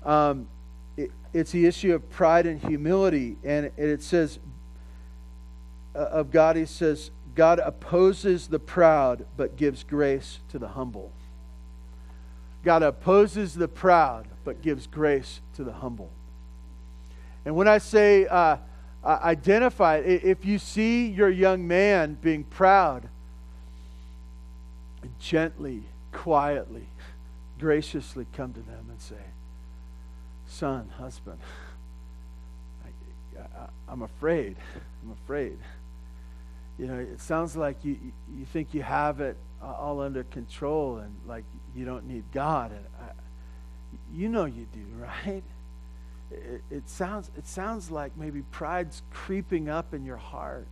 Um, 0.04 0.48
it, 0.96 1.10
it's 1.34 1.52
the 1.52 1.66
issue 1.66 1.96
of 1.96 2.08
pride 2.12 2.46
and 2.46 2.62
humility, 2.62 3.38
and 3.44 3.72
it 3.78 4.04
says, 4.04 4.38
uh, 5.96 5.98
of 5.98 6.30
God, 6.30 6.56
he 6.56 6.68
says, 6.68 7.10
God 7.34 7.58
opposes 7.58 8.48
the 8.48 8.60
proud, 8.60 9.26
but 9.36 9.58
gives 9.58 9.84
grace 9.84 10.40
to 10.50 10.60
the 10.60 10.68
humble. 10.68 11.12
God 12.64 12.82
opposes 12.82 13.54
the 13.54 13.68
proud, 13.68 14.28
but 14.46 14.62
gives 14.62 14.88
grace 14.88 15.42
to 15.56 15.64
the 15.64 15.74
humble. 15.74 16.10
And 17.46 17.56
when 17.56 17.68
I 17.68 17.78
say 17.78 18.26
uh, 18.26 18.58
identify, 19.04 19.98
if 19.98 20.46
you 20.46 20.58
see 20.58 21.08
your 21.08 21.30
young 21.30 21.68
man 21.68 22.18
being 22.22 22.44
proud, 22.46 23.10
gently, 25.20 25.84
quietly, 26.14 26.88
graciously 27.60 28.26
come 28.34 28.54
to 28.54 28.62
them 28.62 28.86
and 28.90 29.02
say, 29.02 29.16
Son, 30.48 30.90
husband, 30.98 31.40
I, 33.36 33.92
am 33.92 34.04
afraid. 34.04 34.56
I'm 35.04 35.12
afraid. 35.24 35.58
You 36.78 36.88
know, 36.88 37.00
it 37.00 37.22
sounds 37.22 37.56
like 37.56 37.84
you, 37.84 37.98
you 38.36 38.46
think 38.46 38.74
you 38.74 38.82
have 38.82 39.22
it 39.22 39.38
all 39.62 40.02
under 40.02 40.24
control 40.26 40.98
and 40.98 41.16
like 41.28 41.46
you 41.76 41.86
don't 41.86 42.08
need 42.08 42.24
God. 42.32 42.72
And 42.72 42.86
I, 43.00 43.12
you 44.14 44.30
know 44.30 44.46
you 44.46 44.68
do, 44.74 44.86
right? 45.00 45.44
It, 46.32 46.64
it, 46.72 46.90
sounds, 46.90 47.30
it 47.38 47.48
sounds 47.48 47.92
like 47.92 48.18
maybe 48.18 48.42
pride's 48.52 49.04
creeping 49.12 49.70
up 49.70 49.94
in 49.94 50.06
your 50.06 50.18
heart. 50.18 50.68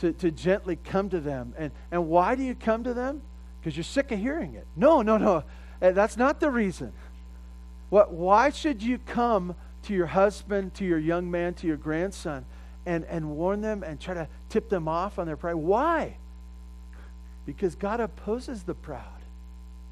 To, 0.00 0.12
to 0.12 0.30
gently 0.30 0.76
come 0.76 1.10
to 1.10 1.18
them. 1.18 1.54
And, 1.58 1.72
and 1.90 2.08
why 2.08 2.36
do 2.36 2.44
you 2.44 2.54
come 2.54 2.84
to 2.84 2.94
them? 2.94 3.20
Because 3.58 3.76
you're 3.76 3.82
sick 3.82 4.12
of 4.12 4.20
hearing 4.20 4.54
it. 4.54 4.64
No, 4.76 5.02
no, 5.02 5.16
no. 5.16 5.42
Eh, 5.82 5.90
that's 5.90 6.16
not 6.16 6.38
the 6.38 6.50
reason. 6.50 6.92
What, 7.90 8.12
why 8.12 8.50
should 8.50 8.80
you 8.80 8.98
come 8.98 9.56
to 9.82 9.94
your 9.94 10.06
husband, 10.06 10.74
to 10.74 10.84
your 10.84 10.98
young 10.98 11.28
man, 11.28 11.54
to 11.54 11.66
your 11.66 11.76
grandson, 11.76 12.44
and, 12.86 13.04
and 13.06 13.30
warn 13.30 13.60
them 13.60 13.82
and 13.82 14.00
try 14.00 14.14
to 14.14 14.28
tip 14.48 14.68
them 14.68 14.88
off 14.88 15.18
on 15.18 15.26
their 15.26 15.36
pride? 15.36 15.54
Why? 15.54 16.16
Because 17.46 17.74
God 17.74 18.00
opposes 18.00 18.62
the 18.62 18.74
proud. 18.74 19.04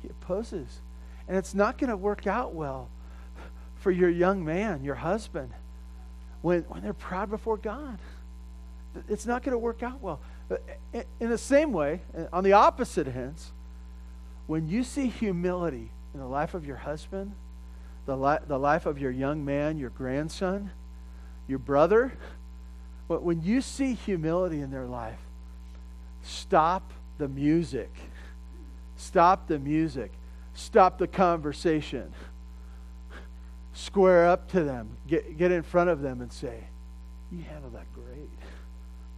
He 0.02 0.08
opposes. 0.08 0.80
And 1.28 1.36
it's 1.36 1.54
not 1.54 1.78
going 1.78 1.90
to 1.90 1.96
work 1.96 2.26
out 2.26 2.54
well 2.54 2.88
for 3.76 3.90
your 3.90 4.10
young 4.10 4.44
man, 4.44 4.84
your 4.84 4.94
husband, 4.94 5.52
when, 6.42 6.62
when 6.62 6.82
they're 6.82 6.92
proud 6.92 7.30
before 7.30 7.56
God. 7.56 7.98
It's 9.08 9.26
not 9.26 9.42
going 9.42 9.52
to 9.52 9.58
work 9.58 9.82
out 9.82 10.00
well. 10.00 10.20
Uh, 10.50 10.56
in 11.20 11.30
the 11.30 11.38
same 11.38 11.72
way, 11.72 12.00
uh, 12.16 12.24
on 12.32 12.44
the 12.44 12.52
opposite 12.52 13.08
ends, 13.08 13.52
when 14.46 14.68
you 14.68 14.84
see 14.84 15.08
humility 15.08 15.90
in 16.14 16.20
the 16.20 16.26
life 16.26 16.54
of 16.54 16.64
your 16.66 16.76
husband, 16.76 17.32
the, 18.06 18.16
li- 18.16 18.38
the 18.46 18.58
life 18.58 18.86
of 18.86 18.98
your 18.98 19.10
young 19.10 19.44
man, 19.44 19.78
your 19.78 19.90
grandson, 19.90 20.70
your 21.48 21.58
brother, 21.58 22.12
but 23.08 23.22
when 23.22 23.42
you 23.42 23.60
see 23.60 23.94
humility 23.94 24.60
in 24.60 24.70
their 24.70 24.86
life, 24.86 25.18
stop 26.22 26.92
the 27.18 27.28
music. 27.28 27.90
Stop 28.96 29.46
the 29.46 29.58
music. 29.58 30.12
Stop 30.54 30.98
the 30.98 31.06
conversation. 31.06 32.12
Square 33.74 34.28
up 34.28 34.50
to 34.52 34.64
them. 34.64 34.96
Get, 35.06 35.36
get 35.36 35.52
in 35.52 35.62
front 35.62 35.90
of 35.90 36.00
them 36.00 36.20
and 36.20 36.32
say, 36.32 36.64
You 37.30 37.42
handle 37.42 37.70
that 37.70 37.92
great. 37.94 38.30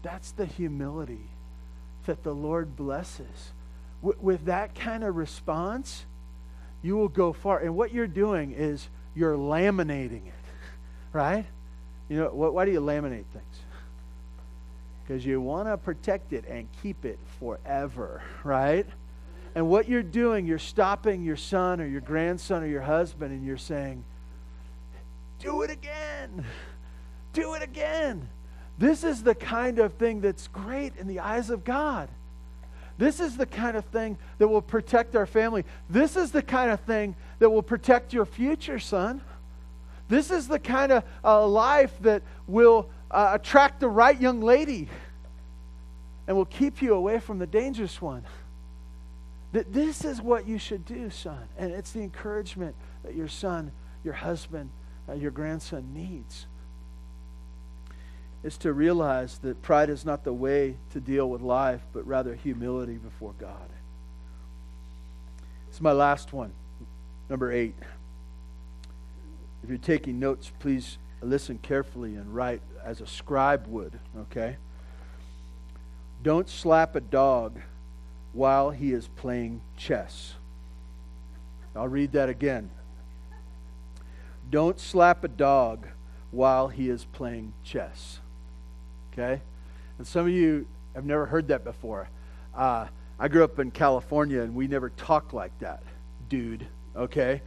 That's 0.03 0.33
the 0.33 0.47
humility 0.47 1.31
that 2.07 2.23
the 2.23 2.35
Lord 2.35 2.77
blesses. 2.77 3.53
W- 4.03 4.19
with 4.21 4.47
that 4.47 4.75
kind 4.75 5.05
of 5.05 5.17
response, 5.17 6.07
you 6.83 6.97
will 6.97 7.09
go 7.09 7.33
far. 7.33 7.59
And 7.59 7.77
what 7.77 7.93
you're 7.93 8.07
doing 8.07 8.53
is 8.53 8.89
you're 9.15 9.37
laminating 9.37 10.27
it, 10.27 10.45
right? 11.13 11.47
You 12.09 12.17
know, 12.19 12.29
wh- 12.29 12.55
why 12.55 12.65
do 12.65 12.73
you 12.73 12.81
laminate 12.81 13.27
things? 13.27 13.48
Because 15.09 15.25
you 15.25 15.41
want 15.41 15.69
to 15.69 15.79
protect 15.79 16.35
it 16.35 16.45
and 16.47 16.69
keep 16.83 17.07
it 17.07 17.19
forever, 17.41 18.23
right? 18.45 18.85
And 19.55 19.71
what 19.71 19.89
you're 19.89 20.03
doing, 20.03 20.45
you're 20.45 20.59
stopping 20.59 21.25
your 21.25 21.37
son 21.37 21.81
or 21.81 21.87
your 21.87 22.03
grandson 22.03 22.63
or 22.63 22.67
your 22.67 22.83
husband 22.83 23.33
and 23.33 23.43
you're 23.43 23.57
saying, 23.57 24.05
Do 25.41 25.63
it 25.63 25.71
again. 25.71 26.45
Do 27.33 27.55
it 27.55 27.63
again. 27.63 28.29
This 28.77 29.03
is 29.03 29.23
the 29.23 29.35
kind 29.35 29.79
of 29.79 29.95
thing 29.95 30.21
that's 30.21 30.47
great 30.49 30.95
in 30.99 31.07
the 31.07 31.21
eyes 31.21 31.49
of 31.49 31.65
God. 31.65 32.11
This 32.99 33.19
is 33.19 33.39
the 33.39 33.47
kind 33.47 33.79
of 33.79 33.87
thing 33.87 34.19
that 34.37 34.49
will 34.49 34.61
protect 34.61 35.17
our 35.17 35.25
family. 35.25 35.65
This 35.89 36.17
is 36.17 36.33
the 36.33 36.43
kind 36.43 36.71
of 36.71 36.81
thing 36.81 37.17
that 37.39 37.49
will 37.49 37.63
protect 37.63 38.13
your 38.13 38.27
future, 38.27 38.79
son. 38.79 39.23
This 40.09 40.31
is 40.31 40.49
the 40.49 40.59
kind 40.59 40.93
of 40.93 41.05
uh, 41.25 41.47
life 41.47 41.95
that 42.01 42.23
will 42.47 42.91
uh, 43.11 43.31
attract 43.33 43.81
the 43.81 43.89
right 43.89 44.19
young 44.21 44.41
lady 44.41 44.89
and 46.27 46.37
will 46.37 46.45
keep 46.45 46.83
you 46.83 46.95
away 46.95 47.19
from 47.19 47.39
the 47.39 47.47
dangerous 47.47 48.01
one. 48.03 48.25
That 49.53 49.73
this 49.73 50.05
is 50.05 50.21
what 50.21 50.47
you 50.47 50.59
should 50.59 50.85
do, 50.85 51.09
son. 51.09 51.49
And 51.57 51.73
it's 51.73 51.93
the 51.93 52.01
encouragement 52.01 52.77
that 53.03 53.15
your 53.15 53.29
son, 53.29 53.73
your 54.05 54.15
husband, 54.15 54.71
uh, 55.09 55.15
your 55.15 55.31
grandson 55.31 55.95
needs 55.95 56.47
is 58.43 58.57
to 58.59 58.73
realize 58.73 59.39
that 59.39 59.61
pride 59.63 59.91
is 59.91 60.05
not 60.05 60.25
the 60.25 60.33
way 60.33 60.77
to 60.93 61.01
deal 61.01 61.29
with 61.29 61.41
life, 61.41 61.81
but 61.93 62.07
rather 62.07 62.35
humility 62.35 62.95
before 62.95 63.35
God. 63.39 63.69
It's 65.69 65.81
my 65.81 65.93
last 65.93 66.33
one, 66.33 66.53
number 67.29 67.53
eight. 67.53 67.75
If 69.63 69.69
you're 69.69 69.79
taking 69.79 70.21
notes, 70.21 70.53
please 70.61 70.99
listen 71.21 71.59
carefully 71.59 72.15
and 72.15 72.33
write 72.33 72.63
as 72.85 73.01
a 73.01 73.07
scribe 73.07 73.67
would, 73.67 73.99
okay? 74.17 74.57
Don't 76.23 76.49
slap 76.49 76.97
a 76.97 77.01
dog 77.01 77.61
while 78.33 78.71
he 78.71 78.93
is 78.93 79.09
playing 79.09 79.61
chess. 79.77 80.35
I'll 81.75 81.89
read 81.89 82.13
that 82.13 82.29
again. 82.29 82.71
Don't 84.51 84.81
slap 84.81 85.25
a 85.25 85.29
dog 85.29 85.87
while 86.31 86.69
he 86.69 86.89
is 86.89 87.05
playing 87.05 87.53
chess. 87.63 88.21
Okay? 89.13 89.41
And 89.99 90.07
some 90.07 90.27
of 90.27 90.33
you 90.33 90.67
have 90.95 91.05
never 91.05 91.27
heard 91.27 91.49
that 91.49 91.65
before. 91.65 92.09
Uh, 92.55 92.87
I 93.19 93.29
grew 93.29 93.45
up 93.45 93.59
in 93.59 93.71
California 93.71 94.43
and 94.43 94.55
we 94.55 94.67
never 94.67 94.91
talked 94.91 95.35
like 95.35 95.57
that, 95.61 95.83
dude. 96.29 96.67
Okay? 96.97 97.43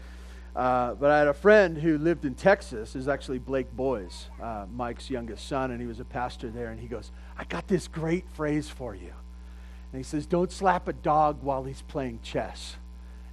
Uh, 0.56 0.94
but 0.96 1.10
I 1.10 1.20
had 1.20 1.28
a 1.28 1.34
friend 1.34 1.78
who 1.78 1.98
lived 1.98 2.26
in 2.26 2.36
Texas. 2.36 2.96
Is 2.96 3.08
actually 3.08 3.40
Blake 3.40 3.72
Boys, 3.72 4.28
uh, 4.42 4.66
Mike's 4.74 5.10
youngest 5.10 5.48
son, 5.48 5.72
and 5.72 5.80
he 5.80 5.88
was 5.88 6.00
a 6.00 6.06
pastor 6.06 6.50
there. 6.50 6.72
And 6.72 6.80
he 6.80 6.88
goes, 6.88 7.12
"I 7.38 7.46
got 7.46 7.68
this 7.68 7.88
great 7.88 8.30
phrase 8.30 8.70
for 8.70 8.94
you." 8.94 9.14
And 9.92 10.00
he 10.00 10.04
says, 10.04 10.26
"Don't 10.26 10.52
slap 10.52 10.88
a 10.88 10.94
dog 10.94 11.42
while 11.42 11.64
he's 11.64 11.82
playing 11.82 12.20
chess." 12.22 12.76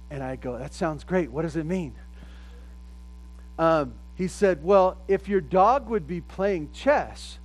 And 0.09 0.23
I 0.23 0.37
go, 0.37 0.57
"That 0.57 0.73
sounds 0.73 1.03
great. 1.03 1.31
What 1.31 1.41
does 1.41 1.55
it 1.55 1.65
mean?" 1.65 1.93
Um, 3.57 3.93
he 4.15 4.27
said, 4.27 4.63
"Well, 4.63 4.97
if 5.07 5.27
your 5.27 5.41
dog 5.41 5.89
would 5.89 6.07
be 6.07 6.21
playing 6.21 6.71
chess, 6.71 7.39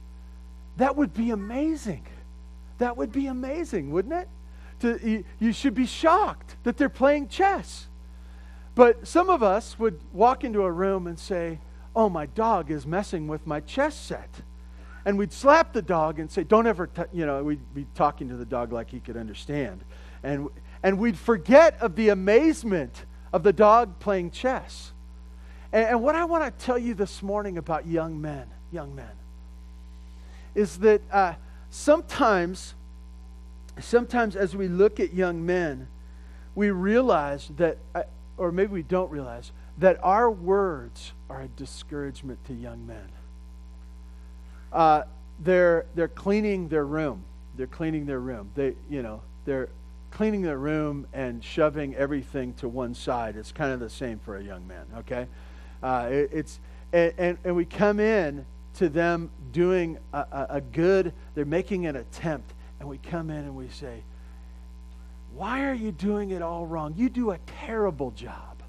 that 0.76 0.96
would 0.96 1.14
be 1.14 1.30
amazing. 1.30 2.06
That 2.78 2.96
would 2.96 3.12
be 3.12 3.26
amazing, 3.26 3.90
wouldn't 3.90 4.14
it? 4.14 4.28
To, 4.80 5.08
you, 5.08 5.24
you 5.38 5.52
should 5.52 5.74
be 5.74 5.86
shocked 5.86 6.56
that 6.64 6.76
they're 6.76 6.88
playing 6.88 7.28
chess. 7.28 7.86
But 8.74 9.06
some 9.06 9.30
of 9.30 9.42
us 9.42 9.78
would 9.78 10.00
walk 10.12 10.44
into 10.44 10.62
a 10.62 10.70
room 10.70 11.06
and 11.06 11.18
say, 11.18 11.60
Oh, 11.96 12.08
my 12.08 12.26
dog 12.26 12.72
is 12.72 12.86
messing 12.86 13.28
with 13.28 13.46
my 13.46 13.60
chess 13.60 13.94
set. 13.94 14.28
And 15.04 15.16
we'd 15.18 15.32
slap 15.32 15.72
the 15.72 15.82
dog 15.82 16.18
and 16.18 16.30
say, 16.30 16.42
Don't 16.42 16.66
ever, 16.66 16.88
you 17.12 17.26
know, 17.26 17.42
we'd 17.44 17.74
be 17.74 17.86
talking 17.94 18.28
to 18.30 18.36
the 18.36 18.44
dog 18.44 18.72
like 18.72 18.90
he 18.90 19.00
could 19.00 19.16
understand. 19.16 19.80
And, 20.22 20.48
and 20.82 20.98
we'd 20.98 21.18
forget 21.18 21.76
of 21.80 21.94
the 21.94 22.08
amazement 22.08 23.04
of 23.32 23.42
the 23.42 23.52
dog 23.52 23.98
playing 24.00 24.32
chess. 24.32 24.92
And, 25.72 25.88
and 25.88 26.02
what 26.02 26.14
I 26.14 26.24
want 26.24 26.44
to 26.44 26.64
tell 26.64 26.78
you 26.78 26.94
this 26.94 27.22
morning 27.22 27.58
about 27.58 27.86
young 27.86 28.20
men, 28.20 28.46
young 28.72 28.94
men, 28.94 29.10
is 30.54 30.78
that 30.78 31.02
uh, 31.12 31.34
sometimes, 31.70 32.74
sometimes 33.80 34.36
as 34.36 34.56
we 34.56 34.68
look 34.68 34.98
at 34.98 35.12
young 35.12 35.44
men, 35.44 35.88
we 36.54 36.70
realize 36.70 37.50
that, 37.56 37.78
uh, 37.94 38.04
or 38.36 38.52
maybe 38.52 38.72
we 38.72 38.82
don't 38.82 39.10
realize, 39.10 39.52
that 39.78 39.98
our 40.02 40.30
words 40.30 41.12
are 41.28 41.42
a 41.42 41.48
discouragement 41.48 42.44
to 42.46 42.54
young 42.54 42.86
men. 42.86 43.08
Uh, 44.72 45.02
they're, 45.40 45.86
they're 45.94 46.08
cleaning 46.08 46.68
their 46.68 46.86
room. 46.86 47.24
They're 47.56 47.66
cleaning 47.66 48.06
their 48.06 48.20
room. 48.20 48.50
They, 48.54 48.74
you 48.90 49.02
know, 49.02 49.22
they're 49.44 49.68
cleaning 50.10 50.42
their 50.42 50.58
room 50.58 51.06
and 51.12 51.42
shoving 51.42 51.94
everything 51.96 52.54
to 52.54 52.68
one 52.68 52.94
side. 52.94 53.36
It's 53.36 53.52
kind 53.52 53.72
of 53.72 53.80
the 53.80 53.90
same 53.90 54.18
for 54.20 54.36
a 54.36 54.42
young 54.42 54.66
man, 54.66 54.86
okay? 54.98 55.26
Uh, 55.82 56.08
it, 56.10 56.30
it's, 56.32 56.60
and, 56.92 57.12
and, 57.18 57.38
and 57.44 57.56
we 57.56 57.64
come 57.64 57.98
in 57.98 58.46
to 58.74 58.88
them 58.88 59.30
doing 59.52 59.98
a, 60.12 60.18
a, 60.18 60.46
a 60.50 60.60
good, 60.60 61.12
they're 61.34 61.44
making 61.44 61.86
an 61.86 61.96
attempt, 61.96 62.52
and 62.78 62.88
we 62.88 62.98
come 62.98 63.30
in 63.30 63.38
and 63.38 63.56
we 63.56 63.68
say, 63.68 64.02
Why 65.34 65.64
are 65.64 65.74
you 65.74 65.90
doing 65.90 66.30
it 66.30 66.42
all 66.42 66.66
wrong? 66.66 66.94
You 66.96 67.08
do 67.08 67.32
a 67.32 67.38
terrible 67.60 68.12
job. 68.12 68.62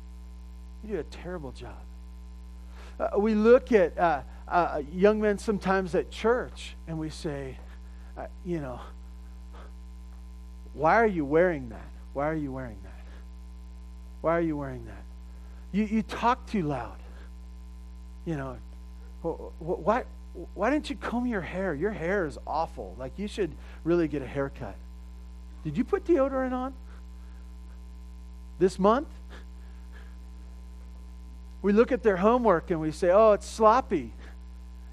You 0.84 0.96
do 0.96 1.00
a 1.00 1.04
terrible 1.04 1.52
job. 1.52 1.78
Uh, 3.00 3.20
we 3.20 3.36
look 3.36 3.72
at 3.72 3.98
uh, 3.98 4.22
uh, 4.48 4.82
young 4.92 5.22
men 5.22 5.38
sometimes 5.38 5.94
at 5.96 6.10
church 6.10 6.76
and 6.88 6.98
we 6.98 7.10
say, 7.10 7.58
uh, 8.18 8.26
you 8.44 8.60
know, 8.60 8.80
why 10.74 10.96
are 10.96 11.08
you 11.08 11.24
wearing 11.24 11.70
that? 11.70 11.90
Why 12.14 12.28
are 12.28 12.36
you 12.36 12.52
wearing 12.52 12.78
that? 12.84 12.92
Why 14.22 14.38
are 14.38 14.42
you 14.42 14.58
wearing 14.58 14.86
that? 14.86 15.04
You, 15.72 15.84
you 15.84 16.02
talk 16.02 16.48
too 16.48 16.64
loud. 16.64 16.98
You 18.26 18.38
know, 18.38 18.58
why, 19.60 20.06
why 20.54 20.70
didn't 20.72 20.90
you 20.90 20.96
comb 20.96 21.28
your 21.28 21.42
hair? 21.42 21.76
Your 21.76 21.92
hair 21.92 22.26
is 22.26 22.38
awful. 22.48 22.96
Like, 22.98 23.20
you 23.20 23.28
should 23.28 23.54
really 23.84 24.08
get 24.08 24.22
a 24.22 24.28
haircut. 24.28 24.76
Did 25.66 25.78
you 25.78 25.84
put 25.84 26.06
deodorant 26.06 26.54
on 26.54 26.74
this 28.60 28.78
month? 28.78 29.08
We 31.64 31.74
look 31.74 31.92
at 31.92 32.04
their 32.04 32.18
homework 32.18 32.70
and 32.70 32.80
we 32.80 32.92
say, 32.92 33.10
oh, 33.10 33.32
it's 33.32 33.48
sloppy. 33.48 34.14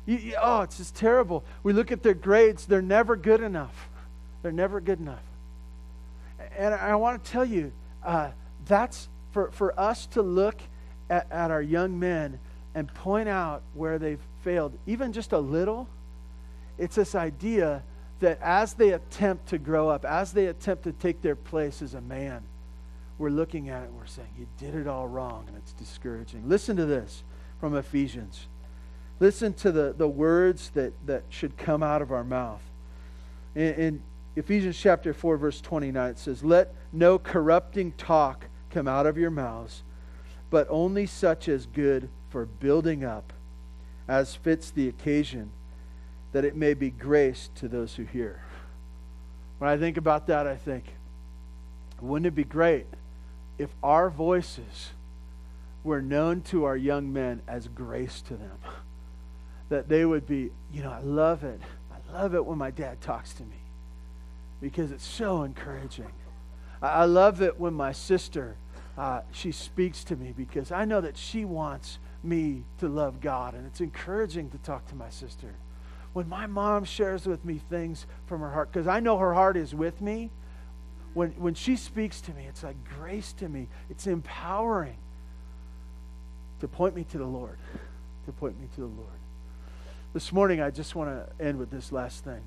You, 0.06 0.16
you, 0.16 0.34
oh, 0.40 0.62
it's 0.62 0.78
just 0.78 0.96
terrible. 0.96 1.44
We 1.62 1.74
look 1.74 1.92
at 1.92 2.02
their 2.02 2.14
grades, 2.14 2.64
they're 2.64 2.80
never 2.80 3.16
good 3.16 3.42
enough. 3.42 3.90
They're 4.40 4.50
never 4.50 4.80
good 4.80 4.98
enough. 4.98 5.22
And 6.56 6.74
I 6.74 6.96
want 6.96 7.22
to 7.22 7.30
tell 7.30 7.44
you, 7.44 7.70
uh, 8.02 8.30
that's 8.66 9.10
for, 9.32 9.50
for 9.50 9.78
us 9.78 10.06
to 10.06 10.22
look 10.22 10.62
at, 11.10 11.30
at 11.30 11.50
our 11.50 11.62
young 11.62 11.98
men 11.98 12.40
and 12.74 12.92
point 12.94 13.28
out 13.28 13.62
where 13.74 13.98
they've 13.98 14.18
failed, 14.42 14.72
even 14.86 15.12
just 15.12 15.32
a 15.32 15.38
little. 15.38 15.86
It's 16.78 16.96
this 16.96 17.14
idea 17.14 17.82
that 18.22 18.40
as 18.40 18.74
they 18.74 18.90
attempt 18.90 19.48
to 19.48 19.58
grow 19.58 19.88
up, 19.88 20.04
as 20.04 20.32
they 20.32 20.46
attempt 20.46 20.84
to 20.84 20.92
take 20.92 21.22
their 21.22 21.36
place 21.36 21.82
as 21.82 21.94
a 21.94 22.00
man, 22.00 22.42
we're 23.18 23.30
looking 23.30 23.68
at 23.68 23.82
it 23.82 23.88
and 23.88 23.96
we're 23.96 24.06
saying, 24.06 24.28
You 24.38 24.46
did 24.58 24.74
it 24.74 24.86
all 24.86 25.06
wrong, 25.06 25.44
and 25.48 25.56
it's 25.56 25.72
discouraging. 25.72 26.48
Listen 26.48 26.76
to 26.76 26.86
this 26.86 27.22
from 27.60 27.76
Ephesians. 27.76 28.46
Listen 29.20 29.52
to 29.54 29.70
the, 29.70 29.94
the 29.96 30.08
words 30.08 30.70
that, 30.70 30.92
that 31.06 31.24
should 31.28 31.56
come 31.56 31.82
out 31.82 32.00
of 32.00 32.10
our 32.10 32.24
mouth. 32.24 32.62
In, 33.54 33.74
in 33.74 34.02
Ephesians 34.34 34.78
chapter 34.78 35.12
4, 35.12 35.36
verse 35.36 35.60
29, 35.60 36.10
it 36.10 36.18
says, 36.18 36.42
Let 36.42 36.74
no 36.92 37.18
corrupting 37.18 37.92
talk 37.92 38.46
come 38.70 38.88
out 38.88 39.06
of 39.06 39.18
your 39.18 39.30
mouths, 39.30 39.82
but 40.48 40.66
only 40.70 41.06
such 41.06 41.48
as 41.48 41.66
good 41.66 42.08
for 42.30 42.46
building 42.46 43.04
up, 43.04 43.32
as 44.08 44.34
fits 44.34 44.70
the 44.70 44.88
occasion, 44.88 45.50
that 46.32 46.44
it 46.44 46.56
may 46.56 46.74
be 46.74 46.90
grace 46.90 47.50
to 47.56 47.68
those 47.68 47.94
who 47.94 48.04
hear. 48.04 48.42
When 49.58 49.70
I 49.70 49.76
think 49.76 49.96
about 49.96 50.26
that, 50.26 50.46
I 50.46 50.56
think, 50.56 50.84
wouldn't 52.00 52.26
it 52.26 52.34
be 52.34 52.44
great 52.44 52.86
if 53.58 53.70
our 53.82 54.10
voices 54.10 54.90
were 55.84 56.02
known 56.02 56.40
to 56.42 56.64
our 56.64 56.76
young 56.76 57.12
men 57.12 57.42
as 57.46 57.68
grace 57.68 58.20
to 58.22 58.34
them? 58.34 58.58
that 59.72 59.88
they 59.88 60.04
would 60.04 60.26
be, 60.26 60.50
you 60.70 60.82
know, 60.82 60.90
I 60.90 61.00
love 61.00 61.44
it. 61.44 61.58
I 61.90 62.12
love 62.12 62.34
it 62.34 62.44
when 62.44 62.58
my 62.58 62.70
dad 62.70 63.00
talks 63.00 63.32
to 63.34 63.42
me 63.42 63.56
because 64.60 64.92
it's 64.92 65.06
so 65.06 65.44
encouraging. 65.44 66.12
I 66.82 67.06
love 67.06 67.40
it 67.40 67.58
when 67.58 67.72
my 67.72 67.92
sister, 67.92 68.56
uh, 68.98 69.22
she 69.30 69.50
speaks 69.50 70.04
to 70.04 70.16
me 70.16 70.34
because 70.36 70.70
I 70.72 70.84
know 70.84 71.00
that 71.00 71.16
she 71.16 71.46
wants 71.46 71.98
me 72.22 72.64
to 72.80 72.88
love 72.88 73.22
God, 73.22 73.54
and 73.54 73.66
it's 73.66 73.80
encouraging 73.80 74.50
to 74.50 74.58
talk 74.58 74.86
to 74.88 74.94
my 74.94 75.08
sister. 75.08 75.54
When 76.12 76.28
my 76.28 76.46
mom 76.46 76.84
shares 76.84 77.26
with 77.26 77.44
me 77.44 77.60
things 77.70 78.06
from 78.26 78.40
her 78.40 78.50
heart, 78.50 78.70
because 78.72 78.86
I 78.86 79.00
know 79.00 79.18
her 79.18 79.34
heart 79.34 79.56
is 79.56 79.74
with 79.74 80.00
me, 80.00 80.30
when, 81.14 81.30
when 81.32 81.54
she 81.54 81.76
speaks 81.76 82.20
to 82.22 82.32
me, 82.32 82.46
it's 82.46 82.62
like 82.62 82.76
grace 82.98 83.32
to 83.34 83.48
me. 83.48 83.68
It's 83.90 84.06
empowering 84.06 84.96
to 86.60 86.68
point 86.68 86.94
me 86.94 87.04
to 87.04 87.18
the 87.18 87.26
Lord, 87.26 87.58
to 88.26 88.32
point 88.32 88.60
me 88.60 88.68
to 88.74 88.80
the 88.80 88.86
Lord. 88.86 89.08
This 90.14 90.32
morning, 90.32 90.60
I 90.60 90.70
just 90.70 90.94
want 90.94 91.10
to 91.10 91.44
end 91.44 91.58
with 91.58 91.70
this 91.70 91.92
last 91.92 92.24
thing. 92.24 92.42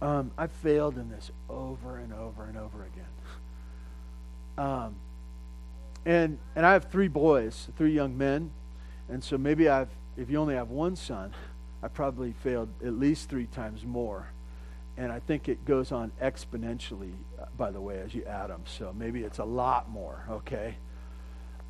Um, 0.00 0.30
I've 0.38 0.52
failed 0.52 0.96
in 0.96 1.10
this 1.10 1.30
over 1.48 1.98
and 1.98 2.12
over 2.12 2.44
and 2.44 2.56
over 2.56 2.84
again. 2.84 3.04
Um, 4.56 4.94
and 6.06 6.38
and 6.56 6.64
I 6.64 6.72
have 6.72 6.84
three 6.90 7.08
boys, 7.08 7.68
three 7.76 7.92
young 7.92 8.16
men, 8.16 8.50
and 9.08 9.22
so 9.22 9.36
maybe 9.36 9.68
I've 9.68 9.88
if 10.16 10.30
you 10.30 10.38
only 10.38 10.54
have 10.54 10.70
one 10.70 10.96
son, 10.96 11.32
I 11.82 11.88
probably 11.88 12.32
failed 12.42 12.68
at 12.84 12.94
least 12.94 13.28
three 13.28 13.46
times 13.46 13.84
more, 13.84 14.28
and 14.96 15.12
I 15.12 15.20
think 15.20 15.48
it 15.48 15.64
goes 15.64 15.92
on 15.92 16.10
exponentially. 16.20 17.12
Uh, 17.40 17.44
by 17.56 17.70
the 17.70 17.80
way, 17.80 18.00
as 18.00 18.14
you 18.14 18.24
add 18.24 18.50
them, 18.50 18.62
so 18.66 18.92
maybe 18.96 19.22
it's 19.22 19.38
a 19.38 19.44
lot 19.44 19.88
more. 19.88 20.24
Okay. 20.30 20.74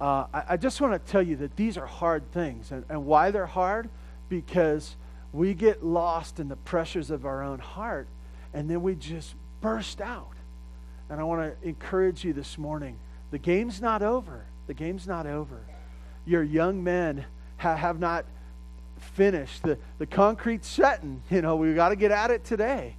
Uh, 0.01 0.27
I, 0.33 0.43
I, 0.51 0.57
just 0.57 0.81
want 0.81 0.93
to 0.93 1.13
tell 1.13 1.23
you 1.23 1.37
that 1.37 1.57
these 1.57 1.77
are 1.77 1.87
hard 1.87 2.31
things, 2.31 2.71
and, 2.71 2.85
and 2.89 3.05
why 3.05 3.33
they're 3.33 3.47
hard 3.47 3.89
because 4.29 4.97
we 5.33 5.55
get 5.55 5.85
lost 5.85 6.41
in 6.41 6.49
the 6.49 6.57
pressures 6.57 7.11
of 7.11 7.27
our 7.27 7.43
own 7.43 7.59
heart 7.59 8.09
and 8.55 8.69
then 8.69 8.83
we 8.83 8.95
just 8.95 9.35
burst 9.61 10.01
out. 10.01 10.33
And 11.11 11.21
I 11.21 11.25
want 11.25 11.61
to 11.61 11.69
encourage 11.69 12.25
you 12.25 12.33
this 12.33 12.59
morning 12.59 12.99
the 13.31 13.39
game's 13.39 13.81
not 13.81 14.03
over. 14.03 14.45
The 14.67 14.75
game's 14.75 15.07
not 15.07 15.27
over. 15.27 15.61
Your 16.25 16.43
young 16.43 16.83
men 16.83 17.25
ha- 17.59 17.77
have 17.77 17.99
not 17.99 18.25
finished. 19.09 19.63
The, 19.63 19.79
the 19.99 20.07
concrete 20.07 20.65
setting, 20.65 21.23
you 21.31 21.43
know, 21.43 21.57
we've 21.57 21.75
got 21.75 21.91
to 21.91 21.97
get 21.97 22.11
at 22.11 22.31
it 22.31 22.45
today. 22.45 22.97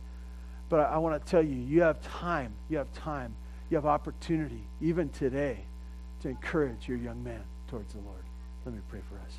But 0.70 0.82
I, 0.82 0.84
I 0.84 0.98
want 0.98 1.24
to 1.24 1.32
tell 1.32 1.42
you, 1.42 1.56
you 1.56 1.82
have 1.82 2.02
time. 2.02 2.54
You 2.70 2.78
have 2.78 2.92
time. 2.94 3.36
You 3.70 3.78
have 3.78 3.86
opportunity, 3.86 4.64
even 4.82 5.10
today, 5.10 5.60
to 6.22 6.30
encourage 6.30 6.88
your 6.88 6.98
young 6.98 7.24
man 7.24 7.44
towards 7.68 7.94
the 7.94 8.00
Lord. 8.00 8.24
Let 8.66 8.76
me 8.76 8.82
pray 8.90 9.02
for 9.10 9.16
us. 9.16 9.34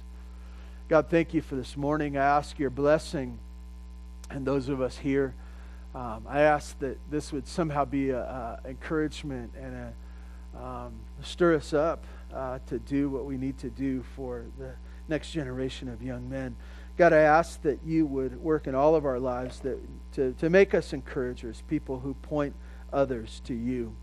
God, 0.88 1.08
thank 1.08 1.34
you 1.34 1.42
for 1.42 1.56
this 1.56 1.76
morning. 1.76 2.16
I 2.16 2.24
ask 2.24 2.58
your 2.58 2.70
blessing 2.70 3.38
and 4.30 4.46
those 4.46 4.68
of 4.68 4.80
us 4.80 4.96
here. 4.98 5.34
Um, 5.94 6.24
I 6.28 6.42
ask 6.42 6.78
that 6.78 6.98
this 7.10 7.32
would 7.32 7.46
somehow 7.48 7.84
be 7.84 8.10
an 8.10 8.56
encouragement 8.64 9.52
and 9.60 9.92
a, 10.56 10.60
um, 10.60 10.92
stir 11.22 11.56
us 11.56 11.72
up 11.72 12.04
uh, 12.34 12.60
to 12.66 12.78
do 12.78 13.08
what 13.08 13.24
we 13.24 13.36
need 13.36 13.58
to 13.58 13.70
do 13.70 14.04
for 14.14 14.44
the 14.58 14.72
next 15.10 15.32
generation 15.32 15.88
of 15.88 16.02
young 16.02 16.30
men. 16.30 16.56
God, 16.96 17.12
I 17.12 17.18
ask 17.18 17.60
that 17.62 17.80
you 17.84 18.06
would 18.06 18.40
work 18.40 18.66
in 18.66 18.74
all 18.74 18.94
of 18.94 19.04
our 19.04 19.18
lives 19.18 19.60
that, 19.60 19.78
to, 20.12 20.32
to 20.34 20.48
make 20.48 20.74
us 20.74 20.92
encouragers, 20.92 21.62
people 21.68 22.00
who 22.00 22.14
point 22.14 22.54
others 22.92 23.40
to 23.44 23.54
you 23.54 23.94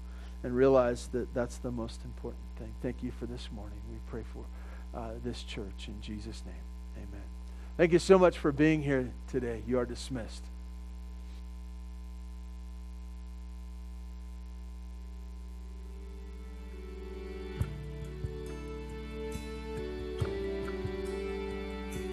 and 0.43 0.55
realize 0.55 1.07
that 1.09 1.33
that's 1.33 1.57
the 1.57 1.71
most 1.71 2.03
important 2.05 2.43
thing. 2.57 2.73
Thank 2.81 3.03
you 3.03 3.11
for 3.11 3.25
this 3.25 3.49
morning. 3.51 3.79
We 3.89 3.97
pray 4.07 4.23
for 4.33 4.45
uh, 4.97 5.11
this 5.23 5.43
church 5.43 5.87
in 5.87 5.99
Jesus' 6.01 6.43
name. 6.45 6.55
Amen. 6.97 7.25
Thank 7.77 7.91
you 7.91 7.99
so 7.99 8.17
much 8.17 8.37
for 8.37 8.51
being 8.51 8.81
here 8.81 9.11
today. 9.27 9.63
You 9.67 9.77
are 9.79 9.85
dismissed. 9.85 10.43